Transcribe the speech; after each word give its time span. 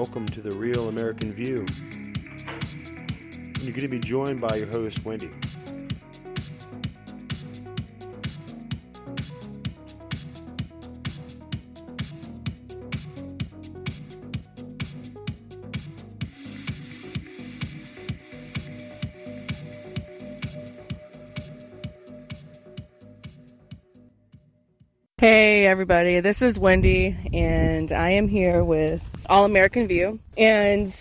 Welcome 0.00 0.24
to 0.28 0.40
the 0.40 0.52
Real 0.52 0.88
American 0.88 1.30
View. 1.30 1.66
You're 3.60 3.72
going 3.72 3.82
to 3.82 3.88
be 3.88 3.98
joined 3.98 4.40
by 4.40 4.56
your 4.56 4.66
host, 4.66 5.04
Wendy. 5.04 5.28
Hey, 25.18 25.66
everybody, 25.66 26.20
this 26.20 26.40
is 26.40 26.58
Wendy, 26.58 27.14
and 27.34 27.92
I 27.92 28.12
am 28.12 28.28
here 28.28 28.64
with 28.64 29.09
All 29.30 29.44
American 29.44 29.86
View. 29.86 30.18
And 30.36 30.94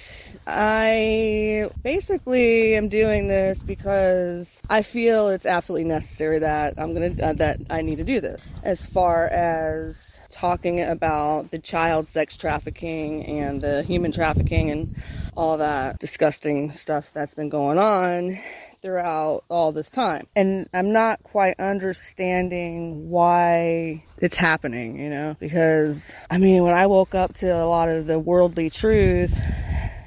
I 0.46 1.70
basically 1.84 2.76
am 2.76 2.88
doing 2.88 3.28
this 3.28 3.64
because 3.64 4.62
I 4.70 4.84
feel 4.84 5.30
it's 5.30 5.48
absolutely 5.48 5.88
necessary 5.88 6.38
that 6.40 6.76
I'm 6.78 6.94
gonna 6.94 7.14
uh, 7.22 7.34
that 7.34 7.58
I 7.72 7.82
need 7.82 7.98
to 7.98 8.04
do 8.04 8.22
this. 8.22 8.40
As 8.64 8.86
far 8.86 9.28
as 9.28 10.18
talking 10.30 10.80
about 10.82 11.50
the 11.50 11.58
child 11.58 12.06
sex 12.06 12.38
trafficking 12.38 13.26
and 13.26 13.62
the 13.62 13.82
human 13.82 14.12
trafficking 14.12 14.70
and 14.70 14.96
all 15.36 15.58
that 15.58 15.98
disgusting 15.98 16.72
stuff 16.72 17.12
that's 17.14 17.34
been 17.34 17.50
going 17.50 17.80
on 17.80 18.40
throughout 18.82 19.44
all 19.50 19.72
this 19.72 19.90
time. 19.92 20.28
And 20.36 20.68
I'm 20.74 20.92
not 20.92 21.24
quite 21.24 21.60
understanding 21.60 23.10
why 23.10 24.04
it's 24.22 24.38
happening, 24.38 25.00
you 25.00 25.10
know, 25.10 25.36
because 25.40 26.16
I 26.30 26.38
mean, 26.38 26.64
when 26.64 26.74
I 26.74 26.88
woke 26.88 27.16
up 27.16 27.36
to 27.36 27.48
a 27.48 27.66
lot 27.66 27.90
of 27.90 28.08
the 28.08 28.20
worldly 28.20 28.70
truth, 28.70 29.40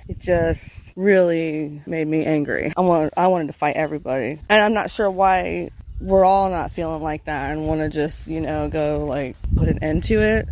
it 0.08 0.18
just 0.20 0.92
really 0.96 1.82
made 1.86 2.06
me 2.06 2.24
angry. 2.24 2.72
I 2.76 2.80
want 2.80 3.12
I 3.16 3.28
wanted 3.28 3.48
to 3.48 3.52
fight 3.52 3.76
everybody. 3.76 4.38
And 4.48 4.64
I'm 4.64 4.74
not 4.74 4.90
sure 4.90 5.10
why 5.10 5.70
we're 6.00 6.24
all 6.24 6.50
not 6.50 6.72
feeling 6.72 7.02
like 7.02 7.24
that 7.24 7.52
and 7.52 7.66
want 7.66 7.80
to 7.80 7.88
just, 7.88 8.28
you 8.28 8.40
know, 8.40 8.68
go 8.68 9.06
like 9.06 9.36
put 9.56 9.68
an 9.68 9.82
end 9.82 10.04
to 10.04 10.20
it 10.20 10.48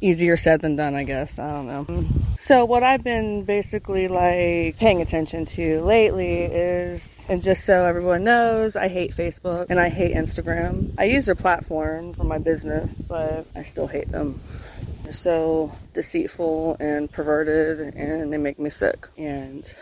easier 0.00 0.36
said 0.36 0.60
than 0.60 0.76
done, 0.76 0.94
I 0.94 1.04
guess. 1.04 1.38
I 1.38 1.52
don't 1.52 1.66
know. 1.66 2.04
So, 2.36 2.64
what 2.64 2.82
I've 2.82 3.02
been 3.02 3.44
basically 3.44 4.08
like 4.08 4.76
paying 4.78 5.02
attention 5.02 5.44
to 5.46 5.80
lately 5.82 6.42
is, 6.42 7.26
and 7.28 7.42
just 7.42 7.64
so 7.64 7.84
everyone 7.84 8.24
knows, 8.24 8.76
I 8.76 8.88
hate 8.88 9.14
Facebook 9.14 9.66
and 9.70 9.78
I 9.78 9.88
hate 9.88 10.14
Instagram. 10.14 10.92
I 10.98 11.04
use 11.04 11.26
their 11.26 11.34
platform 11.34 12.12
for 12.14 12.24
my 12.24 12.38
business, 12.38 13.00
but 13.02 13.46
I 13.54 13.62
still 13.62 13.86
hate 13.86 14.08
them. 14.08 14.40
They're 15.02 15.12
so 15.12 15.72
deceitful 15.92 16.76
and 16.80 17.10
perverted 17.10 17.94
and 17.94 18.32
they 18.32 18.38
make 18.38 18.58
me 18.58 18.70
sick. 18.70 19.08
And 19.16 19.72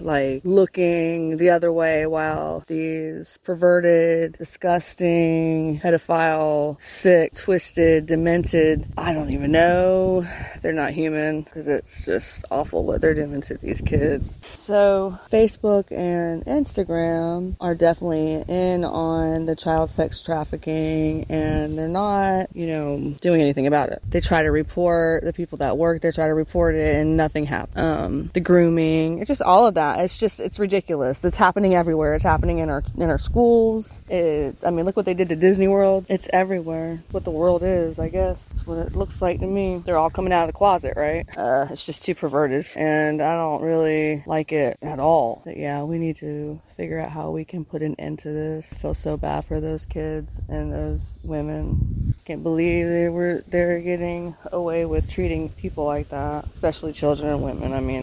like 0.00 0.42
looking 0.44 1.36
the 1.36 1.50
other 1.50 1.72
way 1.72 2.06
while 2.06 2.64
these 2.66 3.38
perverted, 3.38 4.34
disgusting, 4.34 5.80
pedophile, 5.80 6.80
sick, 6.80 7.34
twisted, 7.34 8.06
demented, 8.06 8.86
I 8.96 9.12
don't 9.12 9.30
even 9.30 9.52
know, 9.52 10.26
they're 10.62 10.72
not 10.72 10.92
human 10.92 11.42
because 11.42 11.68
it's 11.68 12.04
just 12.04 12.44
awful 12.50 12.84
what 12.84 13.00
they're 13.00 13.14
doing 13.14 13.40
to 13.42 13.54
these 13.54 13.80
kids. 13.80 14.34
So, 14.42 15.18
Facebook 15.30 15.90
and 15.90 16.44
Instagram 16.44 17.56
are 17.60 17.74
definitely 17.74 18.44
in 18.48 18.84
on 18.84 19.46
the 19.46 19.56
child 19.56 19.90
sex 19.90 20.22
trafficking 20.22 21.26
and 21.28 21.78
they're 21.78 21.88
not, 21.88 22.48
you 22.54 22.66
know, 22.66 23.14
doing 23.20 23.40
anything 23.40 23.66
about 23.66 23.90
it. 23.90 24.02
They 24.08 24.20
try 24.20 24.42
to 24.42 24.50
report 24.50 25.24
the 25.24 25.32
people 25.32 25.55
that 25.58 25.76
work 25.78 26.02
there, 26.02 26.12
try 26.12 26.26
to 26.26 26.34
report 26.34 26.74
it, 26.74 26.96
and 26.96 27.16
nothing 27.16 27.46
happens. 27.46 27.78
Um, 27.78 28.30
the 28.32 28.40
grooming, 28.40 29.18
it's 29.18 29.28
just 29.28 29.42
all 29.42 29.66
of 29.66 29.74
that. 29.74 30.00
It's 30.00 30.18
just, 30.18 30.40
it's 30.40 30.58
ridiculous. 30.58 31.24
It's 31.24 31.36
happening 31.36 31.74
everywhere. 31.74 32.14
It's 32.14 32.24
happening 32.24 32.58
in 32.58 32.70
our 32.70 32.82
in 32.96 33.10
our 33.10 33.18
schools. 33.18 34.00
It's, 34.08 34.64
I 34.64 34.70
mean, 34.70 34.84
look 34.84 34.96
what 34.96 35.06
they 35.06 35.14
did 35.14 35.28
to 35.30 35.36
Disney 35.36 35.68
World. 35.68 36.06
It's 36.08 36.28
everywhere. 36.32 37.02
What 37.10 37.24
the 37.24 37.30
world 37.30 37.62
is, 37.62 37.98
I 37.98 38.08
guess. 38.08 38.38
What 38.64 38.78
it 38.78 38.96
looks 38.96 39.22
like 39.22 39.40
to 39.40 39.46
me. 39.46 39.82
They're 39.84 39.98
all 39.98 40.10
coming 40.10 40.32
out 40.32 40.42
of 40.42 40.48
the 40.48 40.58
closet, 40.58 40.94
right? 40.96 41.26
Uh, 41.36 41.66
it's 41.70 41.86
just 41.86 42.02
too 42.02 42.14
perverted, 42.14 42.66
and 42.74 43.22
I 43.22 43.36
don't 43.36 43.62
really 43.62 44.22
like 44.26 44.52
it 44.52 44.78
at 44.82 44.98
all. 44.98 45.42
But 45.44 45.56
yeah, 45.56 45.84
we 45.84 45.98
need 45.98 46.16
to 46.16 46.60
figure 46.76 47.00
out 47.00 47.10
how 47.10 47.30
we 47.30 47.44
can 47.44 47.64
put 47.64 47.82
an 47.82 47.94
end 47.98 48.18
to 48.20 48.30
this. 48.30 48.72
I 48.72 48.76
feel 48.76 48.94
so 48.94 49.16
bad 49.16 49.46
for 49.46 49.60
those 49.60 49.86
kids 49.86 50.40
and 50.48 50.70
those 50.70 51.18
women. 51.22 52.14
Can't 52.24 52.42
believe 52.42 52.86
they 52.86 53.08
were 53.08 53.42
they're 53.48 53.80
getting 53.80 54.36
away 54.52 54.84
with 54.84 55.10
treating 55.10 55.48
people 55.48 55.84
like 55.84 56.10
that, 56.10 56.44
especially 56.52 56.92
children 56.92 57.30
and 57.30 57.42
women. 57.42 57.72
I 57.72 57.80
mean, 57.80 58.02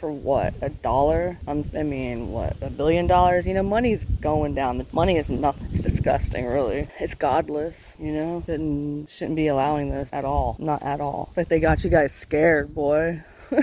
for 0.00 0.10
what 0.10 0.54
a 0.62 0.70
dollar? 0.70 1.36
I'm, 1.46 1.64
I 1.76 1.82
mean, 1.82 2.28
what 2.28 2.56
a 2.62 2.70
billion 2.70 3.06
dollars? 3.06 3.46
You 3.46 3.54
know, 3.54 3.62
money's 3.62 4.04
going 4.04 4.54
down. 4.54 4.78
The 4.78 4.86
money 4.92 5.16
is 5.16 5.28
nothing. 5.28 5.68
It's 5.70 5.82
disgusting, 5.82 6.46
really. 6.46 6.88
It's 6.98 7.14
godless. 7.14 7.96
You 7.98 8.12
know, 8.12 8.42
shouldn't 8.46 9.10
shouldn't 9.10 9.36
be 9.36 9.48
allowing 9.48 9.90
this 9.90 10.08
at 10.12 10.24
all. 10.24 10.56
Not 10.58 10.82
at 10.82 11.00
all. 11.00 11.32
Like 11.36 11.48
they 11.48 11.60
got 11.60 11.84
you 11.84 11.90
guys 11.90 12.14
scared, 12.14 12.74
boy. 12.74 13.22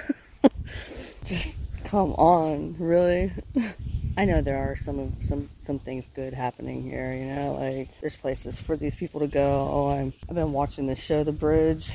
Just 1.24 1.58
come 1.86 2.14
on, 2.14 2.76
really. 2.78 3.32
I 4.16 4.26
know 4.26 4.42
there 4.42 4.58
are 4.58 4.76
some 4.76 5.00
of 5.00 5.12
some 5.22 5.50
some 5.60 5.80
things 5.80 6.08
good 6.14 6.34
happening 6.34 6.84
here. 6.84 7.14
You 7.14 7.26
know, 7.26 7.54
like 7.54 7.90
there's 8.00 8.16
places 8.16 8.60
for 8.60 8.78
these 8.78 8.96
people 8.96 9.22
to 9.22 9.28
go. 9.28 9.70
Oh, 9.72 9.90
I'm 9.90 10.14
I've 10.30 10.36
been 10.36 10.54
watching 10.54 10.86
the 10.86 10.96
show, 10.96 11.24
The 11.24 11.32
Bridge. 11.32 11.92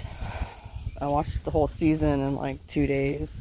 I 1.01 1.07
watched 1.07 1.45
the 1.45 1.53
whole 1.53 1.69
season 1.69 2.21
in 2.21 2.35
like 2.35 2.67
two 2.67 2.87
days. 2.87 3.41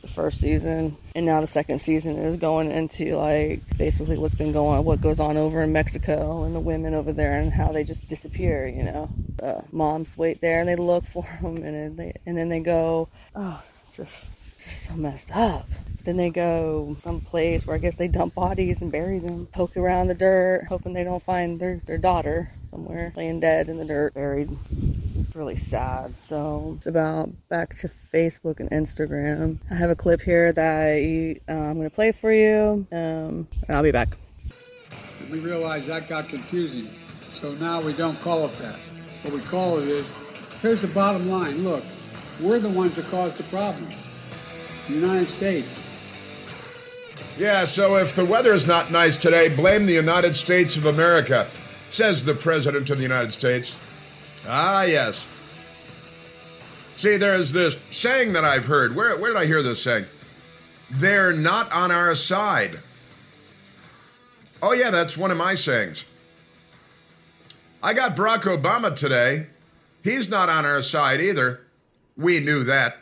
The 0.00 0.08
first 0.08 0.40
season, 0.40 0.96
and 1.16 1.26
now 1.26 1.40
the 1.40 1.48
second 1.48 1.80
season 1.80 2.16
is 2.16 2.36
going 2.36 2.70
into 2.70 3.16
like 3.16 3.60
basically 3.76 4.16
what's 4.16 4.36
been 4.36 4.52
going, 4.52 4.84
what 4.84 5.00
goes 5.00 5.18
on 5.20 5.36
over 5.36 5.62
in 5.62 5.72
Mexico, 5.72 6.44
and 6.44 6.54
the 6.54 6.60
women 6.60 6.94
over 6.94 7.12
there, 7.12 7.40
and 7.40 7.52
how 7.52 7.72
they 7.72 7.82
just 7.82 8.06
disappear. 8.08 8.66
You 8.68 8.84
know, 8.84 9.10
uh, 9.42 9.62
moms 9.72 10.16
wait 10.16 10.40
there 10.40 10.60
and 10.60 10.68
they 10.68 10.76
look 10.76 11.04
for 11.04 11.28
them, 11.42 11.56
and 11.56 11.74
then 11.74 11.96
they 11.96 12.14
and 12.24 12.38
then 12.38 12.48
they 12.48 12.60
go. 12.60 13.08
Oh, 13.34 13.62
it's 13.82 13.96
just 13.96 14.16
just 14.58 14.86
so 14.86 14.94
messed 14.94 15.36
up. 15.36 15.68
Then 16.06 16.18
they 16.18 16.30
go 16.30 16.96
someplace 17.00 17.66
where 17.66 17.74
I 17.74 17.80
guess 17.80 17.96
they 17.96 18.06
dump 18.06 18.36
bodies 18.36 18.80
and 18.80 18.92
bury 18.92 19.18
them, 19.18 19.46
poke 19.46 19.76
around 19.76 20.06
the 20.06 20.14
dirt, 20.14 20.66
hoping 20.68 20.92
they 20.92 21.02
don't 21.02 21.20
find 21.22 21.58
their, 21.58 21.80
their 21.84 21.98
daughter 21.98 22.52
somewhere 22.62 23.12
laying 23.16 23.40
dead 23.40 23.68
in 23.68 23.76
the 23.76 23.84
dirt, 23.84 24.14
buried. 24.14 24.48
Really 25.34 25.56
sad. 25.56 26.16
So 26.16 26.74
it's 26.76 26.86
about 26.86 27.30
back 27.48 27.74
to 27.78 27.88
Facebook 27.88 28.60
and 28.60 28.70
Instagram. 28.70 29.58
I 29.68 29.74
have 29.74 29.90
a 29.90 29.96
clip 29.96 30.20
here 30.20 30.52
that 30.52 31.40
uh, 31.48 31.52
I'm 31.52 31.74
going 31.74 31.90
to 31.90 31.94
play 31.94 32.12
for 32.12 32.32
you, 32.32 32.86
um, 32.92 33.48
and 33.66 33.70
I'll 33.70 33.82
be 33.82 33.90
back. 33.90 34.10
We 35.28 35.40
realized 35.40 35.88
that 35.88 36.06
got 36.06 36.28
confusing, 36.28 36.88
so 37.30 37.52
now 37.54 37.80
we 37.80 37.92
don't 37.92 38.18
call 38.20 38.44
it 38.44 38.56
that. 38.58 38.76
What 39.22 39.34
we 39.34 39.40
call 39.40 39.80
it 39.80 39.88
is 39.88 40.14
here's 40.62 40.82
the 40.82 40.88
bottom 40.88 41.28
line 41.28 41.64
look, 41.64 41.82
we're 42.40 42.60
the 42.60 42.68
ones 42.68 42.94
that 42.94 43.06
caused 43.06 43.38
the 43.38 43.42
problem. 43.44 43.90
The 44.86 44.94
United 44.94 45.26
States. 45.26 45.84
Yeah, 47.38 47.64
so 47.64 47.96
if 47.96 48.14
the 48.14 48.24
weather 48.24 48.52
is 48.52 48.66
not 48.66 48.90
nice 48.90 49.16
today, 49.16 49.54
blame 49.54 49.86
the 49.86 49.92
United 49.92 50.36
States 50.36 50.76
of 50.76 50.86
America, 50.86 51.48
says 51.90 52.24
the 52.24 52.34
President 52.34 52.88
of 52.90 52.96
the 52.96 53.02
United 53.02 53.32
States. 53.32 53.78
Ah, 54.46 54.84
yes. 54.84 55.26
See, 56.94 57.18
there's 57.18 57.52
this 57.52 57.76
saying 57.90 58.32
that 58.32 58.44
I've 58.44 58.66
heard. 58.66 58.96
Where, 58.96 59.18
where 59.18 59.32
did 59.32 59.38
I 59.38 59.46
hear 59.46 59.62
this 59.62 59.82
saying? 59.82 60.06
They're 60.90 61.32
not 61.32 61.70
on 61.72 61.90
our 61.90 62.14
side. 62.14 62.80
Oh, 64.62 64.72
yeah, 64.72 64.90
that's 64.90 65.16
one 65.16 65.30
of 65.30 65.36
my 65.36 65.54
sayings. 65.54 66.06
I 67.82 67.92
got 67.92 68.16
Barack 68.16 68.42
Obama 68.42 68.96
today. 68.96 69.48
He's 70.02 70.30
not 70.30 70.48
on 70.48 70.64
our 70.64 70.80
side 70.80 71.20
either. 71.20 71.60
We 72.16 72.40
knew 72.40 72.64
that. 72.64 72.98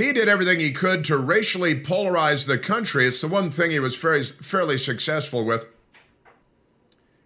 He 0.00 0.14
did 0.14 0.30
everything 0.30 0.60
he 0.60 0.72
could 0.72 1.04
to 1.04 1.18
racially 1.18 1.74
polarize 1.74 2.46
the 2.46 2.56
country. 2.56 3.06
It's 3.06 3.20
the 3.20 3.28
one 3.28 3.50
thing 3.50 3.70
he 3.70 3.80
was 3.80 3.94
fairly, 3.94 4.22
fairly 4.22 4.78
successful 4.78 5.44
with. 5.44 5.66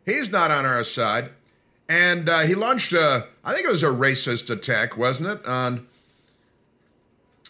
He's 0.05 0.29
not 0.29 0.51
on 0.51 0.67
our 0.67 0.83
side. 0.83 1.31
And 1.89 2.29
uh, 2.29 2.41
he 2.41 2.57
launched 2.57 2.93
a, 2.93 3.29
I 3.45 3.55
think 3.55 3.65
it 3.65 3.71
was 3.71 3.85
a 3.85 3.89
racist 3.89 4.51
attack, 4.51 4.97
wasn't 4.97 5.29
it? 5.29 5.47
On, 5.47 5.87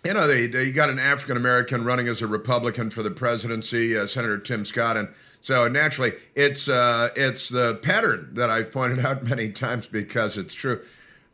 you 0.05 0.13
know, 0.13 0.27
they, 0.27 0.47
they 0.47 0.71
got 0.71 0.91
an 0.91 0.99
African 0.99 1.39
American 1.39 1.87
running 1.87 2.07
as 2.07 2.21
a 2.21 2.27
Republican 2.27 2.91
for 2.91 3.03
the 3.03 3.11
presidency, 3.11 3.99
uh, 3.99 4.05
Senator 4.05 4.37
Tim 4.37 4.67
Scott. 4.67 4.99
And 4.99 5.09
so 5.41 5.69
naturally, 5.69 6.13
it's, 6.35 6.69
uh, 6.69 7.09
it's 7.17 7.49
the 7.49 7.77
pattern 7.77 8.29
that 8.35 8.51
I've 8.51 8.71
pointed 8.71 8.99
out 8.99 9.23
many 9.31 9.49
times 9.49 9.87
because 9.87 10.37
it's 10.37 10.53
true. 10.53 10.83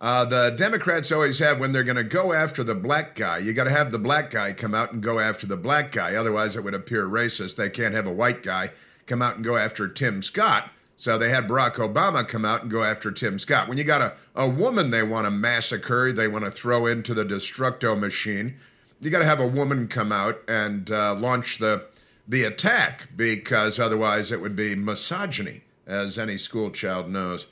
Uh, 0.00 0.24
the 0.24 0.50
Democrats 0.56 1.12
always 1.12 1.40
have 1.40 1.60
when 1.60 1.72
they're 1.72 1.84
going 1.84 1.96
to 1.96 2.04
go 2.04 2.32
after 2.32 2.64
the 2.64 2.74
black 2.74 3.14
guy, 3.14 3.36
you 3.36 3.52
got 3.52 3.64
to 3.64 3.70
have 3.70 3.90
the 3.90 3.98
black 3.98 4.30
guy 4.30 4.52
come 4.52 4.74
out 4.74 4.92
and 4.92 5.02
go 5.02 5.18
after 5.18 5.46
the 5.46 5.58
black 5.58 5.92
guy. 5.92 6.14
Otherwise, 6.14 6.56
it 6.56 6.64
would 6.64 6.74
appear 6.74 7.06
racist. 7.06 7.56
They 7.56 7.68
can't 7.68 7.94
have 7.94 8.06
a 8.06 8.12
white 8.12 8.42
guy 8.42 8.70
come 9.06 9.20
out 9.20 9.36
and 9.36 9.44
go 9.44 9.56
after 9.56 9.86
Tim 9.88 10.22
Scott. 10.22 10.70
So 10.96 11.18
they 11.18 11.30
had 11.30 11.48
Barack 11.48 11.74
Obama 11.74 12.26
come 12.26 12.44
out 12.44 12.62
and 12.62 12.70
go 12.70 12.82
after 12.82 13.10
Tim 13.10 13.38
Scott. 13.38 13.68
When 13.68 13.78
you 13.78 13.84
got 13.84 14.02
a, 14.02 14.14
a 14.34 14.48
woman 14.48 14.90
they 14.90 15.02
want 15.02 15.26
to 15.26 15.30
massacre, 15.30 16.12
they 16.12 16.28
want 16.28 16.44
to 16.44 16.50
throw 16.50 16.86
into 16.86 17.14
the 17.14 17.24
destructo 17.24 17.98
machine, 17.98 18.56
you 19.00 19.10
got 19.10 19.20
to 19.20 19.24
have 19.24 19.40
a 19.40 19.46
woman 19.46 19.88
come 19.88 20.12
out 20.12 20.40
and 20.46 20.90
uh, 20.90 21.14
launch 21.14 21.58
the 21.58 21.86
the 22.28 22.44
attack 22.44 23.08
because 23.16 23.80
otherwise 23.80 24.30
it 24.30 24.40
would 24.40 24.54
be 24.54 24.76
misogyny, 24.76 25.62
as 25.86 26.18
any 26.18 26.36
school 26.36 26.70
child 26.70 27.08
knows. 27.08 27.46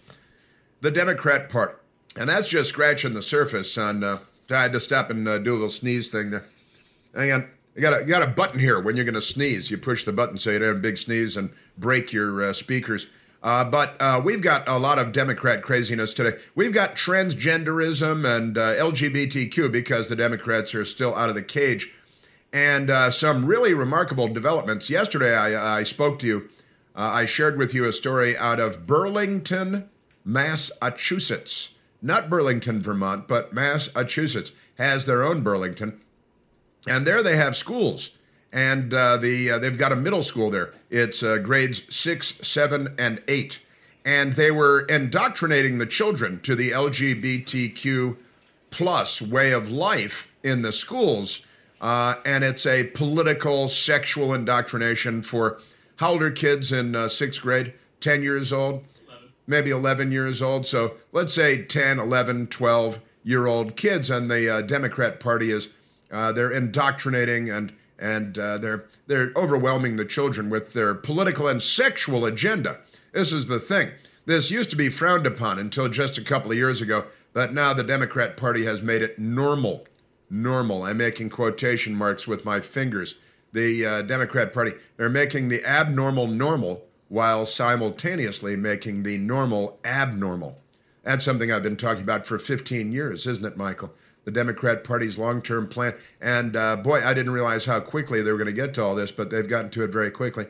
The 0.82 0.90
Democrat 0.92 1.48
Party, 1.48 1.74
and 2.18 2.28
that's 2.28 2.48
just 2.48 2.70
scratching 2.70 3.12
the 3.12 3.22
surface 3.22 3.76
on. 3.78 4.02
Uh, 4.02 4.18
I 4.50 4.62
had 4.62 4.72
to 4.72 4.80
stop 4.80 5.10
and 5.10 5.26
uh, 5.28 5.38
do 5.38 5.52
a 5.52 5.54
little 5.54 5.70
sneeze 5.70 6.10
thing 6.10 6.30
there. 6.30 6.44
Hang 7.14 7.32
on. 7.32 7.48
You 7.74 7.82
got 7.82 8.00
a, 8.00 8.00
you 8.00 8.08
got 8.08 8.22
a 8.22 8.26
button 8.26 8.58
here 8.58 8.80
when 8.80 8.96
you're 8.96 9.04
going 9.04 9.14
to 9.14 9.22
sneeze. 9.22 9.70
You 9.70 9.78
push 9.78 10.04
the 10.04 10.12
button 10.12 10.36
so 10.36 10.50
you 10.50 10.58
don't 10.58 10.68
have 10.68 10.76
a 10.78 10.80
big 10.80 10.98
sneeze 10.98 11.36
and 11.36 11.50
break 11.76 12.12
your 12.12 12.42
uh, 12.42 12.52
speakers. 12.52 13.06
Uh, 13.42 13.64
but 13.64 13.94
uh, 14.00 14.20
we've 14.24 14.42
got 14.42 14.66
a 14.66 14.78
lot 14.78 14.98
of 14.98 15.12
Democrat 15.12 15.62
craziness 15.62 16.12
today. 16.12 16.36
We've 16.54 16.72
got 16.72 16.96
transgenderism 16.96 18.26
and 18.26 18.58
uh, 18.58 18.74
LGBTQ 18.74 19.70
because 19.70 20.08
the 20.08 20.16
Democrats 20.16 20.74
are 20.74 20.84
still 20.84 21.14
out 21.14 21.28
of 21.28 21.36
the 21.36 21.42
cage. 21.42 21.92
And 22.52 22.90
uh, 22.90 23.10
some 23.10 23.46
really 23.46 23.74
remarkable 23.74 24.26
developments. 24.26 24.90
Yesterday, 24.90 25.36
I, 25.36 25.78
I 25.78 25.82
spoke 25.84 26.18
to 26.20 26.26
you. 26.26 26.48
Uh, 26.96 27.10
I 27.14 27.24
shared 27.26 27.58
with 27.58 27.74
you 27.74 27.86
a 27.86 27.92
story 27.92 28.36
out 28.36 28.58
of 28.58 28.86
Burlington, 28.86 29.88
Massachusetts. 30.24 31.70
Not 32.00 32.30
Burlington, 32.30 32.80
Vermont, 32.80 33.26
but 33.26 33.52
Massachusetts 33.52 34.52
has 34.76 35.04
their 35.04 35.22
own 35.22 35.42
Burlington. 35.42 36.00
And 36.86 37.06
there 37.06 37.22
they 37.22 37.36
have 37.36 37.56
schools 37.56 38.10
and 38.52 38.94
uh, 38.94 39.16
the 39.16 39.50
uh, 39.50 39.58
they've 39.58 39.76
got 39.76 39.92
a 39.92 39.96
middle 39.96 40.22
school 40.22 40.50
there. 40.50 40.72
It's 40.90 41.22
uh, 41.22 41.38
grades 41.38 41.82
six, 41.94 42.34
seven, 42.42 42.94
and 42.98 43.22
eight, 43.28 43.60
and 44.04 44.34
they 44.34 44.50
were 44.50 44.80
indoctrinating 44.82 45.78
the 45.78 45.86
children 45.86 46.40
to 46.40 46.54
the 46.54 46.70
LGBTQ 46.70 48.16
plus 48.70 49.20
way 49.20 49.52
of 49.52 49.70
life 49.70 50.32
in 50.42 50.62
the 50.62 50.72
schools, 50.72 51.46
uh, 51.80 52.16
and 52.24 52.44
it's 52.44 52.66
a 52.66 52.84
political, 52.84 53.68
sexual 53.68 54.32
indoctrination 54.32 55.22
for 55.22 55.58
how 55.96 56.12
old 56.12 56.22
are 56.22 56.30
kids 56.30 56.72
in 56.72 56.94
uh, 56.94 57.08
sixth 57.08 57.42
grade? 57.42 57.74
Ten 58.00 58.22
years 58.22 58.52
old, 58.52 58.84
11. 58.84 58.97
Maybe 59.48 59.70
eleven 59.70 60.12
years 60.12 60.40
old. 60.40 60.66
So 60.66 60.94
let's 61.10 61.34
say 61.34 61.62
10, 61.62 61.98
11, 61.98 62.46
12 62.48 63.00
year 63.24 63.46
old 63.46 63.76
kids, 63.76 64.10
and 64.10 64.30
the 64.30 64.48
uh, 64.48 64.60
Democrat 64.62 65.18
Party 65.18 65.50
is 65.50 65.74
they're 66.10 66.50
indoctrinating 66.52 67.50
and 67.50 67.72
and 67.98 68.38
uh, 68.38 68.58
they're 68.58 68.84
they're 69.06 69.32
overwhelming 69.36 69.96
the 69.96 70.04
children 70.04 70.50
with 70.50 70.72
their 70.72 70.94
political 70.94 71.48
and 71.48 71.62
sexual 71.62 72.24
agenda. 72.24 72.78
This 73.12 73.32
is 73.32 73.48
the 73.48 73.58
thing. 73.58 73.90
This 74.26 74.50
used 74.50 74.70
to 74.70 74.76
be 74.76 74.90
frowned 74.90 75.26
upon 75.26 75.58
until 75.58 75.88
just 75.88 76.18
a 76.18 76.22
couple 76.22 76.50
of 76.50 76.56
years 76.56 76.80
ago, 76.80 77.06
but 77.32 77.54
now 77.54 77.72
the 77.72 77.82
Democrat 77.82 78.36
Party 78.36 78.64
has 78.64 78.82
made 78.82 79.02
it 79.02 79.18
normal. 79.18 79.86
Normal. 80.30 80.82
I'm 80.82 80.98
making 80.98 81.30
quotation 81.30 81.94
marks 81.94 82.28
with 82.28 82.44
my 82.44 82.60
fingers. 82.60 83.14
The 83.52 83.86
uh, 83.86 84.02
Democrat 84.02 84.52
Party 84.52 84.72
they're 84.96 85.08
making 85.08 85.48
the 85.48 85.64
abnormal 85.64 86.26
normal 86.26 86.84
while 87.08 87.46
simultaneously 87.46 88.56
making 88.56 89.02
the 89.02 89.18
normal 89.18 89.78
abnormal. 89.84 90.58
That's 91.02 91.24
something 91.24 91.50
I've 91.50 91.62
been 91.62 91.76
talking 91.76 92.02
about 92.02 92.26
for 92.26 92.38
15 92.38 92.92
years, 92.92 93.26
isn't 93.26 93.44
it, 93.44 93.56
Michael? 93.56 93.92
the 94.28 94.32
Democrat 94.32 94.84
Party's 94.84 95.18
long 95.18 95.40
term 95.40 95.66
plan. 95.66 95.94
And 96.20 96.54
uh, 96.54 96.76
boy, 96.76 97.02
I 97.02 97.14
didn't 97.14 97.32
realize 97.32 97.64
how 97.64 97.80
quickly 97.80 98.20
they 98.20 98.30
were 98.30 98.36
going 98.36 98.44
to 98.44 98.52
get 98.52 98.74
to 98.74 98.84
all 98.84 98.94
this, 98.94 99.10
but 99.10 99.30
they've 99.30 99.48
gotten 99.48 99.70
to 99.70 99.84
it 99.84 99.90
very 99.90 100.10
quickly. 100.10 100.44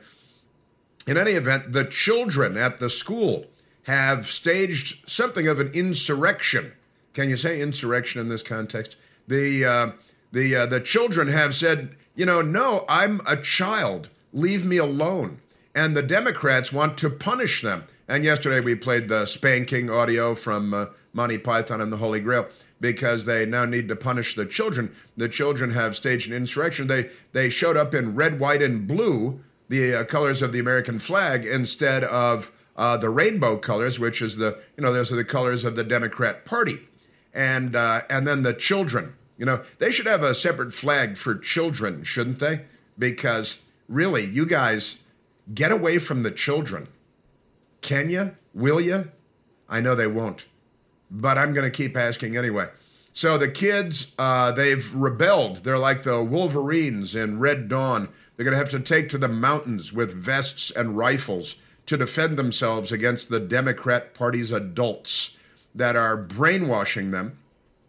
In 1.06 1.16
any 1.16 1.32
event, 1.32 1.70
the 1.70 1.84
children 1.84 2.56
at 2.56 2.81
the 2.81 2.90
school 2.90 3.46
have 3.84 4.26
staged 4.26 5.08
something 5.08 5.46
of 5.46 5.60
an 5.60 5.70
insurrection. 5.72 6.72
Can 7.14 7.31
you 7.31 7.37
say 7.37 7.60
insurrection 7.60 8.20
in 8.20 8.26
this 8.26 8.43
context? 8.43 8.96
The 9.28 9.64
uh, 9.64 9.90
the 10.32 10.56
uh, 10.56 10.66
the 10.66 10.81
children 10.81 11.28
have 11.28 11.55
said, 11.55 11.94
you 12.16 12.26
know, 12.26 12.43
no, 12.43 12.84
I'm 12.88 13.20
a 13.28 13.37
child. 13.37 14.08
Leave 14.32 14.64
me 14.64 14.78
alone. 14.78 15.40
And 15.79 15.97
the 15.97 16.03
Democrats 16.03 16.73
want 16.73 16.99
to 16.99 17.09
punish 17.09 17.63
them. 17.63 17.85
And 18.09 18.25
yesterday 18.25 18.59
we 18.59 18.75
played 18.75 19.07
the 19.07 19.27
spanking 19.27 19.89
audio 19.89 20.35
from 20.35 20.75
uh, 20.75 20.87
Monty 21.13 21.39
Python 21.39 21.81
and 21.81 21.93
the 21.93 21.99
Holy 21.99 22.19
Grail 22.19 22.49
because 22.81 23.27
they 23.27 23.47
now 23.47 23.65
need 23.65 23.87
to 23.87 23.95
punish 23.95 24.35
the 24.35 24.45
children. 24.45 24.93
The 25.17 25.29
children 25.29 25.71
have 25.75 25.95
staged 25.95 26.29
an 26.29 26.37
insurrection. 26.37 26.89
They 26.89 27.11
they 27.31 27.49
showed 27.49 27.77
up 27.77 27.95
in 27.95 28.17
red, 28.17 28.41
white, 28.41 28.61
and 28.61 28.89
blue, 28.89 29.39
the 29.69 30.01
uh, 30.01 30.05
colors 30.05 30.43
of 30.43 30.53
the 30.53 30.59
American 30.59 30.99
flag, 30.99 31.45
instead 31.45 32.03
of 32.03 32.51
uh, 32.75 32.97
the 32.97 33.09
rainbow 33.09 33.57
colors, 33.57 34.01
which 34.01 34.21
is 34.21 34.35
the 34.35 34.59
you 34.77 34.83
know 34.83 34.93
those 34.93 35.13
are 35.13 35.17
the 35.17 35.25
colors 35.25 35.65
of 35.65 35.77
the 35.77 35.85
Democrat 35.85 36.45
Party, 36.45 36.89
and 37.33 37.77
uh, 37.77 38.03
and 38.11 38.27
then 38.27 38.43
the 38.43 38.53
children. 38.53 39.15
You 39.37 39.47
know 39.47 39.63
they 39.79 39.93
should 39.93 40.07
have 40.07 40.25
a 40.25 40.35
separate 40.35 40.75
flag 40.75 41.17
for 41.17 41.37
children, 41.37 42.03
shouldn't 42.03 42.41
they? 42.41 42.63
Because 42.99 43.61
really, 43.89 44.25
you 44.25 44.45
guys 44.45 44.97
get 45.55 45.73
away 45.73 45.99
from 45.99 46.23
the 46.23 46.31
children. 46.31 46.89
Can 47.81 48.11
you? 48.11 48.37
Will 48.55 48.81
you? 48.81 49.11
I 49.69 49.81
know 49.81 49.95
they 49.95 50.06
won't 50.06 50.47
but 51.11 51.39
I'm 51.39 51.53
going 51.53 51.71
to 51.71 51.77
keep 51.77 51.97
asking 51.97 52.37
anyway. 52.37 52.69
So 53.12 53.37
the 53.37 53.49
kids, 53.49 54.15
uh, 54.19 54.53
they've 54.53 54.95
rebelled. 54.95 55.65
They're 55.65 55.79
like 55.79 56.03
the 56.03 56.23
Wolverines 56.23 57.17
in 57.17 57.41
Red 57.41 57.69
Dawn. 57.69 58.08
They're 58.37 58.44
going 58.44 58.53
to 58.53 58.58
have 58.58 58.69
to 58.70 58.81
take 58.81 59.08
to 59.11 59.19
the 59.19 59.29
mountains 59.29 59.93
with 59.93 60.15
vests 60.15 60.70
and 60.70 60.96
rifles 60.96 61.56
to 61.87 61.96
defend 61.96 62.37
themselves 62.37 62.93
against 62.93 63.29
the 63.29 63.41
Democrat 63.41 64.15
Party's 64.15 64.53
adults 64.53 65.37
that 65.75 65.96
are 65.96 66.17
brainwashing 66.17 67.11
them, 67.11 67.39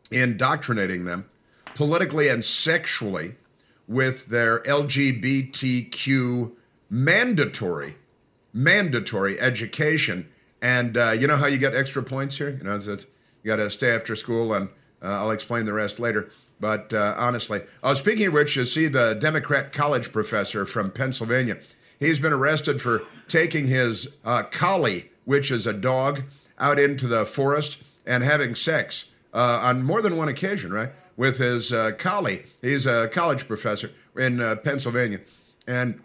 indoctrinating 0.10 1.05
them 1.05 1.25
politically 1.75 2.27
and 2.27 2.43
sexually 2.43 3.36
with 3.88 4.27
their 4.27 4.60
LGBTQ 4.62 6.51
mandatory, 6.89 7.96
mandatory 8.53 9.39
education 9.39 10.27
and 10.62 10.98
uh, 10.98 11.12
you 11.12 11.27
know 11.27 11.38
how 11.38 11.48
you 11.48 11.58
get 11.58 11.74
extra 11.74 12.03
points 12.03 12.38
here? 12.38 12.50
You 12.50 12.63
know, 12.63 12.75
it's, 12.75 12.88
it's, 12.88 13.05
you 13.43 13.48
got 13.48 13.58
to 13.58 13.69
stay 13.69 13.96
after 13.96 14.15
school, 14.15 14.53
and 14.53 14.69
uh, 15.01 15.08
I'll 15.08 15.31
explain 15.31 15.65
the 15.65 15.74
rest 15.74 16.00
later. 16.00 16.29
But 16.60 16.93
uh, 16.93 17.15
honestly, 17.17 17.62
oh, 17.81 17.93
speaking 17.93 18.27
of 18.27 18.34
which, 18.34 18.55
you 18.58 18.65
see 18.65 18.88
the 18.88 19.13
Democrat 19.13 19.72
college 19.72 20.12
professor 20.12 20.65
from 20.65 20.91
Pennsylvania. 20.91 21.58
He's 22.00 22.19
been 22.19 22.34
arrested 22.34 22.81
for 22.81 23.01
taking 23.27 23.67
his 23.67 24.15
uh, 24.25 24.43
collie, 24.43 25.10
which 25.25 25.51
is 25.51 25.65
a 25.65 25.74
dog, 25.74 26.24
out 26.58 26.79
into 26.79 27.08
the 27.08 27.25
forest 27.25 27.81
and 28.05 28.24
having 28.24 28.55
sex 28.55 29.05
uh, 29.34 29.60
on 29.63 29.84
more 29.84 30.01
than 30.01 30.17
one 30.17 30.27
occasion, 30.27 30.74
right? 30.74 30.89
With 31.15 31.38
his 31.38 31.72
uh, 31.72 31.91
collie. 31.98 32.43
He's 32.62 32.86
a 32.86 33.08
college 33.08 33.48
professor 33.48 33.91
in 34.17 34.38
Pennsylvania. 34.63 35.22
And 35.67 36.01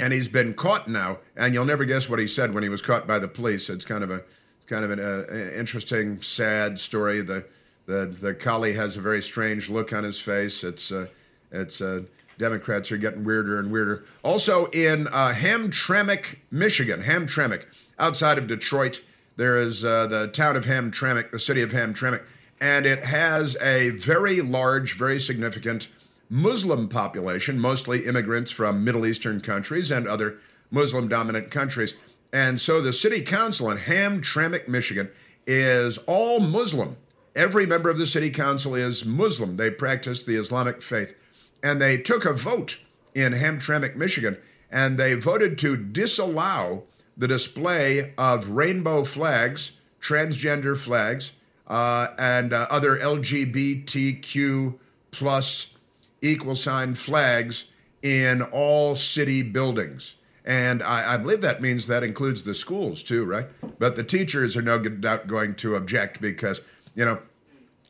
and 0.00 0.12
he's 0.12 0.28
been 0.28 0.54
caught 0.54 0.88
now. 0.88 1.18
And 1.36 1.54
you'll 1.54 1.64
never 1.64 1.84
guess 1.84 2.08
what 2.08 2.18
he 2.18 2.26
said 2.26 2.54
when 2.54 2.62
he 2.62 2.68
was 2.68 2.82
caught 2.82 3.06
by 3.06 3.18
the 3.18 3.28
police. 3.28 3.68
It's 3.68 3.84
kind 3.84 4.02
of 4.02 4.10
a 4.10 4.22
it's 4.56 4.66
kind 4.66 4.84
of 4.84 4.90
an 4.90 5.00
uh, 5.00 5.52
interesting, 5.58 6.20
sad 6.22 6.78
story. 6.78 7.20
The 7.20 7.44
the 7.86 8.06
the 8.06 8.34
collie 8.34 8.74
has 8.74 8.96
a 8.96 9.00
very 9.00 9.22
strange 9.22 9.68
look 9.68 9.92
on 9.92 10.04
his 10.04 10.20
face. 10.20 10.64
It's 10.64 10.90
uh, 10.90 11.08
it's 11.50 11.80
uh, 11.80 12.02
Democrats 12.38 12.90
are 12.90 12.96
getting 12.96 13.22
weirder 13.24 13.58
and 13.58 13.70
weirder. 13.70 14.04
Also 14.22 14.66
in 14.66 15.06
uh, 15.08 15.34
Hamtramck, 15.34 16.36
Michigan, 16.50 17.02
Hamtramck, 17.02 17.66
outside 17.98 18.38
of 18.38 18.46
Detroit, 18.46 19.02
there 19.36 19.58
is 19.58 19.84
uh, 19.84 20.06
the 20.06 20.26
town 20.28 20.56
of 20.56 20.64
Hamtramck, 20.64 21.30
the 21.30 21.38
city 21.38 21.62
of 21.62 21.70
Hamtramck, 21.70 22.22
and 22.60 22.86
it 22.86 23.04
has 23.04 23.56
a 23.60 23.90
very 23.90 24.40
large, 24.40 24.96
very 24.96 25.20
significant 25.20 25.88
Muslim 26.30 26.88
population, 26.88 27.58
mostly 27.58 28.06
immigrants 28.06 28.52
from 28.52 28.84
Middle 28.84 29.04
Eastern 29.04 29.40
countries 29.40 29.90
and 29.90 30.06
other 30.06 30.38
Muslim 30.70 31.08
dominant 31.08 31.50
countries. 31.50 31.94
And 32.32 32.60
so 32.60 32.80
the 32.80 32.92
city 32.92 33.20
council 33.20 33.68
in 33.68 33.78
Hamtramck, 33.78 34.68
Michigan, 34.68 35.10
is 35.44 35.98
all 36.06 36.38
Muslim. 36.38 36.96
Every 37.34 37.66
member 37.66 37.90
of 37.90 37.98
the 37.98 38.06
city 38.06 38.30
council 38.30 38.76
is 38.76 39.04
Muslim. 39.04 39.56
They 39.56 39.70
practice 39.70 40.22
the 40.22 40.36
Islamic 40.36 40.80
faith. 40.80 41.14
And 41.62 41.80
they 41.80 41.96
took 41.96 42.24
a 42.24 42.32
vote 42.32 42.78
in 43.12 43.32
Hamtramck, 43.32 43.96
Michigan, 43.96 44.38
and 44.70 44.96
they 44.96 45.14
voted 45.14 45.58
to 45.58 45.76
disallow 45.76 46.84
the 47.16 47.26
display 47.26 48.14
of 48.16 48.50
rainbow 48.50 49.02
flags, 49.02 49.72
transgender 50.00 50.76
flags, 50.76 51.32
uh, 51.66 52.08
and 52.18 52.52
uh, 52.52 52.66
other 52.70 52.96
LGBTQ 52.96 54.78
plus 55.10 55.74
equal 56.22 56.54
sign 56.54 56.94
flags 56.94 57.66
in 58.02 58.42
all 58.42 58.94
city 58.94 59.42
buildings. 59.42 60.16
And 60.44 60.82
I, 60.82 61.14
I, 61.14 61.16
believe 61.18 61.42
that 61.42 61.60
means 61.60 61.86
that 61.86 62.02
includes 62.02 62.44
the 62.44 62.54
schools 62.54 63.02
too, 63.02 63.24
right? 63.24 63.46
But 63.78 63.94
the 63.96 64.04
teachers 64.04 64.56
are 64.56 64.62
no 64.62 64.78
doubt 64.78 65.26
going 65.26 65.54
to 65.56 65.76
object 65.76 66.20
because, 66.20 66.62
you 66.94 67.04
know, 67.04 67.20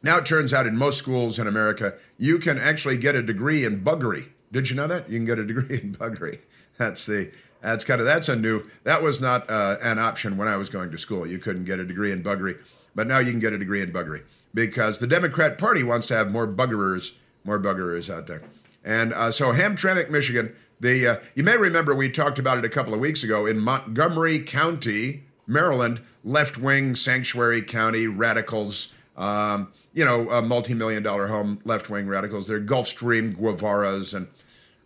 now 0.02 0.18
it 0.18 0.26
turns 0.26 0.52
out 0.52 0.66
in 0.66 0.76
most 0.76 0.98
schools 0.98 1.38
in 1.38 1.46
America, 1.46 1.94
you 2.18 2.38
can 2.38 2.58
actually 2.58 2.96
get 2.96 3.14
a 3.14 3.22
degree 3.22 3.64
in 3.64 3.82
buggery. 3.82 4.30
Did 4.50 4.68
you 4.68 4.76
know 4.76 4.88
that 4.88 5.08
you 5.08 5.18
can 5.18 5.26
get 5.26 5.38
a 5.38 5.44
degree 5.44 5.78
in 5.82 5.94
buggery? 5.94 6.40
That's 6.78 7.06
the 7.06 7.30
that's 7.60 7.84
kind 7.84 8.00
of 8.00 8.06
that's 8.06 8.28
a 8.28 8.36
new 8.36 8.64
that 8.84 9.02
was 9.02 9.20
not 9.20 9.48
uh, 9.50 9.76
an 9.82 9.98
option 9.98 10.36
when 10.36 10.48
I 10.48 10.56
was 10.56 10.70
going 10.70 10.90
to 10.90 10.98
school. 10.98 11.26
You 11.26 11.38
couldn't 11.38 11.64
get 11.64 11.78
a 11.78 11.84
degree 11.84 12.10
in 12.10 12.22
buggery, 12.22 12.58
but 12.94 13.06
now 13.06 13.18
you 13.18 13.30
can 13.30 13.40
get 13.40 13.52
a 13.52 13.58
degree 13.58 13.82
in 13.82 13.92
buggery 13.92 14.22
because 14.54 14.98
the 14.98 15.06
Democrat 15.06 15.58
Party 15.58 15.82
wants 15.82 16.06
to 16.06 16.14
have 16.14 16.30
more 16.30 16.48
buggerers, 16.48 17.12
more 17.44 17.58
buggerers 17.58 18.12
out 18.12 18.26
there. 18.26 18.42
And 18.84 19.12
uh, 19.12 19.30
so 19.30 19.52
Hamtramck, 19.52 20.10
Michigan. 20.10 20.54
The 20.80 21.06
uh, 21.06 21.16
you 21.34 21.44
may 21.44 21.58
remember 21.58 21.94
we 21.94 22.08
talked 22.08 22.38
about 22.38 22.56
it 22.56 22.64
a 22.64 22.68
couple 22.70 22.94
of 22.94 23.00
weeks 23.00 23.22
ago 23.22 23.44
in 23.44 23.58
Montgomery 23.58 24.38
County, 24.38 25.24
Maryland, 25.46 26.00
left-wing 26.24 26.96
sanctuary 26.96 27.60
county 27.60 28.06
radicals. 28.06 28.92
Um, 29.16 29.72
you 29.92 30.04
know, 30.04 30.30
a 30.30 30.40
multi-million 30.40 31.02
dollar 31.02 31.26
home 31.26 31.60
left-wing 31.64 32.06
radicals. 32.06 32.46
They're 32.46 32.60
Gulfstream 32.60 33.34
Guevaras 33.34 34.14
and 34.14 34.28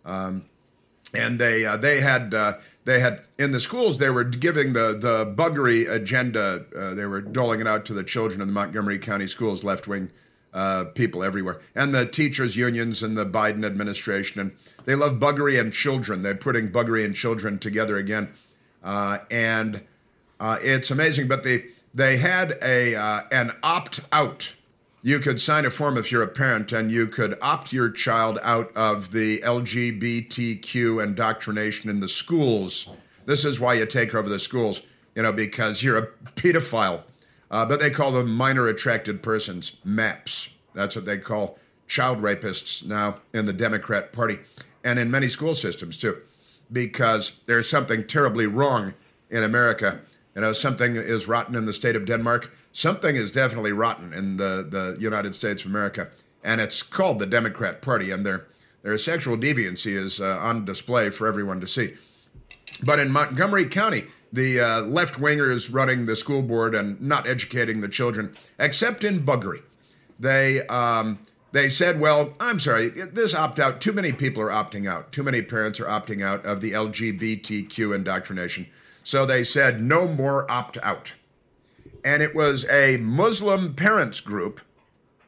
um, 0.03 0.45
and 1.13 1.39
they 1.39 1.65
uh, 1.65 1.77
they 1.77 2.01
had 2.01 2.33
uh, 2.33 2.53
they 2.83 2.99
had 2.99 3.21
in 3.37 3.51
the 3.51 3.59
schools 3.59 3.97
they 3.97 4.09
were 4.09 4.23
giving 4.23 4.73
the 4.73 4.97
the 4.99 5.25
buggery 5.25 5.89
agenda. 5.89 6.65
Uh, 6.77 6.93
they 6.93 7.05
were 7.05 7.21
doling 7.21 7.61
it 7.61 7.67
out 7.67 7.85
to 7.85 7.93
the 7.93 8.03
children 8.03 8.41
in 8.41 8.47
the 8.47 8.53
Montgomery 8.53 8.99
County 8.99 9.27
schools, 9.27 9.63
left 9.63 9.87
wing 9.87 10.11
uh, 10.55 10.85
people 10.85 11.23
everywhere, 11.23 11.59
and 11.75 11.93
the 11.93 12.07
teachers 12.07 12.55
unions 12.55 13.03
and 13.03 13.15
the 13.15 13.25
Biden 13.25 13.63
administration, 13.63 14.41
and 14.41 14.51
they 14.85 14.95
love 14.95 15.19
buggery 15.19 15.59
and 15.59 15.71
children. 15.71 16.21
They're 16.21 16.33
putting 16.33 16.71
buggery 16.71 17.05
and 17.05 17.13
children 17.13 17.59
together 17.59 17.97
again, 17.97 18.29
uh, 18.83 19.19
and 19.29 19.81
uh, 20.39 20.57
it's 20.61 20.89
amazing. 20.89 21.27
But 21.27 21.43
they 21.43 21.65
they 21.93 22.17
had 22.17 22.57
a 22.63 22.95
an 23.31 23.51
opt 23.61 23.99
out 24.11 24.53
you 25.05 25.19
could 25.19 25.39
sign 25.39 25.67
a 25.67 25.69
form 25.69 25.99
if 25.99 26.11
you're 26.11 26.23
a 26.23 26.27
parent 26.27 26.71
and 26.71 26.91
you 26.91 27.05
could 27.05 27.37
opt 27.39 27.71
your 27.71 27.91
child 27.91 28.39
out 28.41 28.75
of 28.75 29.11
the 29.11 29.37
LGBTQ 29.41 31.03
indoctrination 31.03 31.91
in 31.91 31.97
the 31.97 32.07
schools. 32.07 32.89
This 33.27 33.45
is 33.45 33.59
why 33.59 33.75
you 33.75 33.85
take 33.85 34.15
over 34.15 34.27
the 34.27 34.39
schools, 34.39 34.81
you 35.13 35.21
know, 35.21 35.31
because 35.31 35.83
you're 35.83 35.99
a 35.99 36.07
pedophile. 36.35 37.03
Uh, 37.55 37.65
but 37.65 37.79
they 37.79 37.89
call 37.89 38.11
them 38.11 38.35
minor 38.35 38.67
attracted 38.67 39.23
persons, 39.23 39.77
MAPS. 39.85 40.49
That's 40.73 40.95
what 40.95 41.05
they 41.05 41.17
call 41.17 41.57
child 41.87 42.21
rapists 42.21 42.85
now 42.85 43.21
in 43.33 43.45
the 43.45 43.53
Democrat 43.53 44.11
Party 44.11 44.39
and 44.83 44.99
in 44.99 45.09
many 45.09 45.29
school 45.29 45.53
systems 45.53 45.95
too, 45.95 46.21
because 46.71 47.33
there's 47.45 47.69
something 47.69 48.05
terribly 48.05 48.45
wrong 48.45 48.93
in 49.29 49.43
America. 49.43 50.01
You 50.35 50.41
know, 50.41 50.51
something 50.51 50.95
is 50.97 51.27
rotten 51.27 51.55
in 51.55 51.65
the 51.65 51.73
state 51.73 51.95
of 51.95 52.05
Denmark 52.05 52.51
something 52.75 53.15
is 53.15 53.31
definitely 53.31 53.71
rotten 53.71 54.13
in 54.13 54.35
the, 54.35 54.67
the 54.69 54.97
United 54.99 55.33
States 55.33 55.63
of 55.63 55.71
America, 55.71 56.09
and 56.43 56.59
it's 56.59 56.83
called 56.83 57.19
the 57.19 57.25
Democrat 57.25 57.81
Party, 57.81 58.11
and 58.11 58.25
their 58.25 58.45
their 58.83 58.97
sexual 58.99 59.35
deviancy 59.35 59.97
is 59.97 60.21
uh, 60.21 60.37
on 60.37 60.65
display 60.65 61.09
for 61.09 61.25
everyone 61.25 61.59
to 61.59 61.67
see. 61.67 61.95
But 62.83 62.99
in 62.99 63.09
Montgomery 63.11 63.65
County, 63.65 64.03
the 64.31 64.59
uh, 64.59 64.81
left 64.81 65.19
wingers 65.19 65.73
running 65.73 66.05
the 66.05 66.15
school 66.15 66.41
board 66.41 66.75
and 66.75 66.99
not 67.01 67.27
educating 67.27 67.81
the 67.81 67.87
children, 67.87 68.33
except 68.59 69.03
in 69.03 69.25
buggery, 69.25 69.61
they 70.19 70.65
um, 70.67 71.19
they 71.51 71.69
said, 71.69 71.99
"Well, 71.99 72.33
I'm 72.39 72.59
sorry, 72.59 72.89
this 72.89 73.33
opt 73.33 73.59
out. 73.59 73.81
Too 73.81 73.93
many 73.93 74.11
people 74.11 74.43
are 74.43 74.49
opting 74.49 74.87
out. 74.87 75.11
Too 75.11 75.23
many 75.23 75.41
parents 75.41 75.79
are 75.79 75.85
opting 75.85 76.21
out 76.21 76.45
of 76.45 76.61
the 76.61 76.71
LGBTQ 76.71 77.95
indoctrination." 77.95 78.67
So 79.03 79.25
they 79.25 79.43
said, 79.43 79.81
"No 79.81 80.07
more 80.07 80.49
opt 80.49 80.77
out." 80.81 81.13
and 82.05 82.21
it 82.21 82.35
was 82.35 82.69
a 82.69 82.97
Muslim 82.97 83.73
parents 83.73 84.21
group 84.21 84.61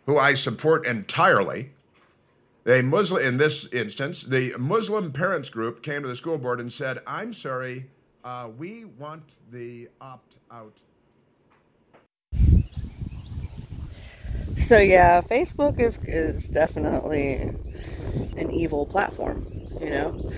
who 0.05 0.17
I 0.17 0.35
support 0.35 0.85
entirely. 0.85 1.71
A 2.67 2.83
Muslim, 2.83 3.25
in 3.25 3.37
this 3.37 3.67
instance, 3.73 4.23
the 4.23 4.53
Muslim 4.59 5.11
parents 5.11 5.49
group 5.49 5.81
came 5.81 6.03
to 6.03 6.07
the 6.07 6.15
school 6.15 6.37
board 6.37 6.59
and 6.59 6.71
said, 6.71 7.01
"I'm 7.07 7.33
sorry, 7.33 7.87
uh, 8.27 8.49
we 8.57 8.85
want 8.85 9.35
the 9.51 9.87
opt 10.01 10.37
out." 10.51 10.77
So 14.57 14.79
yeah, 14.79 15.21
Facebook 15.21 15.79
is 15.79 15.97
is 16.03 16.49
definitely 16.49 17.33
an 18.37 18.51
evil 18.51 18.85
platform. 18.85 19.45
You 19.79 19.89
know, 19.89 20.31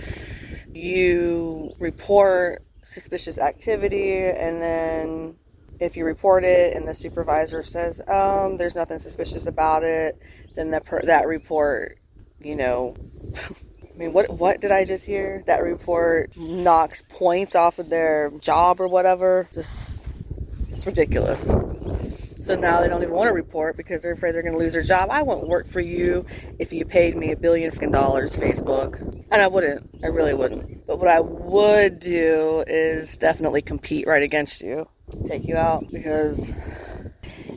you 0.74 1.74
report 1.80 2.64
suspicious 2.84 3.38
activity 3.38 4.24
and 4.24 4.62
then 4.62 5.36
if 5.80 5.96
you 5.96 6.06
report 6.06 6.44
it 6.44 6.76
and 6.76 6.88
the 6.88 6.94
supervisor 6.94 7.64
says, 7.64 8.02
um, 8.08 8.58
there's 8.58 8.76
nothing 8.76 9.00
suspicious 9.00 9.46
about 9.46 9.84
it, 9.84 10.22
then 10.56 10.72
that 10.72 10.86
per- 10.86 11.02
that 11.04 11.28
report, 11.28 12.00
you 12.40 12.56
know, 12.56 12.96
mean, 14.00 14.14
what 14.14 14.30
what 14.30 14.62
did 14.62 14.72
I 14.72 14.86
just 14.86 15.06
hear? 15.06 15.44
That 15.46 15.62
report 15.62 16.36
knocks 16.36 17.04
points 17.10 17.56
off 17.56 17.80
of 17.80 17.90
their 17.90 18.32
job 18.40 18.80
or 18.80 18.88
whatever. 18.88 19.48
Just 19.54 20.08
it's 20.72 20.86
ridiculous. 20.86 21.48
So 22.40 22.56
now 22.56 22.82
they 22.82 22.88
don't 22.88 23.04
even 23.04 23.14
want 23.14 23.28
to 23.28 23.34
report 23.34 23.78
because 23.78 24.02
they're 24.02 24.14
afraid 24.14 24.34
they're 24.34 24.42
going 24.42 24.54
to 24.54 24.60
lose 24.60 24.74
their 24.74 24.82
job. 24.82 25.10
I 25.12 25.22
wouldn't 25.22 25.48
work 25.48 25.68
for 25.68 25.82
you 25.82 26.26
if 26.58 26.74
you 26.74 26.86
paid 26.86 27.16
me 27.16 27.32
a 27.32 27.36
billion 27.36 27.70
fucking 27.70 27.92
dollars, 27.92 28.36
Facebook. 28.36 29.00
And 29.30 29.42
I 29.42 29.48
wouldn't. 29.48 29.88
I 30.04 30.08
really 30.08 30.34
wouldn't. 30.34 30.88
But 30.88 30.98
what 30.98 31.10
I 31.10 31.20
would 31.20 32.00
do 32.00 32.64
is 32.66 33.18
definitely 33.18 33.62
compete 33.62 34.08
right 34.08 34.24
against 34.24 34.62
you 34.62 34.88
take 35.26 35.48
you 35.48 35.58
out 35.58 35.86
because 35.92 36.50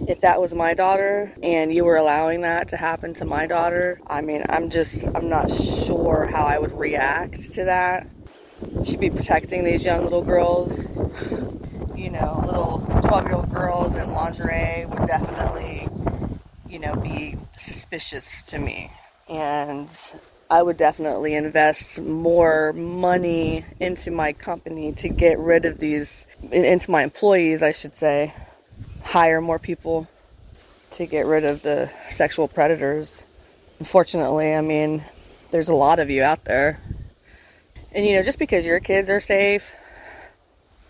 if 0.09 0.21
that 0.23 0.41
was 0.41 0.55
my 0.55 0.75
daughter 0.75 1.33
and 1.43 1.73
you 1.73 1.85
were 1.85 1.97
allowing 1.97 2.43
that 2.43 2.69
to 2.69 2.77
happen 2.77 3.15
to 3.15 3.25
my 3.25 3.47
daughter, 3.47 4.01
I 4.07 4.21
mean, 4.21 4.45
I'm 4.49 4.71
just, 4.71 5.07
I'm 5.15 5.29
not 5.29 5.51
sure 5.51 6.29
how 6.31 6.45
I 6.45 6.59
would 6.59 6.73
react 6.73 7.53
to 7.53 7.65
that. 7.65 8.09
Should 8.85 9.01
be 9.01 9.11
protecting 9.11 9.65
these 9.65 9.85
young 9.85 10.05
little 10.05 10.23
girls. 10.23 10.89
You 11.97 12.11
know, 12.11 12.43
little 12.47 13.03
12 13.03 13.25
year 13.27 13.35
old 13.35 13.51
girls 13.53 13.95
in 13.95 14.13
lingerie 14.13 14.87
would 14.87 15.07
definitely, 15.07 15.89
you 16.69 16.79
know, 16.79 16.95
be 16.97 17.37
suspicious 17.59 18.43
to 18.45 18.59
me. 18.59 18.91
And 19.29 19.89
I 20.51 20.63
would 20.63 20.77
definitely 20.77 21.35
invest 21.35 22.01
more 22.01 22.73
money 22.73 23.65
into 23.81 24.11
my 24.11 24.33
company 24.33 24.93
to 24.95 25.09
get 25.09 25.39
rid 25.39 25.65
of 25.65 25.79
these, 25.79 26.27
into 26.51 26.91
my 26.91 27.03
employees, 27.03 27.63
I 27.63 27.73
should 27.73 27.97
say. 27.97 28.35
Hire 29.13 29.43
more 29.43 29.59
people 29.59 30.09
to 30.93 31.05
get 31.05 31.27
rid 31.27 31.45
of 31.45 31.61
the 31.61 31.91
sexual 32.09 32.49
predators. 32.49 33.27
Unfortunately, 33.79 34.55
I 34.55 34.63
mean, 34.63 35.05
there's 35.51 35.69
a 35.69 35.75
lot 35.75 35.99
of 35.99 36.09
you 36.09 36.23
out 36.23 36.47
there. 36.47 36.81
And 37.93 38.07
you 38.07 38.15
know, 38.15 38.23
just 38.23 38.39
because 38.39 38.65
your 38.65 38.81
kids 38.81 39.11
are 39.11 39.21
safe, 39.21 39.71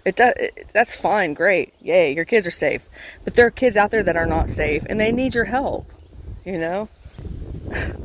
it 0.04 0.14
does 0.14 0.34
it, 0.36 0.68
that's 0.72 0.94
fine, 0.94 1.34
great. 1.34 1.74
Yay, 1.80 2.14
your 2.14 2.24
kids 2.24 2.46
are 2.46 2.52
safe. 2.52 2.86
But 3.24 3.34
there 3.34 3.44
are 3.46 3.50
kids 3.50 3.76
out 3.76 3.90
there 3.90 4.04
that 4.04 4.16
are 4.16 4.24
not 4.24 4.50
safe 4.50 4.86
and 4.88 5.00
they 5.00 5.10
need 5.10 5.34
your 5.34 5.46
help, 5.46 5.90
you 6.44 6.58
know? 6.58 6.88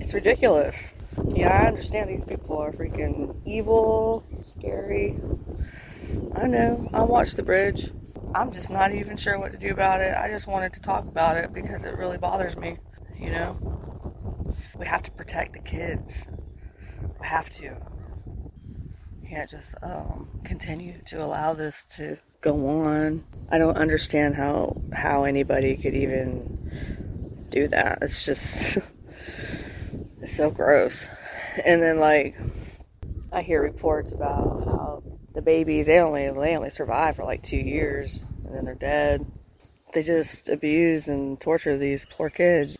It's 0.00 0.12
ridiculous. 0.12 0.92
Yeah, 1.28 1.50
I 1.50 1.68
understand 1.68 2.10
these 2.10 2.24
people 2.24 2.58
are 2.58 2.72
freaking 2.72 3.36
evil, 3.46 4.24
scary. 4.44 5.20
I 6.34 6.48
know. 6.48 6.90
I 6.92 7.04
watched 7.04 7.36
The 7.36 7.44
Bridge. 7.44 7.90
I'm 8.34 8.52
just 8.52 8.70
not 8.70 8.92
even 8.92 9.16
sure 9.16 9.38
what 9.38 9.52
to 9.52 9.58
do 9.58 9.70
about 9.70 10.00
it. 10.00 10.14
I 10.16 10.28
just 10.28 10.46
wanted 10.46 10.72
to 10.74 10.80
talk 10.80 11.06
about 11.06 11.36
it 11.36 11.52
because 11.52 11.84
it 11.84 11.96
really 11.96 12.18
bothers 12.18 12.56
me. 12.56 12.78
You 13.18 13.30
know? 13.30 14.54
We 14.76 14.86
have 14.86 15.02
to 15.04 15.10
protect 15.12 15.52
the 15.52 15.60
kids. 15.60 16.26
We 17.20 17.26
have 17.26 17.48
to. 17.50 17.76
Can't 19.28 19.48
just 19.48 19.74
um, 19.82 20.28
continue 20.44 21.00
to 21.06 21.24
allow 21.24 21.54
this 21.54 21.84
to 21.96 22.18
go 22.40 22.68
on. 22.68 23.24
I 23.50 23.58
don't 23.58 23.76
understand 23.76 24.34
how 24.34 24.82
how 24.92 25.24
anybody 25.24 25.76
could 25.76 25.94
even 25.94 27.48
do 27.50 27.68
that. 27.68 27.98
It's 28.02 28.24
just 28.24 28.78
It's 30.24 30.36
so 30.36 30.50
gross. 30.50 31.08
And 31.66 31.82
then 31.82 32.00
like 32.00 32.34
I 33.30 33.42
hear 33.42 33.62
reports 33.62 34.10
about 34.10 34.64
how 34.64 35.02
the 35.34 35.42
babies 35.42 35.86
they 35.86 35.98
only 35.98 36.30
they 36.30 36.56
only 36.56 36.70
survive 36.70 37.16
for 37.16 37.24
like 37.24 37.42
two 37.42 37.56
years 37.56 38.20
and 38.44 38.54
then 38.54 38.64
they're 38.64 38.74
dead. 38.74 39.26
They 39.92 40.02
just 40.02 40.48
abuse 40.48 41.08
and 41.08 41.40
torture 41.40 41.78
these 41.78 42.04
poor 42.04 42.30
kids. 42.30 42.76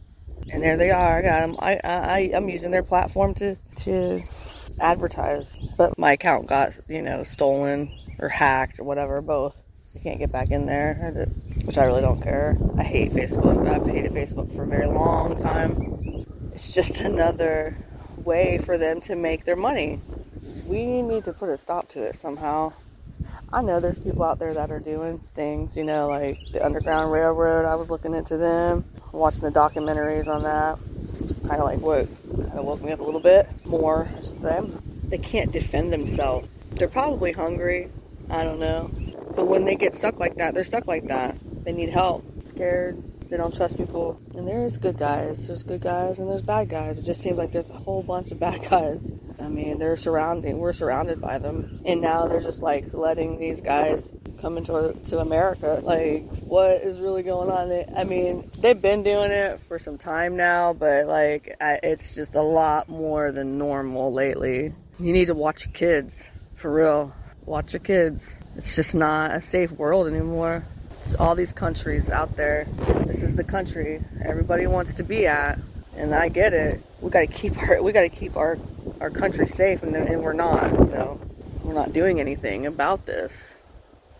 And 0.53 0.63
there 0.63 0.77
they 0.77 0.91
are. 0.91 1.19
I 1.19 1.23
got 1.23 1.41
them. 1.41 1.57
I, 1.59 1.81
I 1.85 2.31
I'm 2.35 2.49
using 2.49 2.71
their 2.71 2.83
platform 2.83 3.35
to 3.35 3.57
to 3.81 4.23
advertise, 4.81 5.57
but 5.77 5.99
my 5.99 6.13
account 6.13 6.47
got 6.47 6.73
you 6.89 7.03
know 7.03 7.23
stolen 7.23 7.91
or 8.19 8.29
hacked 8.29 8.79
or 8.79 8.85
whatever, 8.85 9.21
both. 9.21 9.61
You 9.95 10.01
can't 10.01 10.19
get 10.19 10.33
back 10.33 10.51
in 10.51 10.67
there, 10.67 11.29
which 11.65 11.79
I 11.79 11.85
really 11.85 12.01
don't 12.01 12.21
care. 12.21 12.57
I 12.77 12.83
hate 12.83 13.13
Facebook. 13.13 13.69
I've 13.69 13.87
hated 13.87 14.11
Facebook 14.11 14.55
for 14.57 14.65
a 14.65 14.67
very 14.67 14.89
long 14.89 15.41
time 15.41 15.95
it's 16.55 16.73
just 16.73 17.01
another 17.01 17.77
way 18.17 18.59
for 18.59 18.79
them 18.79 19.01
to 19.03 19.15
make 19.15 19.45
their 19.45 19.57
money. 19.57 20.01
We 20.67 21.03
need 21.03 21.25
to 21.25 21.33
put 21.33 21.51
a 21.51 21.59
stop 21.59 21.91
to 21.91 22.03
it 22.03 22.17
somehow. 22.17 22.73
I 23.53 23.63
know 23.63 23.81
there's 23.81 23.99
people 23.99 24.25
out 24.25 24.39
there 24.39 24.55
that 24.55 24.71
are 24.71 24.81
doing 24.81 25.19
things, 25.19 25.77
you 25.77 25.85
know, 25.85 26.09
like 26.09 26.39
the 26.53 26.65
Underground 26.65 27.13
Railroad. 27.13 27.67
I 27.67 27.75
was 27.77 27.91
looking 27.91 28.15
into 28.15 28.37
them, 28.37 28.85
watching 29.13 29.43
the 29.43 29.51
documentaries 29.51 30.27
on 30.27 30.43
that. 30.43 30.79
It's 31.15 31.33
kind 31.47 31.61
of 31.61 31.65
like 31.65 31.81
what 31.81 32.09
kind 32.37 32.59
of 32.59 32.65
woke 32.65 32.83
me 32.83 32.93
up 32.93 33.01
a 33.01 33.05
little 33.05 33.21
bit 33.21 33.47
more, 33.67 34.09
I 34.11 34.21
should 34.21 34.39
say. 34.39 34.61
They 35.05 35.19
can't 35.19 35.53
defend 35.53 35.93
themselves. 35.93 36.49
They're 36.71 36.89
probably 36.89 37.33
hungry. 37.33 37.91
I 38.31 38.43
don't 38.43 38.59
know. 38.59 38.91
But 39.37 39.47
when 39.47 39.65
they 39.65 39.77
get 39.77 39.95
stuck 39.95 40.19
like 40.19 40.37
that, 40.37 40.55
they're 40.55 40.65
stuck 40.65 40.87
like 40.87 41.09
that. 41.09 41.37
They 41.65 41.73
need 41.73 41.91
help. 41.91 42.25
Scared. 42.45 43.03
They 43.35 43.39
don't 43.39 43.53
trust 43.53 43.77
people. 43.77 44.21
And 44.37 44.47
there's 44.47 44.77
good 44.77 44.97
guys. 44.97 45.49
There's 45.49 45.65
good 45.65 45.81
guys 45.81 46.21
and 46.21 46.31
there's 46.31 46.41
bad 46.41 46.69
guys. 46.69 47.01
It 47.01 47.03
just 47.03 47.21
seems 47.21 47.37
like 47.37 47.51
there's 47.51 47.69
a 47.69 47.77
whole 47.77 48.01
bunch 48.01 48.31
of 48.31 48.39
bad 48.39 48.61
guys. 48.71 49.13
I 49.41 49.49
mean, 49.49 49.79
they're 49.79 49.97
surrounding. 49.97 50.59
We're 50.59 50.73
surrounded 50.73 51.21
by 51.21 51.39
them, 51.39 51.81
and 51.85 52.01
now 52.01 52.29
they're 52.29 52.41
just 52.41 52.63
like 52.63 52.95
letting 52.95 53.41
these 53.41 53.61
guys 53.61 54.13
come 54.41 54.57
into 54.57 54.97
to 55.07 55.19
America. 55.19 55.81
Like, 55.83 56.29
what 56.43 56.83
is 56.83 57.01
really 57.01 57.25
going 57.25 57.51
on? 57.51 57.99
I 57.99 58.05
mean, 58.05 58.53
they've 58.61 58.81
been 58.81 59.03
doing 59.03 59.33
it 59.33 59.59
for 59.59 59.81
some 59.81 59.99
time 59.99 60.37
now, 60.37 60.73
but 60.73 61.09
like, 61.09 61.57
I, 61.61 61.81
it's 61.83 62.15
just 62.15 62.37
a 62.37 62.43
lot 62.43 62.89
more 62.89 63.33
than 63.33 63.59
normal 63.59 64.13
lately. 64.13 64.73
You 65.01 65.13
need 65.13 65.27
to 65.27 65.35
watch 65.35 65.67
your 65.67 65.73
kids 65.73 66.31
for 66.55 66.73
real. 66.73 67.13
Watch 67.47 67.73
your 67.73 67.81
kids. 67.81 68.39
It's 68.55 68.77
just 68.77 68.95
not 68.95 69.33
a 69.33 69.41
safe 69.41 69.73
world 69.73 70.07
anymore. 70.07 70.65
All 71.13 71.35
these 71.35 71.53
countries 71.53 72.11
out 72.11 72.37
there. 72.37 72.65
This 73.07 73.23
is 73.23 73.37
the 73.37 73.45
country 73.45 74.01
everybody 74.25 74.67
wants 74.67 74.95
to 74.95 75.03
be 75.03 75.27
at, 75.27 75.59
and 75.97 76.15
I 76.15 76.29
get 76.29 76.55
it. 76.55 76.81
We 77.01 77.11
got 77.11 77.21
to 77.21 77.27
keep 77.27 77.59
our 77.59 77.83
we 77.83 77.93
got 77.93 78.03
to 78.03 78.09
keep 78.09 78.37
our 78.37 78.59
our 79.01 79.11
country 79.11 79.47
safe, 79.47 79.83
and, 79.83 79.95
and 79.95 80.23
we're 80.23 80.33
not. 80.33 80.89
So 80.89 81.21
we're 81.63 81.75
not 81.75 81.93
doing 81.93 82.21
anything 82.21 82.67
about 82.67 83.05
this. 83.05 83.63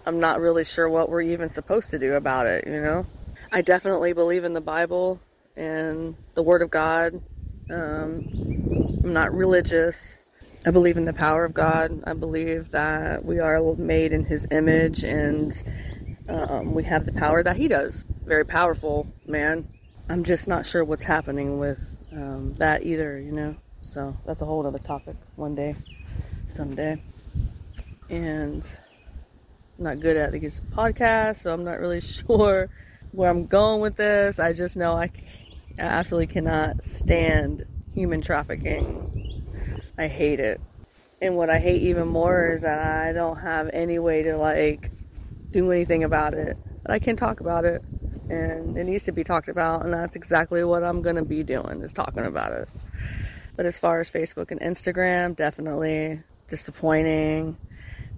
I'm 0.07 0.21
not 0.21 0.41
really 0.41 0.65
sure 0.65 0.89
what 0.89 1.09
we're 1.09 1.23
even 1.23 1.49
supposed 1.49 1.91
to 1.91 1.99
do 1.99 2.15
about 2.15 2.47
it. 2.47 2.67
You 2.67 2.83
know, 2.83 3.07
I 3.51 3.63
definitely 3.63 4.13
believe 4.13 4.45
in 4.45 4.53
the 4.53 4.61
Bible 4.61 5.21
and 5.57 6.17
the 6.35 6.43
Word 6.43 6.61
of 6.63 6.71
God. 6.71 7.15
Um, 7.71 8.29
I'm 9.03 9.13
not 9.13 9.33
religious. 9.33 10.23
I 10.67 10.71
believe 10.71 10.97
in 10.97 11.05
the 11.05 11.13
power 11.13 11.45
of 11.45 11.55
God. 11.55 12.03
I 12.07 12.15
believe 12.15 12.71
that 12.71 13.25
we 13.25 13.39
are 13.39 13.61
made 13.77 14.13
in 14.13 14.25
His 14.25 14.47
image 14.51 15.05
and 15.05 15.53
um, 16.29 16.75
we 16.75 16.85
have 16.85 17.05
the 17.05 17.13
power 17.13 17.43
that 17.43 17.57
He 17.57 17.69
does. 17.69 18.05
Very 18.25 18.45
powerful, 18.45 19.07
man. 19.27 19.67
I'm 20.09 20.25
just 20.25 20.49
not 20.49 20.67
sure 20.67 20.85
what's 20.85 21.05
happening 21.05 21.59
with 21.59 21.97
um, 22.13 22.55
that 22.55 22.85
either, 22.85 23.19
you 23.19 23.33
know? 23.33 23.57
So 23.83 24.17
that's 24.25 24.41
a 24.41 24.45
whole 24.45 24.67
other 24.67 24.79
topic 24.79 25.17
one 25.37 25.55
day, 25.55 25.77
someday. 26.49 27.01
And 28.09 28.77
I'm 29.79 29.85
not 29.85 30.01
good 30.01 30.17
at 30.17 30.33
these 30.33 30.61
podcasts, 30.61 31.43
so 31.43 31.53
I'm 31.53 31.65
not 31.65 31.81
really 31.81 32.01
sure 32.01 32.69
where 33.13 33.31
I'm 33.31 33.47
going 33.47 33.81
with 33.81 33.97
this. 33.97 34.39
I 34.39 34.53
just 34.53 34.77
know 34.77 34.95
I, 34.95 35.11
I 35.79 35.83
absolutely 35.83 36.29
cannot 36.29 36.83
stand 36.83 37.67
human 37.95 38.21
trafficking. 38.21 39.43
I 39.99 40.09
hate 40.09 40.41
it. 40.41 40.61
And 41.23 41.37
what 41.37 41.49
I 41.49 41.59
hate 41.59 41.83
even 41.83 42.09
more 42.09 42.49
is 42.49 42.63
that 42.63 42.79
I 42.79 43.13
don't 43.13 43.39
have 43.39 43.71
any 43.73 43.99
way 43.99 44.23
to 44.25 44.37
like 44.37 44.91
do 45.55 45.71
anything 45.71 46.03
about 46.03 46.35
it. 46.35 46.59
But 46.83 46.91
I 46.91 46.99
can 46.99 47.17
talk 47.17 47.41
about 47.41 47.65
it 47.65 47.83
and 48.29 48.77
it 48.77 48.85
needs 48.85 49.05
to 49.05 49.13
be 49.13 49.23
talked 49.23 49.49
about 49.49 49.85
and 49.85 49.93
that's 49.93 50.17
exactly 50.17 50.65
what 50.65 50.83
I'm 50.83 51.01
going 51.01 51.17
to 51.17 51.25
be 51.25 51.43
doing 51.45 51.81
is 51.81 51.93
talking 51.93 52.27
about 52.27 52.53
it. 52.53 52.69
But 53.57 53.65
as 53.65 53.79
far 53.79 54.01
as 54.01 54.11
Facebook 54.11 54.51
and 54.51 54.61
Instagram, 54.61 55.37
definitely 55.37 56.21
disappointing. 56.49 57.57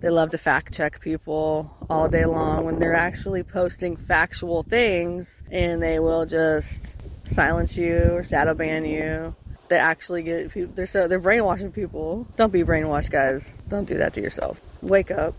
They 0.00 0.08
love 0.08 0.30
to 0.30 0.38
fact 0.38 0.72
check 0.74 1.00
people 1.00 1.74
all 1.90 2.08
day 2.08 2.24
long 2.24 2.64
when 2.64 2.78
they're 2.78 2.94
actually 2.94 3.42
posting 3.42 3.96
factual 3.96 4.62
things 4.62 5.42
and 5.50 5.82
they 5.82 5.98
will 5.98 6.24
just 6.24 6.98
silence 7.26 7.76
you 7.76 7.98
or 8.12 8.24
shadow 8.24 8.54
ban 8.54 8.86
you. 8.86 9.34
They 9.68 9.78
actually 9.78 10.22
get 10.22 10.52
people, 10.52 10.72
they're 10.74 10.86
so 10.86 11.06
they're 11.06 11.20
brainwashing 11.20 11.72
people. 11.72 12.26
Don't 12.36 12.52
be 12.52 12.62
brainwashed, 12.62 13.10
guys. 13.10 13.54
Don't 13.68 13.86
do 13.86 13.98
that 13.98 14.14
to 14.14 14.22
yourself. 14.22 14.60
Wake 14.80 15.10
up 15.10 15.34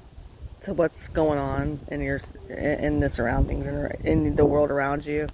to 0.61 0.73
what's 0.73 1.07
going 1.09 1.39
on 1.39 1.79
in 1.89 2.01
your 2.01 2.19
in 2.49 2.99
the 2.99 3.09
surroundings 3.09 3.67
and 3.67 3.93
in 4.05 4.35
the 4.35 4.45
world 4.45 4.71
around 4.71 5.05
you. 5.05 5.27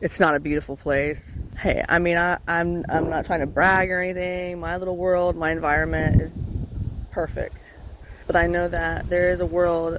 It's 0.00 0.20
not 0.20 0.34
a 0.34 0.40
beautiful 0.40 0.76
place. 0.76 1.40
Hey, 1.58 1.84
I 1.88 1.98
mean, 1.98 2.16
I, 2.16 2.38
I'm 2.46 2.84
I'm 2.88 3.10
not 3.10 3.26
trying 3.26 3.40
to 3.40 3.46
brag 3.46 3.90
or 3.90 4.00
anything. 4.00 4.60
My 4.60 4.76
little 4.76 4.96
world, 4.96 5.36
my 5.36 5.50
environment 5.50 6.20
is 6.20 6.34
perfect, 7.10 7.80
but 8.26 8.36
I 8.36 8.46
know 8.46 8.68
that 8.68 9.08
there 9.08 9.30
is 9.32 9.40
a 9.40 9.46
world 9.46 9.98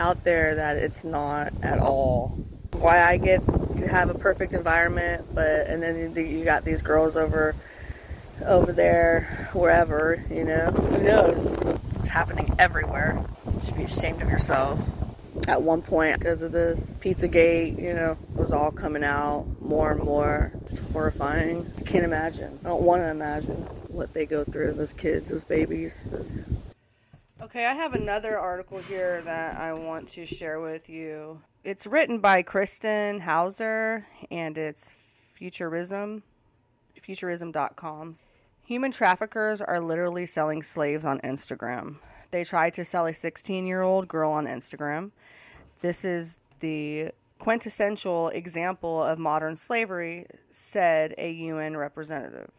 out 0.00 0.24
there 0.24 0.56
that 0.56 0.76
it's 0.76 1.04
not 1.04 1.52
at 1.62 1.78
all. 1.78 2.38
Why 2.72 3.02
I 3.02 3.16
get 3.16 3.44
to 3.78 3.88
have 3.88 4.10
a 4.10 4.14
perfect 4.14 4.54
environment, 4.54 5.26
but 5.34 5.66
and 5.68 5.82
then 5.82 6.14
you 6.14 6.44
got 6.44 6.64
these 6.64 6.82
girls 6.82 7.16
over 7.16 7.54
over 8.46 8.72
there, 8.72 9.48
wherever, 9.52 10.22
you 10.30 10.44
know, 10.44 10.70
who 10.70 11.02
knows? 11.02 11.54
It's 11.90 12.08
happening 12.08 12.54
everywhere. 12.58 13.24
You 13.58 13.66
should 13.66 13.76
be 13.76 13.84
ashamed 13.84 14.22
of 14.22 14.28
yourself. 14.28 14.80
At 15.46 15.62
one 15.62 15.82
point, 15.82 16.18
because 16.18 16.42
of 16.42 16.52
this 16.52 16.96
Pizzagate, 17.00 17.80
you 17.80 17.94
know, 17.94 18.18
was 18.34 18.52
all 18.52 18.70
coming 18.70 19.04
out 19.04 19.46
more 19.60 19.92
and 19.92 20.02
more. 20.02 20.52
It's 20.66 20.78
horrifying. 20.78 21.70
I 21.78 21.82
can't 21.82 22.04
imagine. 22.04 22.58
I 22.64 22.68
don't 22.68 22.82
want 22.82 23.02
to 23.02 23.10
imagine 23.10 23.56
what 23.88 24.14
they 24.14 24.26
go 24.26 24.44
through. 24.44 24.72
Those 24.74 24.92
kids, 24.92 25.30
those 25.30 25.44
babies. 25.44 26.10
This... 26.10 26.56
Okay, 27.42 27.66
I 27.66 27.72
have 27.72 27.94
another 27.94 28.38
article 28.38 28.78
here 28.78 29.22
that 29.22 29.58
I 29.58 29.72
want 29.72 30.08
to 30.10 30.26
share 30.26 30.60
with 30.60 30.88
you. 30.88 31.40
It's 31.64 31.86
written 31.86 32.18
by 32.20 32.42
Kristin 32.42 33.20
Houser 33.20 34.06
and 34.30 34.56
it's 34.56 34.94
Futurism, 35.32 36.22
futurism.com. 36.98 38.14
Human 38.64 38.90
traffickers 38.90 39.60
are 39.60 39.80
literally 39.80 40.26
selling 40.26 40.62
slaves 40.62 41.04
on 41.04 41.20
Instagram. 41.20 41.96
They 42.30 42.44
tried 42.44 42.74
to 42.74 42.84
sell 42.84 43.06
a 43.06 43.14
16 43.14 43.66
year 43.66 43.82
old 43.82 44.08
girl 44.08 44.32
on 44.32 44.46
Instagram. 44.46 45.10
This 45.80 46.04
is 46.04 46.38
the 46.60 47.12
quintessential 47.38 48.28
example 48.28 49.02
of 49.02 49.18
modern 49.18 49.56
slavery, 49.56 50.26
said 50.50 51.14
a 51.16 51.30
UN 51.30 51.76
representative. 51.76 52.50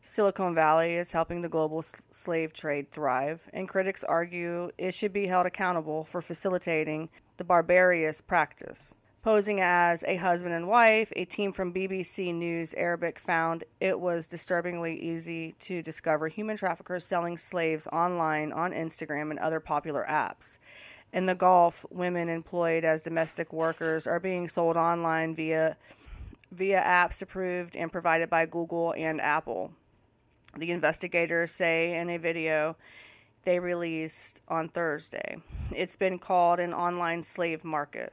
Silicon 0.00 0.54
Valley 0.54 0.94
is 0.94 1.12
helping 1.12 1.42
the 1.42 1.48
global 1.48 1.80
slave 1.82 2.52
trade 2.52 2.90
thrive, 2.90 3.48
and 3.52 3.68
critics 3.68 4.02
argue 4.02 4.72
it 4.76 4.94
should 4.94 5.12
be 5.12 5.28
held 5.28 5.46
accountable 5.46 6.02
for 6.02 6.20
facilitating 6.20 7.08
the 7.36 7.44
barbarous 7.44 8.20
practice. 8.20 8.94
Posing 9.22 9.60
as 9.60 10.02
a 10.02 10.16
husband 10.16 10.52
and 10.52 10.66
wife, 10.66 11.12
a 11.14 11.24
team 11.24 11.52
from 11.52 11.72
BBC 11.72 12.34
News 12.34 12.74
Arabic 12.74 13.20
found 13.20 13.62
it 13.80 14.00
was 14.00 14.26
disturbingly 14.26 14.96
easy 14.96 15.54
to 15.60 15.80
discover 15.80 16.26
human 16.26 16.56
traffickers 16.56 17.04
selling 17.04 17.36
slaves 17.36 17.86
online 17.92 18.50
on 18.50 18.72
Instagram 18.72 19.30
and 19.30 19.38
other 19.38 19.60
popular 19.60 20.04
apps. 20.08 20.58
In 21.12 21.26
the 21.26 21.36
Gulf, 21.36 21.86
women 21.88 22.28
employed 22.28 22.84
as 22.84 23.00
domestic 23.00 23.52
workers 23.52 24.08
are 24.08 24.18
being 24.18 24.48
sold 24.48 24.76
online 24.76 25.36
via 25.36 25.76
via 26.50 26.82
apps 26.82 27.22
approved 27.22 27.76
and 27.76 27.92
provided 27.92 28.28
by 28.28 28.44
Google 28.44 28.92
and 28.98 29.20
Apple. 29.20 29.70
The 30.58 30.72
investigators 30.72 31.52
say 31.52 31.96
in 31.96 32.10
a 32.10 32.18
video 32.18 32.74
they 33.44 33.60
released 33.60 34.42
on 34.48 34.68
Thursday. 34.68 35.36
It's 35.70 35.94
been 35.94 36.18
called 36.18 36.58
an 36.58 36.74
online 36.74 37.22
slave 37.22 37.64
market. 37.64 38.12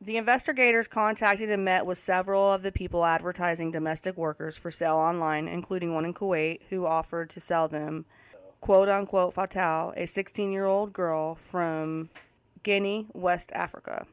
The 0.00 0.18
investigators 0.18 0.88
contacted 0.88 1.50
and 1.50 1.64
met 1.64 1.86
with 1.86 1.96
several 1.96 2.52
of 2.52 2.62
the 2.62 2.70
people 2.70 3.04
advertising 3.04 3.70
domestic 3.70 4.16
workers 4.16 4.56
for 4.56 4.70
sale 4.70 4.96
online, 4.96 5.48
including 5.48 5.94
one 5.94 6.04
in 6.04 6.12
Kuwait, 6.12 6.60
who 6.68 6.84
offered 6.84 7.30
to 7.30 7.40
sell 7.40 7.66
them, 7.66 8.04
quote 8.60 8.90
unquote, 8.90 9.34
Fatou, 9.34 9.94
a 9.96 10.06
16 10.06 10.52
year 10.52 10.66
old 10.66 10.92
girl 10.92 11.34
from 11.34 12.10
Guinea, 12.62 13.06
West 13.14 13.50
Africa, 13.54 14.06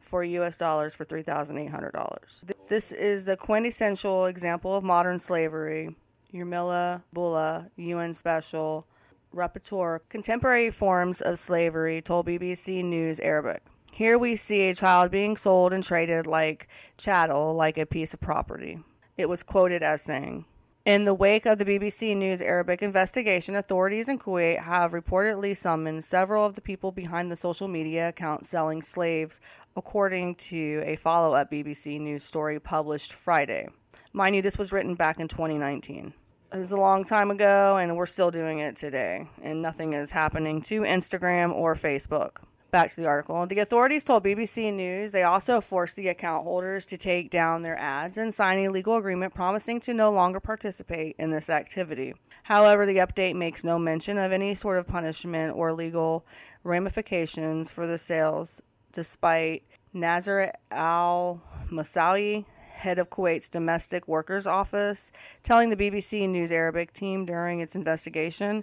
for 0.00 0.24
US 0.24 0.56
dollars 0.56 0.94
for 0.94 1.04
$3,800. 1.04 2.44
This 2.68 2.92
is 2.92 3.24
the 3.24 3.36
quintessential 3.36 4.26
example 4.26 4.74
of 4.74 4.82
modern 4.82 5.18
slavery. 5.18 5.94
Urmila 6.32 7.02
Bhoola, 7.14 7.68
UN 7.76 8.12
Special 8.14 8.86
Rapporteur, 9.34 10.00
Contemporary 10.08 10.70
Forms 10.70 11.20
of 11.20 11.38
Slavery, 11.38 12.00
told 12.00 12.26
BBC 12.26 12.82
News 12.82 13.20
Arabic. 13.20 13.62
Here 13.98 14.16
we 14.16 14.36
see 14.36 14.68
a 14.68 14.74
child 14.76 15.10
being 15.10 15.36
sold 15.36 15.72
and 15.72 15.82
traded 15.82 16.24
like 16.28 16.68
chattel, 16.98 17.52
like 17.54 17.76
a 17.76 17.84
piece 17.84 18.14
of 18.14 18.20
property. 18.20 18.78
It 19.16 19.28
was 19.28 19.42
quoted 19.42 19.82
as 19.82 20.02
saying, 20.02 20.44
in 20.84 21.04
the 21.04 21.14
wake 21.14 21.46
of 21.46 21.58
the 21.58 21.64
BBC 21.64 22.16
News 22.16 22.40
Arabic 22.40 22.80
investigation, 22.80 23.56
authorities 23.56 24.08
in 24.08 24.20
Kuwait 24.20 24.60
have 24.60 24.92
reportedly 24.92 25.56
summoned 25.56 26.04
several 26.04 26.46
of 26.46 26.54
the 26.54 26.60
people 26.60 26.92
behind 26.92 27.28
the 27.28 27.34
social 27.34 27.66
media 27.66 28.10
account 28.10 28.46
selling 28.46 28.82
slaves, 28.82 29.40
according 29.74 30.36
to 30.36 30.80
a 30.86 30.94
follow 30.94 31.34
up 31.34 31.50
BBC 31.50 32.00
News 32.00 32.22
story 32.22 32.60
published 32.60 33.12
Friday. 33.12 33.66
Mind 34.12 34.36
you, 34.36 34.42
this 34.42 34.58
was 34.58 34.70
written 34.70 34.94
back 34.94 35.18
in 35.18 35.26
2019. 35.26 36.14
It 36.52 36.56
was 36.56 36.70
a 36.70 36.76
long 36.76 37.02
time 37.02 37.32
ago, 37.32 37.78
and 37.78 37.96
we're 37.96 38.06
still 38.06 38.30
doing 38.30 38.60
it 38.60 38.76
today, 38.76 39.28
and 39.42 39.60
nothing 39.60 39.92
is 39.92 40.12
happening 40.12 40.60
to 40.62 40.82
Instagram 40.82 41.52
or 41.52 41.74
Facebook. 41.74 42.36
Back 42.70 42.90
to 42.90 43.00
the 43.00 43.06
article. 43.06 43.46
The 43.46 43.60
authorities 43.60 44.04
told 44.04 44.24
BBC 44.24 44.74
News 44.74 45.12
they 45.12 45.22
also 45.22 45.62
forced 45.62 45.96
the 45.96 46.08
account 46.08 46.44
holders 46.44 46.84
to 46.86 46.98
take 46.98 47.30
down 47.30 47.62
their 47.62 47.78
ads 47.78 48.18
and 48.18 48.32
sign 48.32 48.58
a 48.58 48.68
legal 48.68 48.96
agreement 48.98 49.34
promising 49.34 49.80
to 49.80 49.94
no 49.94 50.12
longer 50.12 50.38
participate 50.38 51.16
in 51.18 51.30
this 51.30 51.48
activity. 51.48 52.14
However, 52.42 52.84
the 52.84 52.98
update 52.98 53.36
makes 53.36 53.64
no 53.64 53.78
mention 53.78 54.18
of 54.18 54.32
any 54.32 54.52
sort 54.52 54.76
of 54.76 54.86
punishment 54.86 55.56
or 55.56 55.72
legal 55.72 56.26
ramifications 56.62 57.70
for 57.70 57.86
the 57.86 57.96
sales, 57.96 58.60
despite 58.92 59.62
Nazar 59.94 60.52
al 60.70 61.40
Moussaoui, 61.70 62.44
head 62.70 62.98
of 62.98 63.08
Kuwait's 63.08 63.48
domestic 63.48 64.06
workers 64.06 64.46
office, 64.46 65.10
telling 65.42 65.70
the 65.70 65.76
BBC 65.76 66.28
News 66.28 66.52
Arabic 66.52 66.92
team 66.92 67.24
during 67.24 67.60
its 67.60 67.74
investigation 67.74 68.62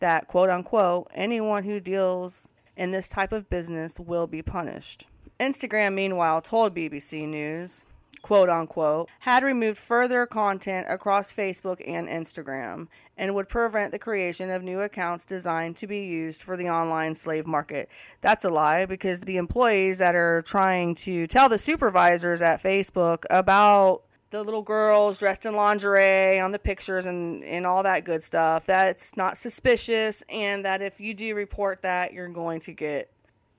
that, 0.00 0.28
quote 0.28 0.50
unquote, 0.50 1.10
anyone 1.14 1.64
who 1.64 1.80
deals 1.80 2.50
in 2.78 2.92
this 2.92 3.08
type 3.08 3.32
of 3.32 3.50
business 3.50 4.00
will 4.00 4.26
be 4.26 4.40
punished. 4.40 5.08
Instagram, 5.38 5.94
meanwhile, 5.94 6.40
told 6.40 6.74
BBC 6.74 7.28
News, 7.28 7.84
quote 8.22 8.48
unquote, 8.48 9.08
had 9.20 9.42
removed 9.42 9.78
further 9.78 10.26
content 10.26 10.86
across 10.88 11.32
Facebook 11.32 11.80
and 11.86 12.08
Instagram 12.08 12.88
and 13.16 13.34
would 13.34 13.48
prevent 13.48 13.90
the 13.92 13.98
creation 13.98 14.50
of 14.50 14.62
new 14.62 14.80
accounts 14.80 15.24
designed 15.24 15.76
to 15.76 15.86
be 15.86 16.04
used 16.04 16.42
for 16.42 16.56
the 16.56 16.68
online 16.68 17.14
slave 17.14 17.46
market. 17.46 17.88
That's 18.20 18.44
a 18.44 18.48
lie 18.48 18.86
because 18.86 19.20
the 19.20 19.36
employees 19.36 19.98
that 19.98 20.14
are 20.14 20.42
trying 20.42 20.94
to 20.96 21.26
tell 21.26 21.48
the 21.48 21.58
supervisors 21.58 22.42
at 22.42 22.62
Facebook 22.62 23.24
about 23.28 24.02
the 24.30 24.42
little 24.42 24.62
girls 24.62 25.18
dressed 25.18 25.46
in 25.46 25.54
lingerie 25.54 26.38
on 26.38 26.52
the 26.52 26.58
pictures 26.58 27.06
and, 27.06 27.42
and 27.44 27.66
all 27.66 27.82
that 27.82 28.04
good 28.04 28.22
stuff. 28.22 28.66
That's 28.66 29.16
not 29.16 29.36
suspicious, 29.36 30.22
and 30.30 30.64
that 30.64 30.82
if 30.82 31.00
you 31.00 31.14
do 31.14 31.34
report 31.34 31.82
that, 31.82 32.12
you're 32.12 32.28
going 32.28 32.60
to 32.60 32.72
get 32.72 33.10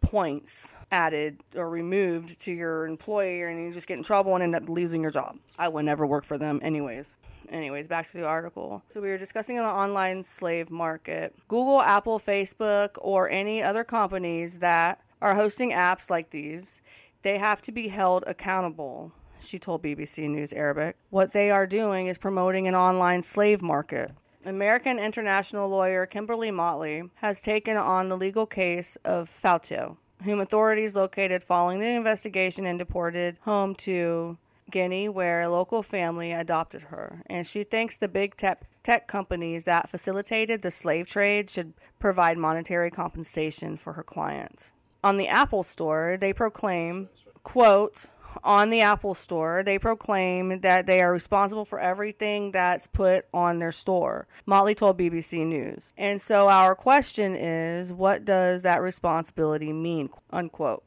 points 0.02 0.78
added 0.92 1.40
or 1.56 1.70
removed 1.70 2.40
to 2.42 2.54
your 2.54 2.88
employer 2.88 3.50
and 3.50 3.62
you 3.62 3.72
just 3.72 3.88
get 3.88 3.98
in 3.98 4.04
trouble 4.04 4.34
and 4.34 4.44
end 4.44 4.56
up 4.56 4.70
losing 4.70 5.02
your 5.02 5.12
job. 5.12 5.38
I 5.58 5.68
would 5.68 5.86
never 5.86 6.08
work 6.08 6.24
for 6.24 6.38
them, 6.38 6.60
anyways. 6.64 7.18
Anyways, 7.50 7.88
back 7.88 8.08
to 8.08 8.18
the 8.18 8.26
article. 8.26 8.84
So, 8.90 9.02
we 9.02 9.10
were 9.10 9.18
discussing 9.18 9.56
the 9.56 9.64
online 9.64 10.22
slave 10.22 10.70
market. 10.70 11.36
Google, 11.48 11.82
Apple, 11.82 12.20
Facebook, 12.20 12.92
or 13.00 13.28
any 13.30 13.62
other 13.64 13.84
companies 13.84 14.60
that 14.60 15.02
are 15.22 15.36
hosting 15.36 15.72
apps 15.72 16.10
like 16.12 16.30
these, 16.30 16.82
they 17.24 17.40
have 17.40 17.62
to 17.64 17.72
be 17.72 17.88
held 17.88 18.24
accountable 18.28 19.12
she 19.40 19.60
told 19.60 19.84
BBC 19.84 20.30
News 20.30 20.54
Arabic. 20.54 20.96
What 21.10 21.34
they 21.34 21.52
are 21.52 21.68
doing 21.68 22.08
is 22.08 22.18
promoting 22.18 22.68
an 22.68 22.76
online 22.76 23.22
slave 23.22 23.62
market. 23.62 24.12
American 24.46 25.00
international 25.00 25.70
lawyer 25.70 26.06
Kimberly 26.06 26.52
Motley 26.52 27.04
has 27.16 27.42
taken 27.42 27.76
on 27.78 28.10
the 28.10 28.18
legal 28.18 28.46
case 28.46 28.98
of 29.04 29.30
Fatou, 29.30 29.98
whom 30.24 30.40
authorities 30.40 30.96
located 30.96 31.44
following 31.44 31.80
the 31.80 31.88
investigation 31.88 32.66
and 32.66 32.80
deported 32.80 33.38
home 33.42 33.76
to 33.76 34.38
Guinea, 34.72 35.10
where 35.10 35.42
a 35.42 35.50
local 35.50 35.84
family 35.84 36.32
adopted 36.32 36.84
her. 36.84 37.22
And 37.26 37.46
she 37.46 37.64
thinks 37.64 37.98
the 37.98 38.08
big 38.08 38.36
tech, 38.36 38.70
tech 38.84 39.08
companies 39.08 39.66
that 39.66 39.90
facilitated 39.90 40.62
the 40.62 40.72
slave 40.72 41.08
trade 41.08 41.50
should 41.50 41.74
provide 42.00 42.38
monetary 42.38 42.92
compensation 42.92 43.78
for 43.78 43.94
her 43.94 44.04
clients. 44.04 44.74
On 45.04 45.18
the 45.18 45.28
Apple 45.28 45.64
Store, 45.64 46.18
they 46.20 46.34
proclaim, 46.34 47.10
quote, 47.44 48.08
on 48.44 48.70
the 48.70 48.82
Apple 48.82 49.14
Store, 49.14 49.64
they 49.64 49.80
proclaim 49.80 50.62
that 50.62 50.86
they 50.86 51.02
are 51.02 51.12
responsible 51.12 51.66
for 51.66 51.80
everything 51.80 52.52
that's 52.52 52.88
put 52.88 53.26
on 53.34 53.60
their 53.60 53.72
store. 53.72 54.28
Motley 54.46 54.76
told 54.76 54.98
BBC 54.98 55.46
News. 55.46 55.94
And 55.98 56.22
so 56.22 56.48
our 56.48 56.76
question 56.76 57.36
is, 57.36 57.94
what 57.94 58.26
does 58.26 58.62
that 58.64 58.82
responsibility 58.82 59.74
mean? 59.74 60.10
Unquote. 60.32 60.84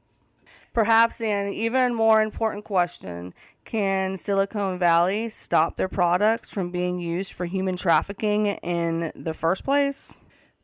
Perhaps 0.73 1.21
an 1.21 1.53
even 1.53 1.95
more 1.95 2.23
important 2.23 2.65
question 2.65 3.35
can 3.65 4.17
Silicon 4.17 4.79
Valley 4.79 5.29
stop 5.29 5.77
their 5.77 5.89
products 5.89 6.51
from 6.51 6.71
being 6.71 6.99
used 6.99 7.33
for 7.33 7.47
human 7.47 7.77
trafficking 7.77 8.47
in 8.47 9.13
the 9.15 9.35
first 9.35 9.65
place? 9.65 10.19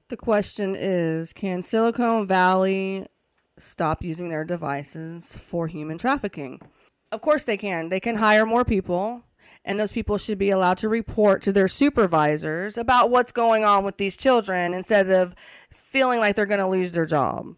The 0.08 0.16
question 0.16 0.74
is 0.76 1.32
Can 1.32 1.60
Silicon 1.62 2.26
Valley 2.26 3.06
stop 3.58 4.04
using 4.04 4.28
their 4.28 4.44
devices 4.44 5.36
for 5.36 5.68
human 5.68 5.98
trafficking. 5.98 6.60
Of 7.10 7.20
course, 7.20 7.44
they 7.44 7.56
can. 7.56 7.88
They 7.88 8.00
can 8.00 8.16
hire 8.16 8.44
more 8.44 8.64
people, 8.64 9.24
and 9.64 9.78
those 9.78 9.92
people 9.92 10.18
should 10.18 10.38
be 10.38 10.50
allowed 10.50 10.78
to 10.78 10.88
report 10.88 11.42
to 11.42 11.52
their 11.52 11.68
supervisors 11.68 12.76
about 12.76 13.10
what's 13.10 13.32
going 13.32 13.64
on 13.64 13.84
with 13.84 13.96
these 13.96 14.16
children 14.16 14.74
instead 14.74 15.10
of 15.10 15.34
feeling 15.70 16.20
like 16.20 16.36
they're 16.36 16.46
going 16.46 16.60
to 16.60 16.66
lose 16.66 16.92
their 16.92 17.06
job 17.06 17.54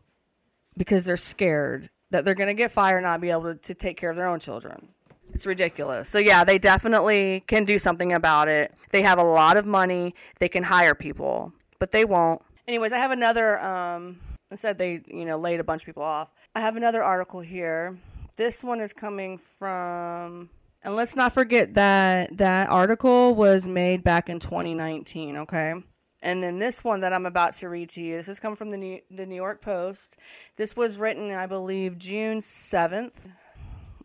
because 0.76 1.04
they're 1.04 1.16
scared 1.16 1.90
that 2.10 2.24
they're 2.24 2.34
going 2.34 2.48
to 2.48 2.54
get 2.54 2.70
fired 2.70 2.98
and 2.98 3.04
not 3.04 3.20
be 3.20 3.30
able 3.30 3.42
to, 3.42 3.54
to 3.54 3.74
take 3.74 3.96
care 3.96 4.10
of 4.10 4.16
their 4.16 4.26
own 4.26 4.38
children. 4.40 4.88
It's 5.32 5.46
ridiculous. 5.46 6.08
So, 6.08 6.18
yeah, 6.18 6.42
they 6.44 6.58
definitely 6.58 7.44
can 7.46 7.64
do 7.64 7.78
something 7.78 8.12
about 8.12 8.48
it. 8.48 8.74
They 8.90 9.02
have 9.02 9.18
a 9.18 9.24
lot 9.24 9.56
of 9.56 9.64
money, 9.64 10.14
they 10.38 10.48
can 10.48 10.64
hire 10.64 10.94
people, 10.94 11.52
but 11.78 11.92
they 11.92 12.04
won't. 12.04 12.42
Anyways, 12.66 12.92
I 12.92 12.98
have 12.98 13.10
another 13.10 13.60
um, 13.60 14.18
Instead, 14.50 14.78
they, 14.78 15.02
you 15.06 15.24
know, 15.24 15.36
laid 15.36 15.60
a 15.60 15.64
bunch 15.64 15.82
of 15.82 15.86
people 15.86 16.02
off. 16.02 16.30
I 16.54 16.60
have 16.60 16.76
another 16.76 17.02
article 17.02 17.40
here. 17.40 17.98
This 18.36 18.64
one 18.64 18.80
is 18.80 18.92
coming 18.92 19.38
from, 19.38 20.50
and 20.82 20.96
let's 20.96 21.14
not 21.14 21.32
forget 21.32 21.74
that 21.74 22.36
that 22.38 22.68
article 22.68 23.34
was 23.34 23.68
made 23.68 24.02
back 24.02 24.28
in 24.28 24.40
2019, 24.40 25.36
okay? 25.38 25.74
And 26.22 26.42
then 26.42 26.58
this 26.58 26.84
one 26.84 27.00
that 27.00 27.12
I'm 27.12 27.26
about 27.26 27.52
to 27.54 27.68
read 27.68 27.88
to 27.90 28.02
you, 28.02 28.16
this 28.16 28.26
has 28.26 28.40
come 28.40 28.56
from 28.56 28.70
the 28.70 28.76
New, 28.76 29.00
the 29.10 29.24
New 29.24 29.36
York 29.36 29.62
Post. 29.62 30.18
This 30.56 30.76
was 30.76 30.98
written, 30.98 31.32
I 31.32 31.46
believe, 31.46 31.96
June 31.96 32.38
7th. 32.38 33.28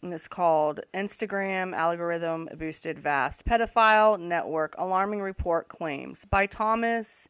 And 0.01 0.13
it's 0.13 0.27
called 0.27 0.81
Instagram 0.93 1.73
Algorithm 1.73 2.47
Boosted 2.57 2.99
Vast 2.99 3.45
Pedophile 3.45 4.19
Network 4.19 4.75
Alarming 4.77 5.21
Report 5.21 5.67
Claims 5.67 6.25
by 6.25 6.45
Thomas 6.45 7.27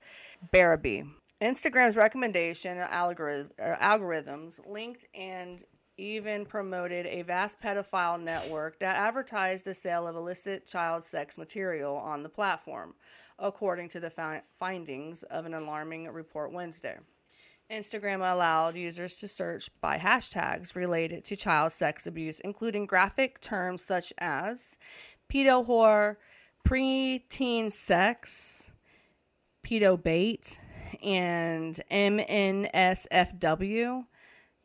Barrabi. 0.53 1.07
Instagram's 1.41 1.97
recommendation 1.97 2.77
uh, 2.77 2.87
algorithms 2.87 4.59
linked 4.67 5.05
and 5.13 5.63
even 5.97 6.45
promoted 6.45 7.05
a 7.05 7.21
vast 7.21 7.61
pedophile 7.61 8.21
network 8.21 8.79
that 8.79 8.97
advertised 8.97 9.65
the 9.65 9.73
sale 9.73 10.07
of 10.07 10.15
illicit 10.15 10.65
child 10.65 11.03
sex 11.03 11.37
material 11.37 11.95
on 11.95 12.23
the 12.23 12.29
platform, 12.29 12.93
according 13.39 13.87
to 13.87 13.99
the 13.99 14.09
fi- 14.09 14.41
findings 14.51 15.23
of 15.23 15.45
an 15.45 15.53
alarming 15.53 16.07
report 16.09 16.51
Wednesday. 16.51 16.97
Instagram 17.71 18.17
allowed 18.17 18.75
users 18.75 19.17
to 19.17 19.27
search 19.27 19.69
by 19.81 19.97
hashtags 19.97 20.75
related 20.75 21.23
to 21.23 21.35
child 21.35 21.71
sex 21.71 22.05
abuse, 22.05 22.39
including 22.41 22.85
graphic 22.85 23.41
terms 23.41 23.83
such 23.83 24.13
as 24.19 24.77
pedo 25.31 25.65
whore, 25.65 26.17
preteen 26.65 27.71
sex, 27.71 28.71
pedo 29.63 30.01
bait, 30.01 30.59
and 31.03 31.79
MNSFW, 31.91 32.65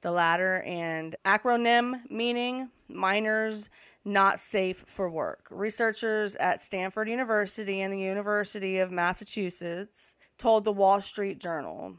the 0.01 0.11
latter, 0.11 0.63
and 0.63 1.17
acronym 1.25 2.01
meaning 2.11 2.71
minors 2.89 3.71
not 4.05 4.41
safe 4.41 4.79
for 4.87 5.11
work. 5.11 5.47
Researchers 5.51 6.37
at 6.37 6.63
Stanford 6.63 7.09
University 7.09 7.81
and 7.83 7.93
the 7.93 8.01
University 8.01 8.79
of 8.79 8.91
Massachusetts 8.91 10.17
told 10.39 10.65
the 10.65 10.73
Wall 10.73 11.01
Street 11.01 11.39
Journal 11.39 11.97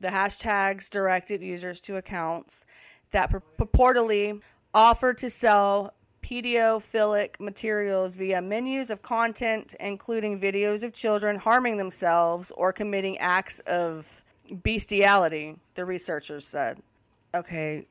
the 0.00 0.08
hashtags 0.08 0.90
directed 0.90 1.42
users 1.42 1.80
to 1.82 1.96
accounts 1.96 2.66
that 3.12 3.30
purportedly 3.30 4.40
offered 4.74 5.18
to 5.18 5.30
sell 5.30 5.94
pedophilic 6.30 7.40
materials 7.40 8.16
via 8.16 8.40
menus 8.40 8.90
of 8.90 9.02
content, 9.02 9.74
including 9.80 10.40
videos 10.40 10.84
of 10.84 10.92
children 10.92 11.36
harming 11.36 11.76
themselves 11.76 12.52
or 12.52 12.72
committing 12.72 13.18
acts 13.18 13.58
of 13.60 14.24
bestiality, 14.62 15.56
the 15.74 15.84
researchers 15.84 16.46
said. 16.46 16.78
Okay, 17.34 17.84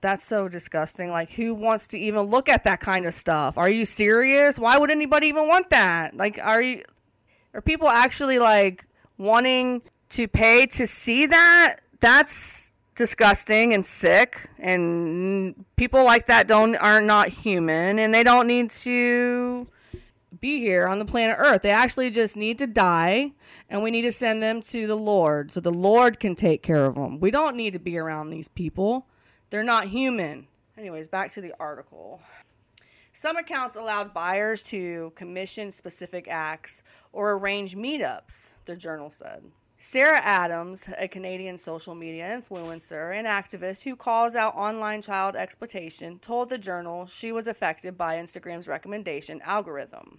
that's 0.00 0.24
so 0.24 0.48
disgusting. 0.48 1.10
Like, 1.10 1.30
who 1.30 1.54
wants 1.54 1.86
to 1.88 1.98
even 1.98 2.22
look 2.22 2.48
at 2.48 2.64
that 2.64 2.80
kind 2.80 3.06
of 3.06 3.14
stuff? 3.14 3.56
Are 3.56 3.68
you 3.68 3.84
serious? 3.84 4.58
Why 4.58 4.76
would 4.78 4.90
anybody 4.90 5.28
even 5.28 5.48
want 5.48 5.70
that? 5.70 6.16
Like, 6.16 6.38
are 6.42 6.62
you, 6.62 6.82
are 7.54 7.62
people 7.62 7.88
actually 7.88 8.38
like 8.38 8.86
wanting 9.16 9.82
to 10.10 10.28
pay 10.28 10.66
to 10.66 10.86
see 10.86 11.26
that? 11.26 11.76
That's 12.00 12.74
disgusting 13.00 13.72
and 13.72 13.82
sick 13.82 14.50
and 14.58 15.64
people 15.76 16.04
like 16.04 16.26
that 16.26 16.46
don't 16.46 16.76
are 16.76 17.00
not 17.00 17.28
human 17.28 17.98
and 17.98 18.12
they 18.12 18.22
don't 18.22 18.46
need 18.46 18.70
to 18.70 19.66
be 20.38 20.58
here 20.58 20.86
on 20.86 20.98
the 20.98 21.06
planet 21.06 21.34
earth. 21.38 21.62
They 21.62 21.70
actually 21.70 22.10
just 22.10 22.36
need 22.36 22.58
to 22.58 22.66
die 22.66 23.32
and 23.70 23.82
we 23.82 23.90
need 23.90 24.02
to 24.02 24.12
send 24.12 24.42
them 24.42 24.60
to 24.60 24.86
the 24.86 24.96
lord 24.96 25.50
so 25.50 25.60
the 25.60 25.72
lord 25.72 26.20
can 26.20 26.34
take 26.34 26.62
care 26.62 26.84
of 26.84 26.94
them 26.96 27.20
we 27.20 27.30
don't 27.30 27.56
need 27.56 27.72
to 27.72 27.78
be 27.78 27.96
around 27.96 28.28
these 28.28 28.48
people. 28.48 29.06
They're 29.48 29.64
not 29.64 29.86
human. 29.86 30.46
Anyways 30.76 31.08
back 31.08 31.30
to 31.30 31.40
the 31.40 31.54
article. 31.58 32.20
Some 33.14 33.38
accounts 33.38 33.76
allowed 33.76 34.12
buyers 34.12 34.62
to 34.64 35.12
commission 35.16 35.70
specific 35.70 36.28
acts 36.28 36.82
or 37.14 37.32
arrange 37.32 37.76
meetups 37.76 38.58
the 38.66 38.76
journal 38.76 39.08
said 39.08 39.42
Sarah 39.82 40.20
Adams, 40.22 40.90
a 41.00 41.08
Canadian 41.08 41.56
social 41.56 41.94
media 41.94 42.26
influencer 42.26 43.14
and 43.14 43.26
activist 43.26 43.82
who 43.82 43.96
calls 43.96 44.34
out 44.34 44.54
online 44.54 45.00
child 45.00 45.34
exploitation, 45.34 46.18
told 46.18 46.50
the 46.50 46.58
journal 46.58 47.06
she 47.06 47.32
was 47.32 47.46
affected 47.46 47.96
by 47.96 48.16
Instagram's 48.16 48.68
recommendation 48.68 49.40
algorithm. 49.42 50.18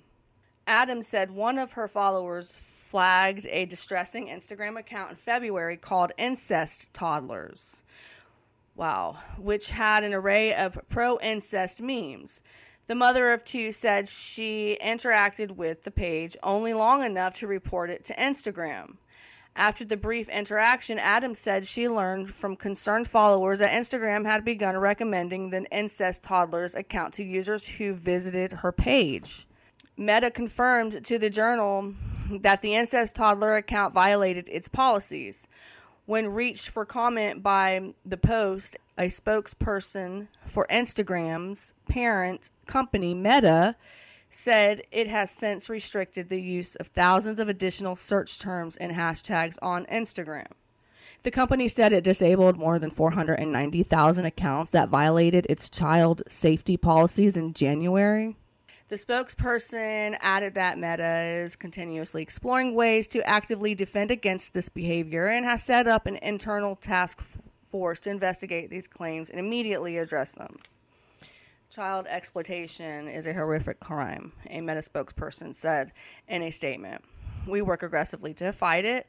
Adams 0.65 1.05
said 1.07 1.29
one 1.29 1.59
of 1.59 1.73
her 1.73 1.87
followers 1.87 2.57
flagged 2.57 3.45
a 3.51 3.67
distressing 3.67 4.29
Instagram 4.29 4.79
account 4.79 5.11
in 5.11 5.15
February 5.15 5.77
called 5.77 6.11
Incest 6.17 6.91
Toddlers. 6.91 7.83
Wow, 8.75 9.19
which 9.37 9.69
had 9.69 10.03
an 10.03 10.11
array 10.11 10.55
of 10.55 10.79
pro 10.89 11.19
incest 11.19 11.83
memes. 11.83 12.41
The 12.87 12.95
mother 12.95 13.31
of 13.31 13.45
two 13.45 13.71
said 13.71 14.07
she 14.07 14.79
interacted 14.83 15.51
with 15.51 15.83
the 15.83 15.91
page 15.91 16.35
only 16.41 16.73
long 16.73 17.03
enough 17.03 17.37
to 17.37 17.47
report 17.47 17.91
it 17.91 18.03
to 18.05 18.15
Instagram. 18.15 18.95
After 19.55 19.83
the 19.83 19.97
brief 19.97 20.29
interaction, 20.29 20.97
Adams 20.97 21.39
said 21.39 21.65
she 21.65 21.89
learned 21.89 22.29
from 22.29 22.55
concerned 22.55 23.07
followers 23.07 23.59
that 23.59 23.71
Instagram 23.71 24.25
had 24.25 24.45
begun 24.45 24.77
recommending 24.77 25.49
the 25.49 25.65
Incest 25.71 26.23
Toddlers 26.23 26.73
account 26.73 27.13
to 27.15 27.23
users 27.23 27.67
who 27.67 27.93
visited 27.93 28.53
her 28.53 28.71
page. 28.71 29.45
Meta 29.97 30.31
confirmed 30.31 31.03
to 31.05 31.19
the 31.19 31.29
journal 31.29 31.93
that 32.39 32.61
the 32.61 32.75
Incest 32.75 33.15
Toddler 33.15 33.55
account 33.55 33.93
violated 33.93 34.47
its 34.47 34.69
policies. 34.69 35.47
When 36.05 36.29
reached 36.29 36.69
for 36.69 36.85
comment 36.85 37.43
by 37.43 37.93
the 38.05 38.17
Post, 38.17 38.77
a 38.97 39.07
spokesperson 39.07 40.27
for 40.45 40.65
Instagram's 40.71 41.73
parent 41.87 42.49
company, 42.65 43.13
Meta, 43.13 43.75
said 44.31 44.81
it 44.91 45.07
has 45.07 45.29
since 45.29 45.69
restricted 45.69 46.29
the 46.29 46.41
use 46.41 46.75
of 46.77 46.87
thousands 46.87 47.37
of 47.37 47.49
additional 47.49 47.95
search 47.95 48.39
terms 48.39 48.77
and 48.77 48.93
hashtags 48.93 49.57
on 49.61 49.85
Instagram. 49.85 50.47
The 51.23 51.31
company 51.31 51.67
said 51.67 51.93
it 51.93 52.03
disabled 52.03 52.57
more 52.57 52.79
than 52.79 52.89
490,000 52.89 54.25
accounts 54.25 54.71
that 54.71 54.89
violated 54.89 55.45
its 55.49 55.69
child 55.69 56.23
safety 56.27 56.77
policies 56.77 57.37
in 57.37 57.53
January. 57.53 58.37
The 58.87 58.95
spokesperson 58.95 60.17
added 60.21 60.55
that 60.55 60.77
Meta 60.77 61.43
is 61.43 61.55
continuously 61.55 62.23
exploring 62.23 62.73
ways 62.73 63.07
to 63.09 63.21
actively 63.27 63.75
defend 63.75 64.11
against 64.11 64.53
this 64.53 64.69
behavior 64.69 65.27
and 65.27 65.45
has 65.45 65.61
set 65.63 65.87
up 65.87 66.07
an 66.07 66.17
internal 66.21 66.75
task 66.75 67.21
force 67.63 67.99
to 68.01 68.09
investigate 68.09 68.69
these 68.69 68.87
claims 68.87 69.29
and 69.29 69.39
immediately 69.39 69.97
address 69.97 70.35
them. 70.35 70.57
Child 71.71 72.07
exploitation 72.09 73.07
is 73.07 73.25
a 73.25 73.33
horrific 73.33 73.79
crime, 73.79 74.33
a 74.49 74.59
Meta 74.59 74.81
spokesperson 74.81 75.55
said 75.55 75.93
in 76.27 76.41
a 76.41 76.49
statement. 76.49 77.01
We 77.47 77.61
work 77.61 77.81
aggressively 77.81 78.33
to 78.33 78.51
fight 78.51 78.83
it 78.83 79.07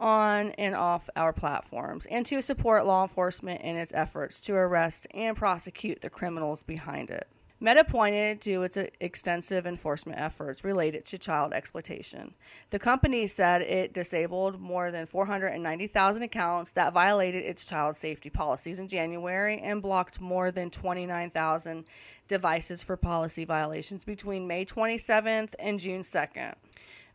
on 0.00 0.50
and 0.58 0.74
off 0.74 1.08
our 1.14 1.32
platforms 1.32 2.06
and 2.06 2.26
to 2.26 2.42
support 2.42 2.86
law 2.86 3.04
enforcement 3.04 3.60
in 3.60 3.76
its 3.76 3.94
efforts 3.94 4.40
to 4.40 4.54
arrest 4.54 5.06
and 5.14 5.36
prosecute 5.36 6.00
the 6.00 6.10
criminals 6.10 6.64
behind 6.64 7.08
it. 7.08 7.28
Meta 7.62 7.84
pointed 7.84 8.40
to 8.40 8.64
its 8.64 8.76
extensive 8.98 9.66
enforcement 9.68 10.18
efforts 10.18 10.64
related 10.64 11.04
to 11.04 11.16
child 11.16 11.52
exploitation. 11.52 12.34
The 12.70 12.80
company 12.80 13.28
said 13.28 13.62
it 13.62 13.94
disabled 13.94 14.60
more 14.60 14.90
than 14.90 15.06
490,000 15.06 16.24
accounts 16.24 16.72
that 16.72 16.92
violated 16.92 17.44
its 17.44 17.64
child 17.64 17.94
safety 17.94 18.30
policies 18.30 18.80
in 18.80 18.88
January 18.88 19.60
and 19.60 19.80
blocked 19.80 20.20
more 20.20 20.50
than 20.50 20.70
29,000 20.70 21.84
devices 22.26 22.82
for 22.82 22.96
policy 22.96 23.44
violations 23.44 24.04
between 24.04 24.48
May 24.48 24.64
27th 24.64 25.54
and 25.60 25.78
June 25.78 26.00
2nd. 26.00 26.54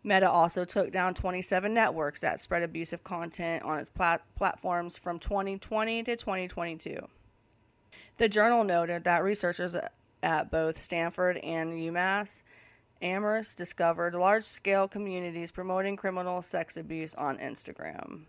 Meta 0.02 0.30
also 0.30 0.64
took 0.64 0.94
down 0.94 1.14
27 1.14 1.74
networks 1.74 2.22
that 2.22 2.40
spread 2.40 2.64
abusive 2.64 3.04
content 3.04 3.64
on 3.64 3.80
its 3.80 3.90
plat- 3.90 4.24
platforms 4.38 4.98
from 4.98 5.20
2020 5.20 6.04
to 6.04 6.16
2022. 6.16 7.06
The 8.18 8.30
journal 8.30 8.64
noted 8.64 9.04
that 9.04 9.24
researchers 9.24 9.76
at 10.24 10.52
both 10.52 10.78
Stanford 10.78 11.38
and 11.38 11.74
UMass, 11.74 12.44
Amherst 13.02 13.58
discovered 13.58 14.16
large 14.16 14.44
scale 14.44 14.88
communities 14.88 15.52
promoting 15.52 15.96
criminal 15.96 16.42
sex 16.42 16.78
abuse 16.78 17.14
on 17.14 17.38
Instagram. 17.38 18.22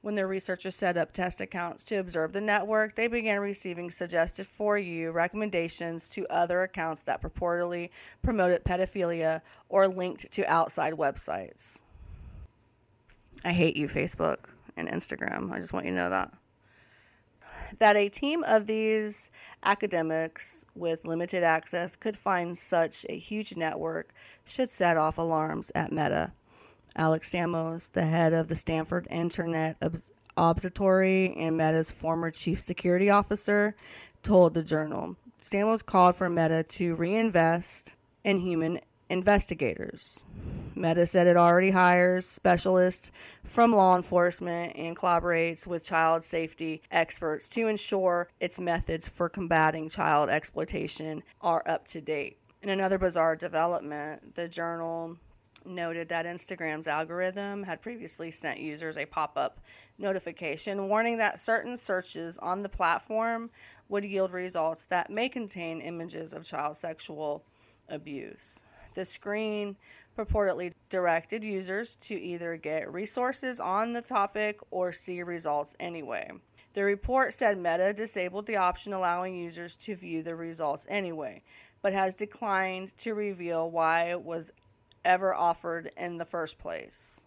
When 0.00 0.14
their 0.14 0.26
researchers 0.26 0.76
set 0.76 0.98
up 0.98 1.12
test 1.12 1.40
accounts 1.40 1.84
to 1.84 1.96
observe 1.96 2.34
the 2.34 2.40
network, 2.40 2.94
they 2.94 3.08
began 3.08 3.40
receiving 3.40 3.90
suggested 3.90 4.46
for 4.46 4.76
you 4.76 5.10
recommendations 5.10 6.10
to 6.10 6.26
other 6.28 6.62
accounts 6.62 7.02
that 7.04 7.22
purportedly 7.22 7.88
promoted 8.22 8.64
pedophilia 8.64 9.40
or 9.70 9.88
linked 9.88 10.30
to 10.32 10.44
outside 10.50 10.92
websites. 10.94 11.84
I 13.44 13.52
hate 13.52 13.76
you, 13.76 13.88
Facebook 13.88 14.38
and 14.76 14.88
Instagram. 14.88 15.50
I 15.50 15.58
just 15.58 15.72
want 15.72 15.86
you 15.86 15.92
to 15.92 15.96
know 15.96 16.10
that 16.10 16.32
that 17.78 17.96
a 17.96 18.08
team 18.08 18.44
of 18.44 18.66
these 18.66 19.30
academics 19.62 20.64
with 20.74 21.04
limited 21.04 21.42
access 21.42 21.96
could 21.96 22.16
find 22.16 22.56
such 22.56 23.04
a 23.08 23.18
huge 23.18 23.56
network 23.56 24.12
should 24.44 24.70
set 24.70 24.96
off 24.96 25.18
alarms 25.18 25.70
at 25.74 25.92
Meta. 25.92 26.32
Alex 26.96 27.32
Stamos, 27.32 27.90
the 27.92 28.04
head 28.04 28.32
of 28.32 28.48
the 28.48 28.54
Stanford 28.54 29.06
Internet 29.10 29.76
Observatory 30.36 31.34
and 31.36 31.56
Meta's 31.56 31.90
former 31.90 32.30
chief 32.30 32.60
security 32.60 33.10
officer, 33.10 33.74
told 34.22 34.54
the 34.54 34.62
journal. 34.62 35.16
Stamos 35.40 35.84
called 35.84 36.16
for 36.16 36.30
Meta 36.30 36.62
to 36.62 36.94
reinvest 36.94 37.96
in 38.22 38.38
human 38.38 38.80
investigators. 39.10 40.24
Meta 40.76 41.06
said 41.06 41.26
it 41.26 41.36
already 41.36 41.70
hires 41.70 42.26
specialists 42.26 43.12
from 43.44 43.72
law 43.72 43.96
enforcement 43.96 44.76
and 44.76 44.96
collaborates 44.96 45.66
with 45.66 45.84
child 45.84 46.24
safety 46.24 46.82
experts 46.90 47.48
to 47.50 47.68
ensure 47.68 48.28
its 48.40 48.58
methods 48.58 49.08
for 49.08 49.28
combating 49.28 49.88
child 49.88 50.28
exploitation 50.28 51.22
are 51.40 51.62
up 51.66 51.86
to 51.86 52.00
date. 52.00 52.38
In 52.62 52.70
another 52.70 52.98
bizarre 52.98 53.36
development, 53.36 54.34
the 54.34 54.48
journal 54.48 55.16
noted 55.64 56.08
that 56.08 56.26
Instagram's 56.26 56.88
algorithm 56.88 57.62
had 57.62 57.80
previously 57.80 58.30
sent 58.30 58.60
users 58.60 58.98
a 58.98 59.06
pop 59.06 59.36
up 59.36 59.60
notification 59.98 60.88
warning 60.88 61.18
that 61.18 61.40
certain 61.40 61.76
searches 61.76 62.36
on 62.38 62.62
the 62.62 62.68
platform 62.68 63.50
would 63.88 64.04
yield 64.04 64.32
results 64.32 64.86
that 64.86 65.10
may 65.10 65.28
contain 65.28 65.80
images 65.80 66.32
of 66.32 66.44
child 66.44 66.76
sexual 66.76 67.44
abuse. 67.88 68.64
The 68.94 69.04
screen 69.04 69.76
purportedly 70.16 70.72
directed 70.88 71.44
users 71.44 71.96
to 71.96 72.14
either 72.14 72.56
get 72.56 72.92
resources 72.92 73.60
on 73.60 73.92
the 73.92 74.02
topic 74.02 74.60
or 74.70 74.92
see 74.92 75.22
results 75.22 75.74
anyway. 75.80 76.30
The 76.74 76.84
report 76.84 77.32
said 77.32 77.56
Meta 77.56 77.92
disabled 77.92 78.46
the 78.46 78.56
option 78.56 78.92
allowing 78.92 79.36
users 79.36 79.76
to 79.76 79.94
view 79.94 80.22
the 80.22 80.34
results 80.34 80.86
anyway, 80.88 81.42
but 81.82 81.92
has 81.92 82.14
declined 82.14 82.96
to 82.98 83.14
reveal 83.14 83.70
why 83.70 84.04
it 84.10 84.22
was 84.22 84.52
ever 85.04 85.34
offered 85.34 85.90
in 85.96 86.18
the 86.18 86.24
first 86.24 86.58
place. 86.58 87.26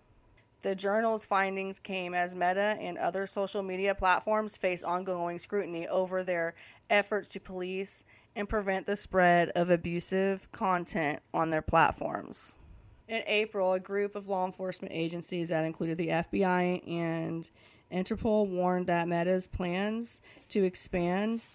The 0.64 0.76
journal's 0.76 1.26
findings 1.26 1.80
came 1.80 2.14
as 2.14 2.36
Meta 2.36 2.76
and 2.80 2.98
other 2.98 3.26
social 3.26 3.62
media 3.62 3.96
platforms 3.96 4.58
face 4.58 4.84
ongoing 4.84 5.38
scrutiny 5.38 5.88
over 5.88 6.24
their 6.24 6.56
efforts 6.90 7.30
to 7.30 7.40
police 7.40 8.04
and 8.36 8.50
prevent 8.50 8.86
the 8.86 8.96
spread 8.96 9.50
of 9.50 9.70
abusive 9.70 10.52
content 10.52 11.20
on 11.34 11.52
their 11.52 11.62
platforms. 11.62 12.58
In 13.08 13.24
April, 13.26 13.74
a 13.74 13.80
group 13.80 14.16
of 14.16 14.28
law 14.28 14.46
enforcement 14.46 14.94
agencies 14.94 15.50
that 15.50 15.64
included 15.64 15.98
the 15.98 16.10
FBI 16.10 16.88
and 16.88 17.50
Interpol 17.92 18.50
warned 18.50 18.88
that 18.88 19.08
Meta's 19.08 19.48
plans 19.48 20.20
to 20.50 20.64
expand 20.64 21.46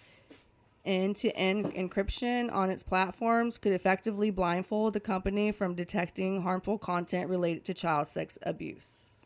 end 0.85 1.15
to 1.15 1.29
end 1.35 1.65
encryption 1.73 2.51
on 2.51 2.69
its 2.69 2.83
platforms 2.83 3.57
could 3.57 3.71
effectively 3.71 4.31
blindfold 4.31 4.93
the 4.93 4.99
company 4.99 5.51
from 5.51 5.75
detecting 5.75 6.41
harmful 6.41 6.77
content 6.77 7.29
related 7.29 7.63
to 7.63 7.73
child 7.73 8.07
sex 8.07 8.37
abuse. 8.43 9.25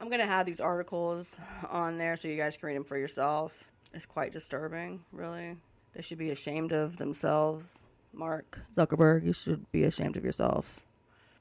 I'm 0.00 0.08
going 0.08 0.20
to 0.20 0.26
have 0.26 0.44
these 0.44 0.60
articles 0.60 1.38
on 1.70 1.98
there 1.98 2.16
so 2.16 2.28
you 2.28 2.36
guys 2.36 2.56
can 2.56 2.66
read 2.66 2.76
them 2.76 2.84
for 2.84 2.98
yourself. 2.98 3.72
It's 3.94 4.06
quite 4.06 4.30
disturbing, 4.30 5.04
really. 5.12 5.56
They 5.94 6.02
should 6.02 6.18
be 6.18 6.30
ashamed 6.30 6.72
of 6.72 6.98
themselves. 6.98 7.84
Mark 8.12 8.60
Zuckerberg, 8.74 9.24
you 9.24 9.32
should 9.32 9.70
be 9.72 9.84
ashamed 9.84 10.16
of 10.16 10.24
yourself. 10.24 10.84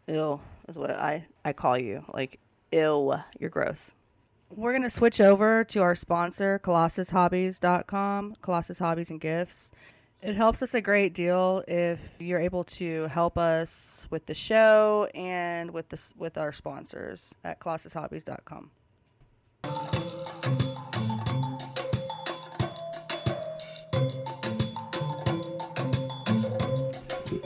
Ill 0.07 0.41
is 0.67 0.77
what 0.77 0.91
I, 0.91 1.27
I 1.43 1.53
call 1.53 1.77
you. 1.77 2.03
Like, 2.13 2.39
ill. 2.71 3.21
You're 3.39 3.49
gross. 3.49 3.93
We're 4.49 4.71
going 4.71 4.83
to 4.83 4.89
switch 4.89 5.19
over 5.19 5.65
to 5.65 5.81
our 5.81 5.95
sponsor, 5.95 6.59
ColossusHobbies.com, 6.59 8.35
Colossus 8.41 8.79
Hobbies 8.79 9.11
and 9.11 9.19
Gifts. 9.19 9.71
It 10.21 10.35
helps 10.35 10.63
us 10.63 10.73
a 10.73 10.81
great 10.81 11.13
deal 11.13 11.63
if 11.67 12.15
you're 12.19 12.39
able 12.39 12.63
to 12.63 13.07
help 13.07 13.37
us 13.37 14.07
with 14.09 14.25
the 14.25 14.33
show 14.33 15.09
and 15.13 15.71
with 15.71 15.89
the, 15.89 16.13
with 16.17 16.37
our 16.37 16.53
sponsors 16.53 17.35
at 17.43 17.59
ColossusHobbies.com. 17.59 18.71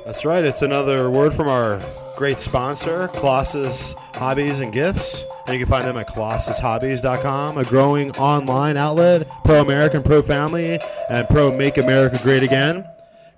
That's 0.06 0.26
right. 0.26 0.44
It's 0.44 0.62
another 0.62 1.10
word 1.10 1.34
from 1.34 1.48
our 1.48 1.82
great 2.22 2.40
sponsor, 2.40 3.08
Colossus 3.08 3.96
Hobbies 4.14 4.62
and 4.62 4.72
Gifts. 4.72 5.26
and 5.48 5.58
you 5.58 5.66
can 5.66 5.68
find 5.68 5.88
them 5.88 5.98
at 5.98 6.08
colossushobbies.com, 6.08 7.58
a 7.58 7.64
growing 7.64 8.12
online 8.12 8.78
outlet, 8.78 9.28
pro 9.44 9.64
American, 9.64 10.04
pro 10.04 10.22
family, 10.22 10.78
and 11.10 11.28
pro 11.30 11.52
Make 11.58 11.80
America 11.80 12.20
Great 12.22 12.44
Again. 12.44 12.86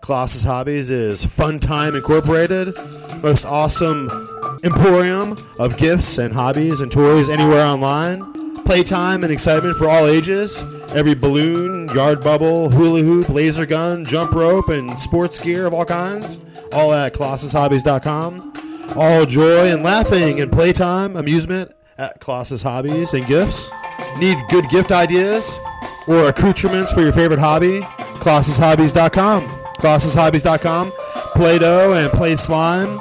Colossus 0.01 0.43
Hobbies 0.43 0.89
is 0.89 1.23
Fun 1.23 1.59
Time 1.59 1.95
Incorporated, 1.95 2.75
most 3.21 3.45
awesome 3.45 4.09
emporium 4.65 5.37
of 5.59 5.77
gifts 5.77 6.17
and 6.17 6.33
hobbies 6.33 6.81
and 6.81 6.91
toys 6.91 7.29
anywhere 7.29 7.63
online. 7.63 8.33
Playtime 8.65 9.23
and 9.23 9.31
excitement 9.31 9.77
for 9.77 9.87
all 9.87 10.07
ages. 10.07 10.61
Every 10.89 11.13
balloon, 11.13 11.87
yard 11.95 12.21
bubble, 12.21 12.69
hula 12.69 12.99
hoop, 12.99 13.29
laser 13.29 13.65
gun, 13.65 14.03
jump 14.03 14.33
rope, 14.33 14.67
and 14.67 14.99
sports 14.99 15.39
gear 15.39 15.67
of 15.67 15.73
all 15.73 15.85
kinds. 15.85 16.39
All 16.73 16.93
at 16.93 17.13
colossushobbies.com. 17.13 18.52
All 18.95 19.25
joy 19.25 19.71
and 19.71 19.81
laughing 19.83 20.39
and 20.39 20.51
playtime, 20.51 21.15
amusement 21.15 21.73
at 21.97 22.19
Colossus 22.19 22.61
Hobbies 22.61 23.13
and 23.13 23.25
Gifts. 23.25 23.71
Need 24.19 24.37
good 24.49 24.69
gift 24.69 24.91
ideas 24.91 25.57
or 26.07 26.29
accoutrements 26.29 26.91
for 26.91 27.01
your 27.01 27.13
favorite 27.13 27.39
hobby? 27.39 27.81
ColossusHobbies.com. 28.19 29.43
ColossusHobbies.com. 29.79 30.91
Play-Doh 31.35 31.93
and 31.93 32.11
Play 32.11 32.35
Slime. 32.35 32.99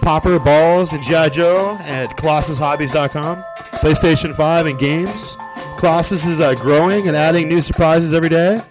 Popper, 0.00 0.38
balls, 0.38 0.92
and 0.92 1.02
G.I. 1.02 1.30
Joe 1.30 1.76
at 1.80 2.10
ColossusHobbies.com. 2.10 3.42
PlayStation 3.80 4.34
5 4.34 4.66
and 4.66 4.78
games. 4.78 5.36
Colossus 5.78 6.26
is 6.26 6.40
uh, 6.40 6.54
growing 6.54 7.08
and 7.08 7.16
adding 7.16 7.48
new 7.48 7.60
surprises 7.60 8.14
every 8.14 8.28
day. 8.28 8.62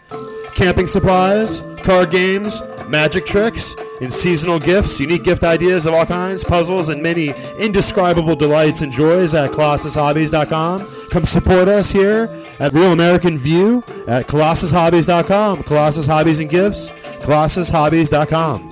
Camping 0.56 0.88
supplies, 0.88 1.62
card 1.84 2.12
games, 2.12 2.62
magic 2.88 3.26
tricks, 3.26 3.76
and 4.04 4.14
seasonal 4.14 4.60
gifts, 4.60 5.00
unique 5.00 5.24
gift 5.24 5.44
ideas 5.44 5.86
of 5.86 5.94
all 5.94 6.06
kinds, 6.06 6.44
puzzles, 6.44 6.90
and 6.90 7.02
many 7.02 7.34
indescribable 7.60 8.36
delights 8.36 8.82
and 8.82 8.92
joys 8.92 9.34
at 9.34 9.52
ColossusHobbies.com. 9.52 11.10
Come 11.10 11.26
support 11.26 11.68
us 11.68 11.92
here 11.92 12.30
at 12.60 12.74
Real 12.74 12.92
American 12.92 13.38
View 13.38 13.84
at 14.08 14.28
ColossusHobbies.com. 14.28 15.64
Colossus 15.64 16.06
Hobbies 16.08 16.40
and 16.40 16.50
Gifts, 16.50 16.90
ColossusHobbies.com. 17.22 18.70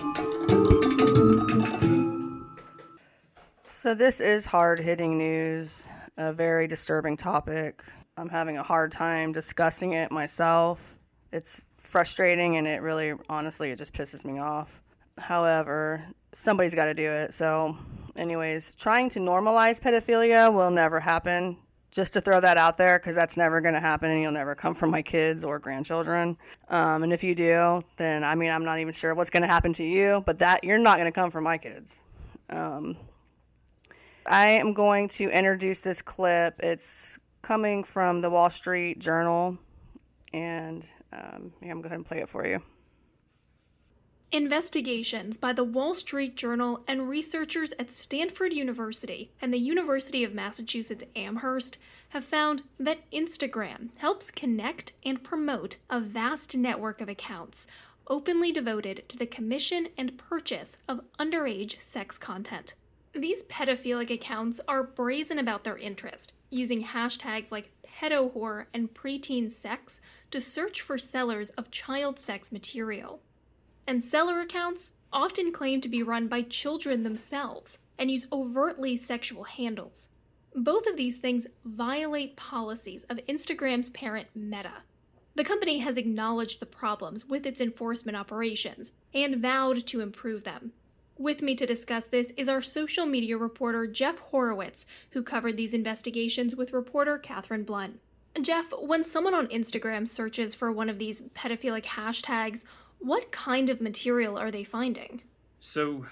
So, 3.66 3.96
this 3.96 4.20
is 4.20 4.46
hard 4.46 4.80
hitting 4.80 5.18
news, 5.18 5.90
a 6.18 6.34
very 6.34 6.68
disturbing 6.68 7.18
topic. 7.18 7.84
I'm 8.18 8.30
having 8.30 8.58
a 8.58 8.64
hard 8.64 8.92
time 8.92 9.32
discussing 9.32 9.94
it 9.94 10.12
myself. 10.12 11.00
It's 11.32 11.64
frustrating 11.78 12.58
and 12.58 12.68
it 12.68 12.82
really, 12.82 13.14
honestly, 13.30 13.72
it 13.72 13.78
just 13.78 13.94
pisses 13.94 14.26
me 14.26 14.38
off. 14.38 14.82
However, 15.18 16.04
somebody's 16.32 16.76
got 16.76 16.86
to 16.86 16.94
do 16.94 17.10
it. 17.10 17.34
So, 17.34 17.78
anyways, 18.16 18.76
trying 18.76 19.10
to 19.10 19.20
normalize 19.20 19.82
pedophilia 19.82 20.54
will 20.54 20.72
never 20.72 21.00
happen. 21.00 21.58
Just 21.92 22.14
to 22.14 22.22
throw 22.22 22.40
that 22.40 22.56
out 22.56 22.78
there, 22.78 22.98
because 23.00 23.16
that's 23.16 23.36
never 23.36 23.60
going 23.60 23.74
to 23.74 23.82
happen 23.82 24.10
and 24.10 24.22
you'll 24.22 24.32
never 24.32 24.56
come 24.56 24.74
from 24.74 24.92
my 24.92 25.02
kids 25.02 25.44
or 25.44 25.60
grandchildren. 25.60 26.38
Um, 26.70 27.04
and 27.04 27.12
if 27.12 27.22
you 27.22 27.36
do, 27.36 27.84
then 27.98 28.24
I 28.24 28.34
mean, 28.34 28.50
I'm 28.50 28.64
not 28.64 28.80
even 28.80 28.94
sure 28.94 29.14
what's 29.14 29.30
going 29.30 29.42
to 29.42 29.48
happen 29.48 29.74
to 29.74 29.84
you, 29.84 30.24
but 30.26 30.40
that 30.40 30.64
you're 30.64 30.78
not 30.78 31.00
going 31.00 31.12
to 31.12 31.16
come 31.20 31.32
from 31.32 31.44
my 31.44 31.58
kids. 31.58 32.02
Um, 32.50 32.96
I 34.26 34.48
am 34.48 34.72
going 34.72 35.10
to 35.10 35.30
introduce 35.30 35.82
this 35.82 36.02
clip. 36.02 36.56
It's 36.64 37.20
coming 37.42 37.84
from 37.84 38.22
the 38.22 38.30
Wall 38.30 38.50
Street 38.50 39.00
Journal, 39.00 39.58
and 40.32 40.88
um, 41.12 41.52
yeah, 41.62 41.72
I'm 41.72 41.82
going 41.82 41.82
to 41.82 41.82
go 41.82 41.86
ahead 41.88 41.98
and 41.98 42.06
play 42.06 42.20
it 42.20 42.30
for 42.30 42.48
you. 42.48 42.62
Investigations 44.34 45.36
by 45.36 45.52
the 45.52 45.66
Wall 45.66 45.94
Street 45.94 46.38
Journal 46.38 46.86
and 46.88 47.10
researchers 47.10 47.74
at 47.78 47.92
Stanford 47.92 48.54
University 48.54 49.30
and 49.42 49.54
the 49.54 49.60
University 49.60 50.24
of 50.24 50.34
Massachusetts 50.34 51.04
Amherst 51.18 51.78
have 52.10 52.24
found 52.24 52.62
that 52.80 53.12
Instagram 53.12 53.90
helps 53.98 54.32
connect 54.32 54.94
and 55.04 55.22
promote 55.22 55.76
a 55.90 56.00
vast 56.00 56.56
network 56.56 57.02
of 57.02 57.10
accounts 57.10 57.68
openly 58.08 58.54
devoted 58.54 59.04
to 59.10 59.18
the 59.18 59.26
commission 59.26 59.90
and 59.98 60.18
purchase 60.18 60.78
of 60.88 61.02
underage 61.20 61.78
sex 61.82 62.18
content. 62.18 62.76
These 63.12 63.44
pedophilic 63.44 64.12
accounts 64.12 64.62
are 64.66 64.84
brazen 64.84 65.40
about 65.40 65.66
their 65.66 65.78
interest, 65.78 66.32
using 66.50 66.86
hashtags 66.86 67.52
like 67.52 67.70
pedo 67.86 68.66
and 68.74 68.94
preteen 68.94 69.50
sex 69.50 70.00
to 70.30 70.40
search 70.40 70.80
for 70.80 70.98
sellers 70.98 71.50
of 71.52 71.70
child 71.70 72.18
sex 72.18 72.50
material. 72.50 73.20
And 73.88 74.04
seller 74.04 74.40
accounts 74.40 74.94
often 75.12 75.52
claim 75.52 75.82
to 75.82 75.90
be 75.90 76.04
run 76.04 76.28
by 76.28 76.44
children 76.44 77.02
themselves 77.02 77.80
and 77.98 78.10
use 78.10 78.28
overtly 78.32 78.96
sexual 78.96 79.44
handles. 79.44 80.10
Both 80.56 80.88
of 80.88 80.98
these 80.98 81.18
things 81.18 81.48
violate 81.64 82.36
policies 82.36 83.04
of 83.06 83.20
Instagram's 83.28 83.90
parent 83.90 84.28
Meta. 84.36 84.84
The 85.36 85.44
company 85.46 85.80
has 85.80 85.98
acknowledged 85.98 86.60
the 86.60 86.66
problems 86.66 87.26
with 87.26 87.46
its 87.46 87.62
enforcement 87.62 88.18
operations 88.18 88.92
and 89.14 89.38
vowed 89.38 89.86
to 89.88 90.02
improve 90.02 90.44
them. 90.44 90.74
With 91.18 91.42
me 91.42 91.56
to 91.56 91.66
discuss 91.66 92.06
this 92.06 92.32
is 92.32 92.50
our 92.50 92.62
social 92.62 93.06
media 93.06 93.38
reporter 93.38 93.88
Jeff 93.88 94.32
Horwitz, 94.32 94.86
who 95.12 95.24
covered 95.24 95.56
these 95.56 95.74
investigations 95.74 96.56
with 96.56 96.74
reporter 96.74 97.18
Katherine 97.18 97.64
Blunt. 97.64 98.00
Jeff, 98.42 98.72
when 98.78 99.04
someone 99.04 99.34
on 99.34 99.48
Instagram 99.48 100.08
searches 100.08 100.56
for 100.56 100.72
one 100.72 100.90
of 100.90 101.00
these 101.00 101.22
pedophilic 101.34 101.84
hashtags, 101.84 102.64
what 103.02 103.32
kind 103.32 103.70
of 103.70 103.82
material 103.82 104.38
are 104.38 104.52
they 104.52 104.64
finding? 104.64 105.22
So, 105.60 106.06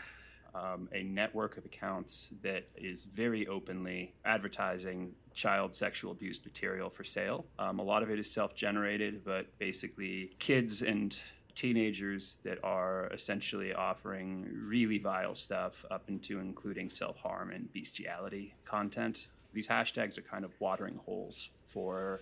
um, 0.55 0.89
a 0.93 1.03
network 1.03 1.57
of 1.57 1.65
accounts 1.65 2.29
that 2.41 2.67
is 2.75 3.03
very 3.03 3.47
openly 3.47 4.13
advertising 4.25 5.13
child 5.33 5.75
sexual 5.75 6.11
abuse 6.11 6.43
material 6.43 6.89
for 6.89 7.03
sale. 7.03 7.45
Um, 7.59 7.79
a 7.79 7.83
lot 7.83 8.01
of 8.03 8.09
it 8.09 8.19
is 8.19 8.29
self 8.29 8.55
generated, 8.55 9.23
but 9.23 9.57
basically, 9.59 10.31
kids 10.39 10.81
and 10.81 11.17
teenagers 11.55 12.37
that 12.43 12.57
are 12.63 13.07
essentially 13.13 13.73
offering 13.73 14.47
really 14.65 14.97
vile 14.97 15.35
stuff 15.35 15.85
up 15.91 16.09
into 16.09 16.39
including 16.39 16.89
self 16.89 17.17
harm 17.17 17.51
and 17.51 17.71
bestiality 17.71 18.55
content. 18.65 19.27
These 19.53 19.67
hashtags 19.67 20.17
are 20.17 20.21
kind 20.21 20.45
of 20.45 20.51
watering 20.59 20.99
holes 21.05 21.49
for 21.65 22.21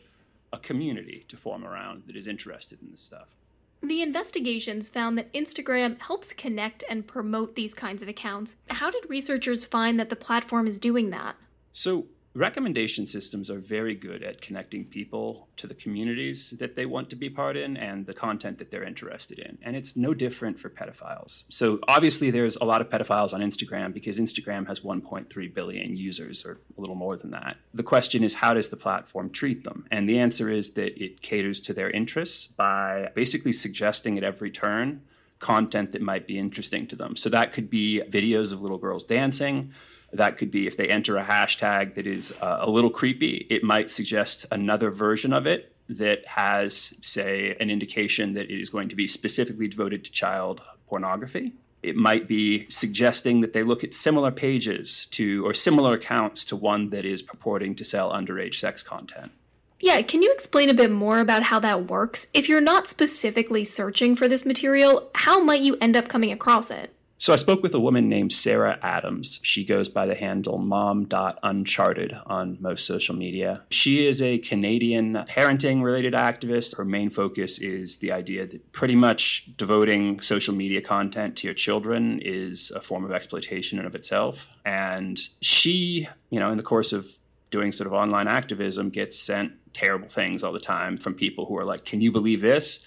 a 0.52 0.60
community 0.60 1.26
to 1.28 1.38
form 1.38 1.66
around 1.66 2.04
that 2.08 2.16
is 2.16 2.28
interested 2.28 2.82
in 2.82 2.92
this 2.92 3.02
stuff. 3.02 3.36
The 3.82 4.02
investigations 4.02 4.90
found 4.90 5.18
that 5.18 5.32
Instagram 5.34 6.00
helps 6.02 6.34
connect 6.34 6.84
and 6.90 7.08
promote 7.08 7.56
these 7.56 7.74
kinds 7.74 8.02
of 8.02 8.10
accounts. 8.10 8.58
How 8.70 8.90
did 8.90 9.10
researchers 9.10 9.66
find 9.66 10.00
that 10.00 10.10
the 10.10 10.16
platform 10.16 10.68
is 10.68 10.80
doing 10.80 11.12
that? 11.12 11.36
So, 11.74 12.08
recommendation 12.38 13.06
systems 13.06 13.50
are 13.50 13.60
very 13.60 13.96
good 13.96 14.22
at 14.22 14.42
connecting 14.42 14.86
people 14.86 15.48
to 15.58 15.66
the 15.66 15.74
communities 15.74 16.52
that 16.60 16.76
they 16.76 16.86
want 16.86 17.10
to 17.10 17.16
be 17.16 17.30
part 17.30 17.58
in 17.58 17.76
and 17.76 18.06
the 18.06 18.14
content 18.14 18.60
that 18.60 18.70
they're 18.70 18.84
interested 18.84 19.40
in. 19.40 19.58
And 19.64 19.76
it's 19.76 19.96
no 19.96 20.14
different 20.14 20.60
for 20.60 20.70
pedophiles. 20.70 21.46
So 21.50 21.80
obviously 21.88 22.30
there's 22.30 22.56
a 22.58 22.64
lot 22.64 22.80
of 22.82 22.90
pedophiles 22.90 23.34
on 23.34 23.42
instagram 23.42 23.94
because 23.94 24.20
instagram 24.20 24.68
has 24.68 24.82
1.3 24.82 25.54
billion 25.54 25.96
users 25.96 26.46
or 26.46 26.60
a 26.78 26.82
little 26.82 26.96
more 26.96 27.18
than 27.18 27.32
that. 27.32 27.58
The 27.74 27.84
question 27.84 28.24
is 28.24 28.36
how 28.36 28.54
does 28.54 28.70
the 28.70 28.78
platform 28.78 29.32
treat 29.32 29.64
them? 29.64 29.88
And 29.90 30.08
the 30.08 30.20
answer 30.20 30.50
is 30.50 30.74
that 30.74 31.02
it 31.04 31.22
caters 31.22 31.60
to 31.62 31.74
their 31.74 31.90
interests 31.90 32.46
by 32.46 33.10
basically 33.16 33.52
suggesting 33.52 34.18
at 34.18 34.24
every 34.24 34.52
turn 34.52 35.02
content 35.40 35.92
that 35.92 36.02
might 36.02 36.28
be 36.28 36.38
interesting 36.38 36.88
to 36.88 36.96
them. 36.96 37.16
So 37.16 37.30
that 37.30 37.52
could 37.52 37.70
be 37.70 38.02
videos 38.10 38.52
of 38.52 38.62
little 38.62 38.78
girls 38.78 39.04
dancing 39.04 39.72
that 40.14 40.38
could 40.38 40.52
be 40.52 40.68
if 40.68 40.78
they 40.78 40.88
enter 40.88 41.18
a 41.18 41.24
hashtag 41.24 41.96
that 41.96 42.08
is 42.08 42.34
uh, 42.42 42.58
a 42.62 42.70
little 42.70 42.90
creepy, 42.90 43.46
it 43.50 43.64
might 43.64 43.90
suggest 43.90 44.46
another 44.52 44.90
version 44.90 45.34
of 45.34 45.46
it 45.46 45.74
that 45.90 46.26
has, 46.26 46.94
say, 47.02 47.56
an 47.60 47.70
indication 47.70 48.34
that 48.34 48.50
it 48.50 48.60
is 48.60 48.70
going 48.70 48.90
to 48.90 48.96
be 48.96 49.08
specifically 49.08 49.68
devoted 49.68 50.04
to 50.04 50.12
child 50.12 50.62
pornography. 50.88 51.54
It 51.84 51.96
might 51.96 52.28
be 52.28 52.68
suggesting 52.70 53.42
that 53.42 53.54
they 53.54 53.62
look 53.62 53.84
at 53.84 53.94
similar 53.94 54.32
pages 54.32 55.06
to 55.12 55.46
or 55.46 55.54
similar 55.54 55.94
accounts 55.94 56.44
to 56.46 56.56
one 56.56 56.90
that 56.90 57.06
is 57.06 57.22
purporting 57.22 57.76
to 57.76 57.86
sell 57.86 58.12
underage 58.12 58.56
sex 58.56 58.84
content. 58.84 59.32
Yeah, 59.80 60.02
can 60.02 60.24
you 60.24 60.32
explain 60.34 60.70
a 60.70 60.74
bit 60.74 60.92
more 60.92 61.20
about 61.20 61.44
how 61.44 61.60
that 61.60 61.88
works? 61.88 62.28
If 62.34 62.50
you're 62.50 62.62
not 62.62 62.88
specifically 62.88 63.64
searching 63.64 64.16
for 64.16 64.28
this 64.28 64.46
material, 64.46 65.12
how 65.14 65.40
might 65.40 65.62
you 65.62 65.78
end 65.80 65.96
up 65.96 66.08
coming 66.08 66.32
across 66.32 66.72
it? 66.72 66.94
So 67.20 67.34
I 67.34 67.36
spoke 67.36 67.64
with 67.64 67.74
a 67.74 67.80
woman 67.80 68.08
named 68.08 68.32
Sarah 68.32 68.78
Adams. 68.84 69.40
She 69.42 69.66
goes 69.66 69.90
by 69.90 70.06
the 70.06 70.14
handle 70.14 70.60
mom.uncharted 70.60 72.16
on 72.28 72.58
most 72.60 72.86
social 72.86 73.16
media. 73.16 73.64
She 73.72 74.06
is 74.06 74.22
a 74.22 74.38
Canadian 74.38 75.14
parenting 75.28 75.82
related 75.82 76.14
activist. 76.14 76.78
Her 76.78 76.86
main 76.86 77.10
focus 77.10 77.58
is 77.58 77.98
the 77.98 78.12
idea 78.12 78.46
that 78.46 78.72
pretty 78.72 78.96
much 78.96 79.50
devoting 79.58 80.22
social 80.22 80.54
media 80.54 80.80
content 80.80 81.36
to 81.38 81.48
your 81.48 81.56
children 81.56 82.20
is 82.24 82.72
a 82.76 82.82
form 82.82 83.04
of 83.04 83.12
exploitation 83.12 83.80
in 83.80 83.86
of 83.86 83.96
itself. 83.96 84.48
And 84.64 85.20
she, 85.42 86.08
you 86.30 86.40
know, 86.40 86.52
in 86.52 86.58
the 86.58 86.64
course 86.64 86.94
of 86.94 87.08
doing 87.50 87.72
sort 87.72 87.88
of 87.88 87.94
online 87.94 88.28
activism, 88.28 88.90
gets 88.90 89.18
sent 89.18 89.54
terrible 89.74 90.08
things 90.08 90.44
all 90.44 90.54
the 90.54 90.60
time 90.60 90.98
from 90.98 91.16
people 91.16 91.46
who 91.48 91.58
are 91.58 91.66
like, 91.66 91.84
Can 91.84 92.00
you 92.00 92.12
believe 92.12 92.42
this? 92.42 92.86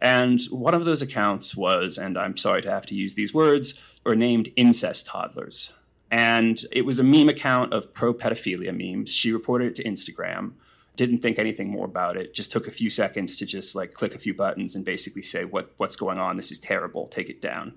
And 0.00 0.40
one 0.50 0.74
of 0.74 0.84
those 0.84 1.02
accounts 1.02 1.54
was, 1.54 1.98
and 1.98 2.16
I'm 2.16 2.36
sorry 2.36 2.62
to 2.62 2.70
have 2.70 2.86
to 2.86 2.94
use 2.94 3.14
these 3.14 3.34
words, 3.34 3.80
or 4.04 4.14
named 4.14 4.48
incest 4.56 5.06
toddlers. 5.06 5.72
And 6.10 6.62
it 6.72 6.82
was 6.82 6.98
a 6.98 7.04
meme 7.04 7.28
account 7.28 7.72
of 7.72 7.92
pro 7.92 8.14
pedophilia 8.14 8.74
memes. 8.74 9.14
She 9.14 9.32
reported 9.32 9.68
it 9.68 9.74
to 9.76 9.84
Instagram, 9.84 10.52
didn't 10.96 11.18
think 11.18 11.38
anything 11.38 11.70
more 11.70 11.84
about 11.84 12.16
it, 12.16 12.34
just 12.34 12.50
took 12.50 12.66
a 12.66 12.72
few 12.72 12.90
seconds 12.90 13.36
to 13.36 13.46
just 13.46 13.74
like 13.74 13.92
click 13.92 14.14
a 14.14 14.18
few 14.18 14.34
buttons 14.34 14.74
and 14.74 14.84
basically 14.84 15.22
say, 15.22 15.44
what, 15.44 15.72
What's 15.76 15.96
going 15.96 16.18
on? 16.18 16.36
This 16.36 16.50
is 16.50 16.58
terrible. 16.58 17.06
Take 17.06 17.28
it 17.28 17.40
down. 17.40 17.74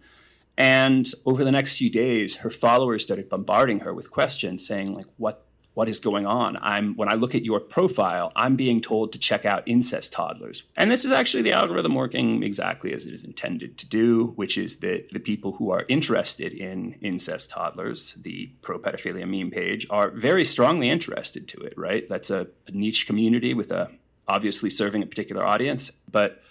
And 0.57 1.07
over 1.25 1.43
the 1.43 1.51
next 1.51 1.77
few 1.77 1.89
days, 1.89 2.37
her 2.37 2.49
followers 2.49 3.03
started 3.03 3.29
bombarding 3.29 3.81
her 3.81 3.93
with 3.93 4.11
questions 4.11 4.65
saying, 4.65 4.93
like, 4.93 5.07
what 5.17 5.45
what 5.73 5.89
is 5.89 5.99
going 5.99 6.25
on. 6.25 6.57
I'm 6.61 6.95
when 6.95 7.11
I 7.11 7.15
look 7.15 7.33
at 7.35 7.43
your 7.43 7.59
profile, 7.59 8.31
I'm 8.35 8.55
being 8.55 8.81
told 8.81 9.11
to 9.13 9.19
check 9.19 9.45
out 9.45 9.63
incest 9.65 10.13
toddlers. 10.13 10.63
And 10.77 10.91
this 10.91 11.05
is 11.05 11.11
actually 11.11 11.43
the 11.43 11.51
algorithm 11.51 11.95
working 11.95 12.43
exactly 12.43 12.93
as 12.93 13.05
it 13.05 13.13
is 13.13 13.23
intended 13.23 13.77
to 13.79 13.87
do, 13.87 14.33
which 14.35 14.57
is 14.57 14.77
that 14.77 15.09
the 15.11 15.19
people 15.19 15.53
who 15.53 15.71
are 15.71 15.85
interested 15.87 16.53
in 16.53 16.95
incest 17.01 17.49
toddlers, 17.49 18.13
the 18.13 18.51
pro 18.61 18.77
pedophilia 18.77 19.27
meme 19.27 19.51
page, 19.51 19.87
are 19.89 20.11
very 20.11 20.45
strongly 20.45 20.89
interested 20.89 21.47
to 21.47 21.57
it, 21.61 21.73
right? 21.77 22.07
That's 22.07 22.29
a, 22.29 22.47
niche 22.71 23.05
community 23.05 23.53
with 23.53 23.71
a 23.71 23.91
obviously 24.27 24.69
serving 24.69 25.03
a 25.03 25.05
particular 25.05 25.45
audience, 25.45 25.91
but 26.09 26.42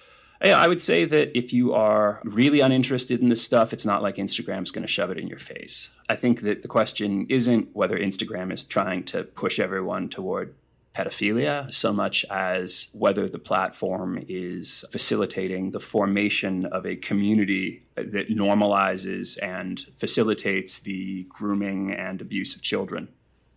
I 0.45 0.66
would 0.66 0.82
say 0.82 1.05
that 1.05 1.36
if 1.36 1.53
you 1.53 1.72
are 1.72 2.20
really 2.24 2.61
uninterested 2.61 3.20
in 3.20 3.28
this 3.28 3.43
stuff, 3.43 3.72
it's 3.72 3.86
not 3.86 4.03
like 4.03 4.16
Instagram's 4.16 4.72
going 4.72 4.82
to 4.82 4.88
shove 4.88 5.11
it 5.11 5.18
in 5.18 5.28
your 5.28 5.38
face. 5.38 5.90
I 6.09 6.16
think 6.16 6.40
that 6.40 6.62
the 6.62 6.68
question 6.68 7.26
isn't 7.28 7.68
whether 7.74 7.97
Instagram 7.97 8.53
is 8.53 8.64
trying 8.64 9.05
to 9.05 9.22
push 9.22 9.61
everyone 9.61 10.09
toward 10.09 10.55
pedophilia 10.95 11.72
so 11.72 11.93
much 11.93 12.24
as 12.30 12.88
whether 12.93 13.28
the 13.28 13.38
platform 13.38 14.22
is 14.28 14.84
facilitating 14.90 15.70
the 15.70 15.80
formation 15.80 16.66
of 16.66 16.84
a 16.84 16.97
community 16.97 17.82
that 17.95 18.28
normalizes 18.28 19.43
and 19.43 19.86
facilitates 19.97 20.80
the 20.80 21.24
grooming 21.30 21.93
and 21.93 22.20
abuse 22.20 22.55
of 22.55 22.62
children. 22.62 23.09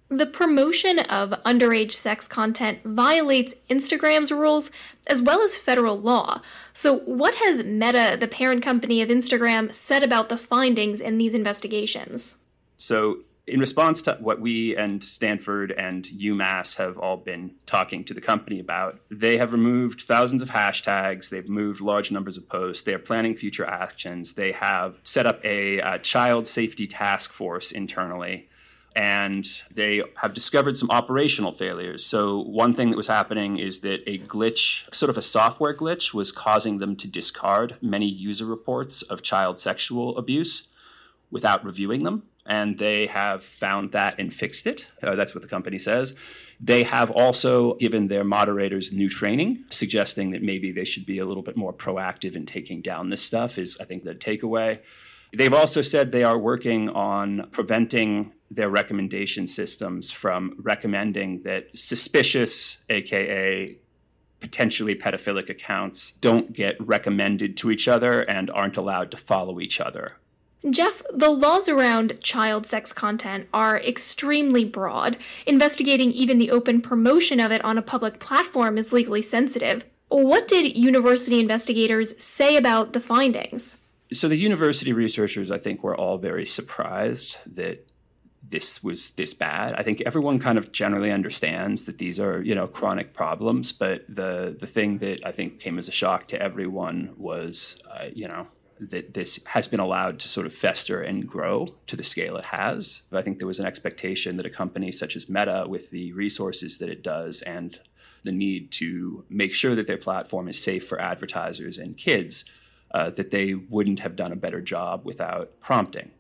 The 0.10 0.28
promotion 0.28 1.00
of 1.00 1.32
underage 1.46 1.94
sex 1.94 2.28
content 2.28 2.80
violates 2.84 3.56
Instagram's 3.70 4.32
rules 4.32 4.70
as 5.08 5.22
well 5.22 5.42
as 5.42 5.58
federal 5.58 6.00
law. 6.00 6.42
So, 6.74 7.00
what 7.00 7.36
has 7.36 7.64
Meta, 7.64 8.16
the 8.20 8.28
parent 8.28 8.62
company 8.62 9.02
of 9.02 9.10
Instagram, 9.10 9.74
said 9.74 10.04
about 10.04 10.30
the 10.30 10.38
findings 10.38 11.02
in 11.02 11.18
these 11.18 11.34
investigations? 11.34 12.44
So, 12.78 13.22
in 13.48 13.60
response 13.60 14.04
to 14.04 14.18
what 14.20 14.40
we 14.40 14.76
and 14.76 15.04
Stanford 15.04 15.72
and 15.72 16.06
UMass 16.06 16.78
have 16.78 17.00
all 17.00 17.18
been 17.18 17.56
talking 17.66 18.04
to 18.06 18.14
the 18.14 18.22
company 18.22 18.60
about, 18.60 19.00
they 19.10 19.38
have 19.38 19.54
removed 19.54 20.04
thousands 20.04 20.44
of 20.44 20.50
hashtags. 20.50 21.30
They've 21.30 21.50
moved 21.50 21.82
large 21.82 22.12
numbers 22.12 22.38
of 22.38 22.48
posts. 22.48 22.84
They 22.84 22.94
are 22.94 23.00
planning 23.00 23.36
future 23.36 23.66
actions. 23.66 24.34
They 24.34 24.52
have 24.52 25.00
set 25.04 25.26
up 25.26 25.44
a, 25.44 25.80
a 25.80 25.98
child 25.98 26.48
safety 26.48 26.86
task 26.86 27.34
force 27.34 27.72
internally 27.72 28.50
and 28.96 29.62
they 29.70 30.02
have 30.18 30.34
discovered 30.34 30.78
some 30.78 30.90
operational 30.90 31.52
failures. 31.52 32.06
So, 32.06 32.40
one 32.40 32.74
thing 32.74 32.92
that 32.92 32.98
was 32.98 33.08
happening 33.08 33.60
is 33.60 33.80
that 33.80 34.02
a 34.08 34.20
glitch, 34.20 34.94
sort 34.94 35.10
of 35.10 35.18
a 35.18 35.22
software 35.22 35.74
glitch, 35.74 36.14
was 36.14 36.32
causing 36.32 36.78
them 36.78 36.96
to 36.98 37.08
discard 37.08 37.76
many 37.82 38.08
user 38.08 38.46
reports 38.46 39.02
of 39.02 39.22
child 39.22 39.60
sexual 39.60 40.18
abuse 40.18 40.70
without 41.30 41.66
reviewing 41.66 42.04
them. 42.04 42.24
And 42.46 42.78
they 42.78 43.08
have 43.08 43.44
found 43.44 43.92
that 43.92 44.16
and 44.20 44.34
fixed 44.34 44.68
it. 44.68 44.88
Uh, 45.02 45.16
that's 45.16 45.34
what 45.34 45.42
the 45.42 45.48
company 45.48 45.80
says. 45.80 46.16
They 46.60 46.84
have 46.84 47.12
also 47.12 47.74
given 47.76 48.08
their 48.08 48.24
moderators 48.24 48.94
new 48.94 49.10
training, 49.10 49.66
suggesting 49.72 50.32
that 50.32 50.44
maybe 50.44 50.72
they 50.72 50.86
should 50.86 51.06
be 51.06 51.18
a 51.18 51.26
little 51.26 51.44
bit 51.44 51.58
more 51.58 51.74
proactive 51.74 52.36
in 52.36 52.46
taking 52.46 52.82
down 52.82 53.10
this 53.10 53.24
stuff, 53.24 53.58
is 53.58 53.78
I 53.82 53.86
think 53.86 54.04
the 54.04 54.16
takeaway. 54.16 54.80
They've 55.34 55.54
also 55.54 55.82
said 55.82 56.12
they 56.12 56.24
are 56.24 56.38
working 56.38 56.88
on 56.90 57.50
preventing 57.52 58.32
their 58.52 58.70
recommendation 58.70 59.48
systems 59.48 60.12
from 60.12 60.56
recommending 60.60 61.42
that 61.42 61.68
suspicious, 61.74 62.78
aka 62.90 63.78
potentially 64.40 64.96
pedophilic 64.96 65.50
accounts, 65.50 66.12
don't 66.22 66.54
get 66.54 66.76
recommended 66.80 67.58
to 67.58 67.72
each 67.72 67.88
other 67.88 68.22
and 68.22 68.52
aren't 68.52 68.78
allowed 68.78 69.10
to 69.12 69.18
follow 69.18 69.60
each 69.60 69.82
other. 69.82 70.18
Jeff, 70.70 71.02
the 71.14 71.30
laws 71.30 71.70
around 71.70 72.20
child 72.22 72.66
sex 72.66 72.92
content 72.92 73.48
are 73.54 73.80
extremely 73.80 74.66
broad. 74.66 75.18
Investigating 75.46 76.12
even 76.12 76.40
the 76.40 76.50
open 76.50 76.82
promotion 76.82 77.40
of 77.40 77.52
it 77.52 77.64
on 77.64 77.78
a 77.78 77.84
public 77.84 78.20
platform 78.20 78.78
is 78.78 78.92
legally 78.92 79.22
sensitive. 79.22 79.86
What 80.08 80.48
did 80.48 80.76
university 80.76 81.40
investigators 81.40 82.22
say 82.24 82.56
about 82.56 82.94
the 82.94 83.00
findings? 83.00 83.78
So, 84.14 84.28
the 84.28 84.38
university 84.38 84.94
researchers, 84.94 85.52
I 85.52 85.58
think, 85.58 85.84
were 85.84 85.96
all 85.96 86.18
very 86.18 86.46
surprised 86.46 87.38
that 87.46 87.88
this 88.50 88.84
was 88.84 89.12
this 89.12 89.34
bad. 89.34 89.74
I 89.74 89.84
think 89.84 90.02
everyone 90.06 90.40
kind 90.40 90.58
of 90.58 90.72
generally 90.72 91.12
understands 91.12 91.86
that 91.86 91.98
these 91.98 92.20
are, 92.20 92.42
you 92.42 92.54
know, 92.54 92.68
chronic 92.68 93.14
problems. 93.14 93.72
But 93.72 94.06
the 94.08 94.56
the 94.58 94.68
thing 94.68 95.00
that 95.00 95.26
I 95.26 95.32
think 95.32 95.60
came 95.60 95.78
as 95.78 95.88
a 95.88 95.92
shock 95.92 96.28
to 96.30 96.42
everyone 96.42 97.14
was, 97.18 97.82
uh, 97.92 98.06
you 98.14 98.28
know, 98.28 98.48
that 98.80 99.14
this 99.14 99.44
has 99.48 99.68
been 99.68 99.80
allowed 99.80 100.20
to 100.20 100.28
sort 100.28 100.46
of 100.46 100.54
fester 100.54 101.02
and 101.02 101.28
grow 101.28 101.76
to 101.88 101.96
the 101.96 102.04
scale 102.04 102.36
it 102.36 102.46
has. 102.46 103.04
But 103.10 103.20
I 103.20 103.22
think 103.22 103.38
there 103.38 103.48
was 103.48 103.60
an 103.60 103.66
expectation 103.66 104.38
that 104.38 104.46
a 104.46 104.50
company 104.50 104.92
such 104.92 105.16
as 105.16 105.30
Meta, 105.30 105.66
with 105.68 105.90
the 105.92 106.12
resources 106.14 106.78
that 106.78 106.90
it 106.90 107.04
does 107.04 107.42
and 107.42 107.80
the 108.24 108.32
need 108.32 108.72
to 108.72 109.24
make 109.30 109.54
sure 109.54 109.76
that 109.76 109.88
their 109.88 109.98
platform 109.98 110.48
is 110.48 110.62
safe 110.62 110.86
for 110.88 111.00
advertisers 111.00 111.78
and 111.78 111.96
kids, 111.96 112.44
uh, 112.92 113.10
that 113.12 113.32
they 113.32 113.54
wouldn't 113.54 114.00
have 114.00 114.16
done 114.16 114.32
a 114.32 114.36
better 114.36 114.62
job 114.62 115.06
without 115.06 115.60
prompting. 115.60 116.12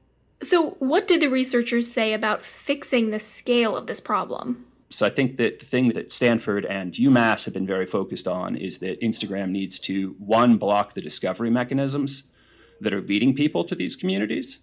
So, 0.45 0.71
what 0.77 1.07
did 1.07 1.21
the 1.21 1.27
researchers 1.27 1.91
say 1.91 2.13
about 2.13 2.45
fixing 2.45 3.09
the 3.09 3.19
scale 3.19 3.75
of 3.75 3.87
this 3.87 3.99
problem? 3.99 4.67
So, 4.91 5.03
I 5.03 5.09
think 5.09 5.37
that 5.37 5.57
the 5.57 5.65
thing 5.65 5.87
that 5.89 6.11
Stanford 6.11 6.65
and 6.65 6.93
UMass 6.93 7.45
have 7.45 7.53
been 7.55 7.65
very 7.65 7.87
focused 7.87 8.27
on 8.27 8.55
is 8.55 8.77
that 8.77 9.01
Instagram 9.01 9.49
needs 9.49 9.79
to, 9.79 10.15
one, 10.19 10.57
block 10.57 10.93
the 10.93 11.01
discovery 11.01 11.49
mechanisms 11.49 12.29
that 12.79 12.93
are 12.93 13.01
leading 13.01 13.33
people 13.33 13.63
to 13.63 13.73
these 13.73 13.95
communities, 13.95 14.59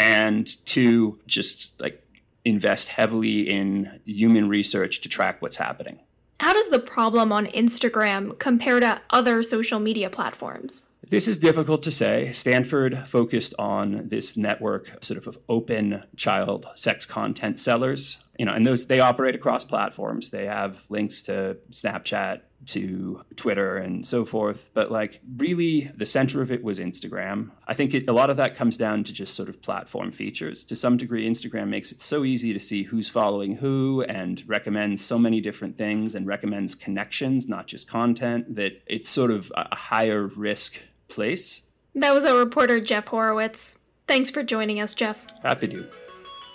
and 0.00 0.48
two, 0.66 1.20
just 1.28 1.80
like 1.80 2.04
invest 2.44 2.88
heavily 2.88 3.48
in 3.48 4.00
human 4.04 4.48
research 4.48 5.00
to 5.02 5.08
track 5.08 5.40
what's 5.40 5.56
happening. 5.56 6.00
How 6.40 6.54
does 6.54 6.68
the 6.68 6.78
problem 6.78 7.32
on 7.32 7.48
Instagram 7.48 8.38
compare 8.38 8.80
to 8.80 9.02
other 9.10 9.42
social 9.42 9.78
media 9.78 10.08
platforms? 10.08 10.88
This 11.06 11.28
is 11.28 11.36
difficult 11.36 11.82
to 11.82 11.90
say. 11.90 12.32
Stanford 12.32 13.06
focused 13.06 13.52
on 13.58 14.08
this 14.08 14.38
network 14.38 15.04
sort 15.04 15.18
of 15.18 15.26
of 15.26 15.38
open 15.50 16.02
child 16.16 16.66
sex 16.76 17.04
content 17.04 17.60
sellers. 17.60 18.16
You 18.40 18.46
know, 18.46 18.54
and 18.54 18.66
those 18.66 18.86
they 18.86 19.00
operate 19.00 19.34
across 19.34 19.64
platforms. 19.66 20.30
They 20.30 20.46
have 20.46 20.86
links 20.88 21.20
to 21.24 21.58
Snapchat, 21.70 22.40
to 22.68 23.22
Twitter 23.36 23.76
and 23.76 24.06
so 24.06 24.24
forth. 24.24 24.70
But 24.72 24.90
like 24.90 25.20
really 25.36 25.90
the 25.94 26.06
center 26.06 26.40
of 26.40 26.50
it 26.50 26.64
was 26.64 26.78
Instagram. 26.78 27.50
I 27.68 27.74
think 27.74 27.92
it, 27.92 28.08
a 28.08 28.14
lot 28.14 28.30
of 28.30 28.38
that 28.38 28.54
comes 28.54 28.78
down 28.78 29.04
to 29.04 29.12
just 29.12 29.34
sort 29.34 29.50
of 29.50 29.60
platform 29.60 30.10
features. 30.10 30.64
To 30.64 30.74
some 30.74 30.96
degree, 30.96 31.28
Instagram 31.28 31.68
makes 31.68 31.92
it 31.92 32.00
so 32.00 32.24
easy 32.24 32.54
to 32.54 32.60
see 32.60 32.84
who's 32.84 33.10
following 33.10 33.56
who 33.56 34.04
and 34.08 34.42
recommends 34.46 35.04
so 35.04 35.18
many 35.18 35.42
different 35.42 35.76
things 35.76 36.14
and 36.14 36.26
recommends 36.26 36.74
connections, 36.74 37.46
not 37.46 37.66
just 37.66 37.90
content, 37.90 38.54
that 38.54 38.80
it's 38.86 39.10
sort 39.10 39.32
of 39.32 39.52
a 39.54 39.76
higher 39.76 40.26
risk 40.26 40.80
place. 41.08 41.60
That 41.94 42.14
was 42.14 42.24
our 42.24 42.38
reporter, 42.38 42.80
Jeff 42.80 43.10
Horwitz. 43.10 43.80
Thanks 44.06 44.30
for 44.30 44.42
joining 44.42 44.80
us, 44.80 44.94
Jeff. 44.94 45.26
Happy 45.42 45.68
to. 45.68 45.86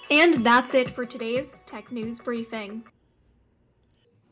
And 0.09 0.45
that's 0.45 0.75
it 0.75 0.89
for 0.91 1.05
today's 1.05 1.55
Tech 1.65 1.91
News 1.91 2.19
Briefing. 2.19 2.83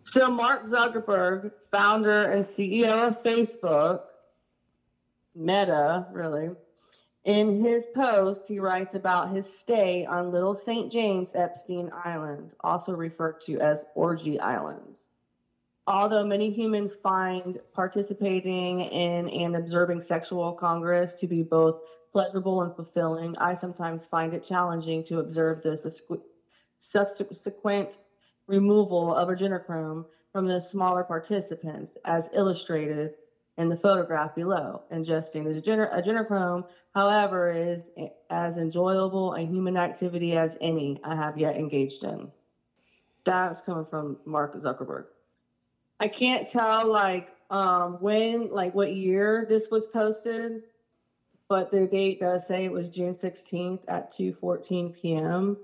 So, 0.03 0.29
Mark 0.29 0.65
Zuckerberg, 0.65 1.51
founder 1.71 2.23
and 2.23 2.43
CEO 2.43 3.07
of 3.07 3.23
Facebook, 3.23 4.01
Meta, 5.33 6.05
really, 6.11 6.51
in 7.23 7.63
his 7.63 7.87
post, 7.95 8.47
he 8.47 8.59
writes 8.59 8.95
about 8.95 9.33
his 9.33 9.57
stay 9.57 10.05
on 10.05 10.31
Little 10.31 10.55
St. 10.55 10.91
James 10.91 11.35
Epstein 11.35 11.89
Island, 12.03 12.53
also 12.59 12.93
referred 12.93 13.41
to 13.45 13.59
as 13.59 13.85
Orgy 13.95 14.39
Island. 14.39 14.97
Although 15.87 16.25
many 16.25 16.51
humans 16.51 16.95
find 16.95 17.59
participating 17.73 18.81
in 18.81 19.29
and 19.29 19.55
observing 19.55 20.01
sexual 20.01 20.53
congress 20.53 21.21
to 21.21 21.27
be 21.27 21.43
both 21.43 21.81
pleasurable 22.13 22.61
and 22.61 22.75
fulfilling, 22.75 23.37
I 23.37 23.55
sometimes 23.55 24.05
find 24.05 24.33
it 24.33 24.45
challenging 24.47 25.03
to 25.05 25.19
observe 25.19 25.63
the 25.63 25.75
subsequent 26.77 27.97
removal 28.47 29.15
of 29.15 29.27
adrenochrome 29.29 30.05
from 30.31 30.47
the 30.47 30.61
smaller 30.61 31.03
participants, 31.03 31.97
as 32.05 32.29
illustrated 32.33 33.15
in 33.57 33.69
the 33.69 33.75
photograph 33.75 34.35
below. 34.35 34.83
Ingesting 34.91 35.43
the 35.43 35.61
adrenochrome, 35.61 36.65
however, 36.93 37.49
is 37.49 37.89
as 38.29 38.57
enjoyable 38.57 39.33
a 39.33 39.41
human 39.41 39.75
activity 39.75 40.35
as 40.35 40.57
any 40.61 40.99
I 41.03 41.15
have 41.15 41.37
yet 41.37 41.55
engaged 41.55 42.03
in. 42.03 42.31
That's 43.25 43.61
coming 43.61 43.85
from 43.89 44.17
Mark 44.25 44.55
Zuckerberg. 44.55 45.05
I 45.99 46.09
can't 46.09 46.47
tell 46.47 46.91
like 46.91 47.29
um, 47.49 47.97
when, 48.01 48.49
like 48.49 48.75
what 48.75 48.93
year 48.93 49.45
this 49.47 49.69
was 49.71 49.87
posted, 49.87 50.63
but 51.49 51.71
the 51.71 51.87
date 51.87 52.19
does 52.19 52.47
say 52.47 52.65
it 52.65 52.71
was 52.71 52.95
June 52.95 53.11
16th 53.11 53.81
at 53.87 54.11
2:14 54.11 54.95
p.m. 54.99 55.57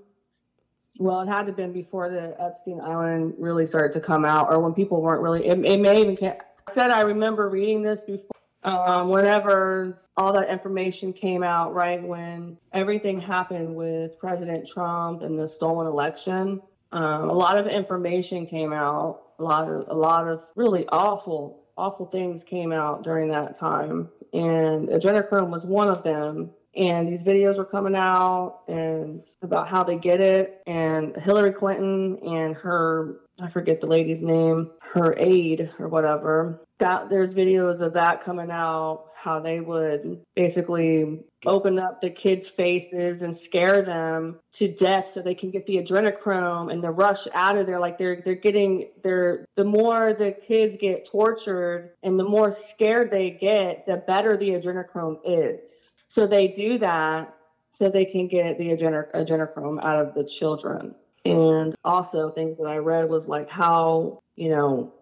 well, 0.98 1.20
it 1.20 1.28
had 1.28 1.42
to 1.42 1.46
have 1.46 1.56
been 1.56 1.72
before 1.72 2.08
the 2.08 2.36
Epstein 2.40 2.80
Island 2.80 3.34
really 3.38 3.66
started 3.66 3.92
to 3.92 4.00
come 4.00 4.24
out, 4.24 4.50
or 4.50 4.60
when 4.60 4.74
people 4.74 5.00
weren't 5.00 5.22
really. 5.22 5.46
It, 5.46 5.64
it 5.64 5.80
may 5.80 6.02
even. 6.02 6.18
I 6.22 6.36
said 6.68 6.90
I 6.90 7.02
remember 7.02 7.48
reading 7.48 7.82
this 7.82 8.04
before. 8.04 8.36
Um, 8.62 9.08
whenever 9.08 10.02
all 10.18 10.34
that 10.34 10.50
information 10.50 11.14
came 11.14 11.42
out, 11.42 11.74
right 11.74 12.02
when 12.02 12.58
everything 12.72 13.18
happened 13.18 13.74
with 13.74 14.18
President 14.18 14.68
Trump 14.68 15.22
and 15.22 15.38
the 15.38 15.48
stolen 15.48 15.86
election, 15.86 16.60
um, 16.92 17.30
a 17.30 17.32
lot 17.32 17.56
of 17.56 17.66
information 17.66 18.46
came 18.46 18.72
out. 18.72 19.22
A 19.38 19.42
lot 19.42 19.70
of 19.70 19.88
a 19.88 19.94
lot 19.94 20.28
of 20.28 20.42
really 20.54 20.86
awful, 20.86 21.59
awful 21.80 22.06
things 22.06 22.44
came 22.44 22.72
out 22.72 23.02
during 23.02 23.30
that 23.30 23.56
time, 23.58 24.10
and 24.32 24.88
adrenochrome 24.88 25.50
was 25.50 25.66
one 25.66 25.88
of 25.88 26.02
them. 26.04 26.50
And 26.76 27.08
these 27.08 27.24
videos 27.24 27.58
were 27.58 27.64
coming 27.64 27.96
out 27.96 28.60
and 28.68 29.20
about 29.42 29.66
how 29.66 29.82
they 29.82 29.98
get 29.98 30.20
it. 30.20 30.62
And 30.68 31.16
hillary 31.16 31.52
clinton 31.52 32.18
and 32.22 32.54
her 32.54 33.16
i 33.42 33.48
forget 33.48 33.80
the 33.80 33.86
lady's 33.86 34.22
name 34.22 34.70
her 34.92 35.14
aide 35.16 35.70
or 35.78 35.88
whatever. 35.88 36.60
That 36.78 37.10
there's 37.10 37.34
videos 37.34 37.80
of 37.80 37.94
that 37.94 38.22
coming 38.22 38.50
out 38.50 39.06
how 39.14 39.40
they 39.40 39.60
would 39.60 40.22
basically 40.34 41.20
open 41.44 41.78
up 41.78 42.00
the 42.00 42.10
kids 42.10 42.48
faces 42.48 43.22
and 43.22 43.36
scare 43.36 43.82
them 43.82 44.40
to 44.52 44.72
death 44.72 45.08
so 45.08 45.20
they 45.20 45.34
can 45.34 45.50
get 45.50 45.66
the 45.66 45.76
adrenochrome 45.76 46.72
and 46.72 46.82
the 46.82 46.90
rush 46.90 47.28
out 47.34 47.58
of 47.58 47.66
there. 47.66 47.78
Like 47.78 47.98
they're 47.98 48.22
they're 48.24 48.34
getting 48.34 48.90
they're 49.02 49.44
the 49.56 49.64
more 49.64 50.14
the 50.14 50.32
kids 50.32 50.76
get 50.78 51.08
tortured 51.10 51.90
and 52.02 52.18
the 52.18 52.24
more 52.24 52.50
scared 52.50 53.10
they 53.10 53.30
get 53.30 53.86
the 53.86 53.98
better 53.98 54.36
the 54.36 54.50
adrenochrome 54.50 55.18
is. 55.24 55.96
So 56.08 56.26
they 56.26 56.48
do 56.48 56.78
that 56.78 57.34
so 57.68 57.90
they 57.90 58.06
can 58.06 58.26
get 58.26 58.58
the 58.58 58.70
adrenochrome 58.70 59.84
out 59.84 60.06
of 60.06 60.14
the 60.14 60.24
children. 60.24 60.94
And 61.30 61.74
also, 61.84 62.30
things 62.30 62.58
that 62.58 62.66
I 62.66 62.78
read 62.78 63.08
was 63.08 63.28
like 63.28 63.50
how, 63.50 64.22
you 64.36 64.48
know, 64.48 64.92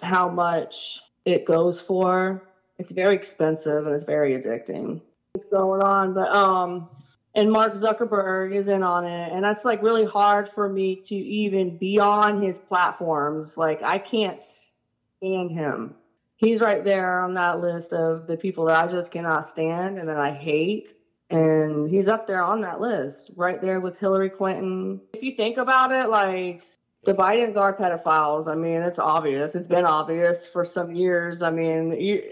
how 0.00 0.28
much 0.28 1.00
it 1.24 1.44
goes 1.44 1.80
for. 1.80 2.42
It's 2.78 2.92
very 2.92 3.14
expensive 3.14 3.86
and 3.86 3.94
it's 3.94 4.04
very 4.04 4.40
addicting. 4.40 5.00
What's 5.32 5.48
going 5.50 5.82
on? 5.82 6.14
But, 6.14 6.28
um, 6.28 6.88
and 7.34 7.50
Mark 7.50 7.74
Zuckerberg 7.74 8.54
is 8.54 8.68
in 8.68 8.82
on 8.82 9.04
it. 9.04 9.32
And 9.32 9.44
that's 9.44 9.64
like 9.64 9.82
really 9.82 10.04
hard 10.04 10.48
for 10.48 10.68
me 10.68 11.02
to 11.06 11.14
even 11.14 11.76
be 11.76 11.98
on 11.98 12.40
his 12.40 12.58
platforms. 12.58 13.58
Like, 13.58 13.82
I 13.82 13.98
can't 13.98 14.38
stand 14.40 15.50
him 15.50 15.94
he's 16.38 16.60
right 16.60 16.82
there 16.82 17.20
on 17.20 17.34
that 17.34 17.60
list 17.60 17.92
of 17.92 18.26
the 18.26 18.38
people 18.38 18.66
that 18.66 18.82
I 18.82 18.90
just 18.90 19.12
cannot 19.12 19.44
stand 19.44 19.98
and 19.98 20.08
that 20.08 20.16
I 20.16 20.32
hate. 20.32 20.94
And 21.30 21.88
he's 21.88 22.08
up 22.08 22.26
there 22.26 22.42
on 22.42 22.62
that 22.62 22.80
list, 22.80 23.32
right 23.36 23.60
there 23.60 23.80
with 23.80 23.98
Hillary 23.98 24.30
Clinton. 24.30 25.02
If 25.12 25.22
you 25.22 25.32
think 25.32 25.58
about 25.58 25.92
it, 25.92 26.08
like 26.08 26.62
the 27.04 27.14
Bidens 27.14 27.56
are 27.56 27.76
pedophiles. 27.76 28.48
I 28.48 28.54
mean, 28.54 28.82
it's 28.82 28.98
obvious. 28.98 29.54
It's 29.54 29.68
been 29.68 29.84
obvious 29.84 30.48
for 30.48 30.64
some 30.64 30.94
years. 30.94 31.42
I 31.42 31.50
mean, 31.50 32.00
you, 32.00 32.22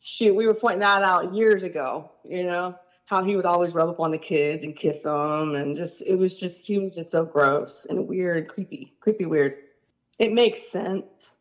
shoot, 0.00 0.34
we 0.34 0.46
were 0.46 0.54
pointing 0.54 0.80
that 0.80 1.02
out 1.02 1.34
years 1.34 1.62
ago, 1.62 2.10
you 2.24 2.44
know, 2.44 2.78
how 3.06 3.22
he 3.22 3.36
would 3.36 3.44
always 3.44 3.74
rub 3.74 3.90
up 3.90 4.00
on 4.00 4.12
the 4.12 4.18
kids 4.18 4.64
and 4.64 4.74
kiss 4.74 5.02
them. 5.02 5.54
And 5.54 5.76
just, 5.76 6.06
it 6.06 6.16
was 6.16 6.40
just, 6.40 6.66
he 6.66 6.78
was 6.78 6.94
just 6.94 7.10
so 7.10 7.26
gross 7.26 7.86
and 7.86 8.08
weird, 8.08 8.48
creepy, 8.48 8.94
creepy, 9.00 9.26
weird. 9.26 9.56
It 10.18 10.32
makes 10.32 10.62
sense 10.62 11.36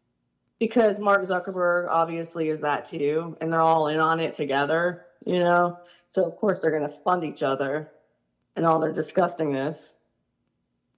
because 0.59 0.99
Mark 0.99 1.23
Zuckerberg 1.23 1.87
obviously 1.89 2.49
is 2.49 2.61
that 2.61 2.85
too, 2.85 3.37
and 3.39 3.51
they're 3.51 3.61
all 3.61 3.87
in 3.87 3.99
on 3.99 4.19
it 4.19 4.33
together, 4.33 5.05
you 5.25 5.39
know. 5.39 5.79
So 6.07 6.25
of 6.25 6.35
course 6.37 6.59
they're 6.59 6.71
going 6.71 6.83
to 6.83 6.95
fund 7.03 7.23
each 7.23 7.43
other 7.43 7.91
and 8.55 8.65
all 8.65 8.79
their 8.79 8.93
disgustingness. 8.93 9.93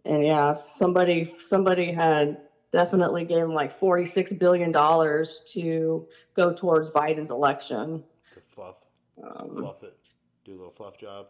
And 0.06 0.26
yeah, 0.26 0.54
somebody 0.54 1.34
somebody 1.40 1.92
had 1.92 2.38
definitely 2.72 3.26
gave 3.26 3.44
him 3.44 3.54
like 3.54 3.72
forty 3.72 4.06
six 4.06 4.34
billion 4.34 4.72
dollars 4.72 5.52
to 5.54 6.08
go 6.36 6.54
towards 6.54 6.92
Biden's 6.92 7.32
election. 7.32 8.04
To 8.34 8.40
fluff, 8.42 8.76
um, 9.24 9.58
fluff 9.58 9.84
it, 9.84 9.98
do 10.44 10.52
a 10.52 10.58
little 10.58 10.72
fluff 10.72 10.98
job. 10.98 11.28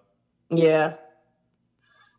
Yeah, 0.49 0.95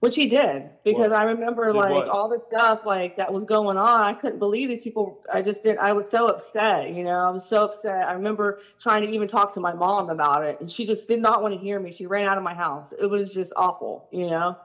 which 0.07 0.15
he 0.15 0.29
did 0.29 0.71
because 0.85 1.11
what? 1.11 1.21
I 1.21 1.25
remember 1.25 1.67
did 1.67 1.75
like 1.75 1.91
what? 1.91 2.09
all 2.09 2.29
the 2.29 2.41
stuff 2.47 2.87
like 2.87 3.17
that 3.17 3.33
was 3.33 3.45
going 3.45 3.77
on. 3.77 4.03
I 4.05 4.15
couldn't 4.15 4.39
believe 4.39 4.69
these 4.69 4.81
people. 4.81 5.21
I 5.35 5.43
just 5.43 5.65
did. 5.65 5.79
I 5.79 5.95
was 5.95 6.09
so 6.09 6.29
upset. 6.29 6.95
You 6.95 7.03
know, 7.03 7.19
I 7.19 7.31
was 7.31 7.45
so 7.45 7.65
upset. 7.65 8.09
I 8.09 8.13
remember 8.13 8.61
trying 8.79 9.03
to 9.03 9.09
even 9.13 9.27
talk 9.27 9.55
to 9.55 9.61
my 9.61 9.73
mom 9.73 10.09
about 10.09 10.45
it, 10.45 10.61
and 10.61 10.71
she 10.71 10.87
just 10.87 11.09
did 11.09 11.21
not 11.21 11.43
want 11.43 11.55
to 11.55 11.61
hear 11.61 11.81
me. 11.81 11.91
She 11.91 12.07
ran 12.07 12.29
out 12.29 12.39
of 12.39 12.45
my 12.45 12.55
house. 12.55 12.93
It 12.93 13.11
was 13.11 13.35
just 13.35 13.53
awful. 13.57 14.09
You 14.13 14.29
know, 14.29 14.57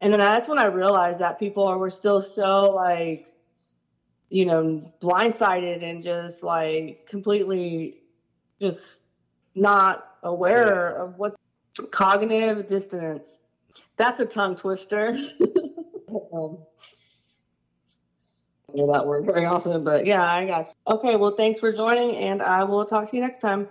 and 0.00 0.12
then 0.12 0.18
that's 0.18 0.48
when 0.48 0.58
I 0.58 0.64
realized 0.64 1.20
that 1.20 1.38
people 1.38 1.72
were 1.78 1.90
still 1.90 2.20
so 2.20 2.72
like, 2.72 3.24
you 4.30 4.46
know, 4.46 4.92
blindsided 5.00 5.84
and 5.84 6.02
just 6.02 6.42
like 6.42 7.06
completely 7.06 7.98
just 8.60 9.06
not 9.54 10.04
aware 10.24 10.96
yeah. 10.96 11.04
of 11.04 11.18
what 11.18 11.36
cognitive 11.92 12.66
dissonance 12.68 13.42
that's 13.96 14.20
a 14.20 14.26
tongue 14.26 14.56
twister. 14.56 15.08
um, 16.32 16.58
that 18.74 19.06
word 19.06 19.26
very 19.26 19.44
often, 19.44 19.84
but 19.84 20.06
yeah, 20.06 20.22
I 20.22 20.46
got 20.46 20.66
you. 20.66 20.94
Okay, 20.94 21.16
well, 21.16 21.32
thanks 21.32 21.60
for 21.60 21.72
joining, 21.72 22.16
and 22.16 22.42
I 22.42 22.64
will 22.64 22.84
talk 22.84 23.10
to 23.10 23.16
you 23.16 23.22
next 23.22 23.40
time. 23.40 23.68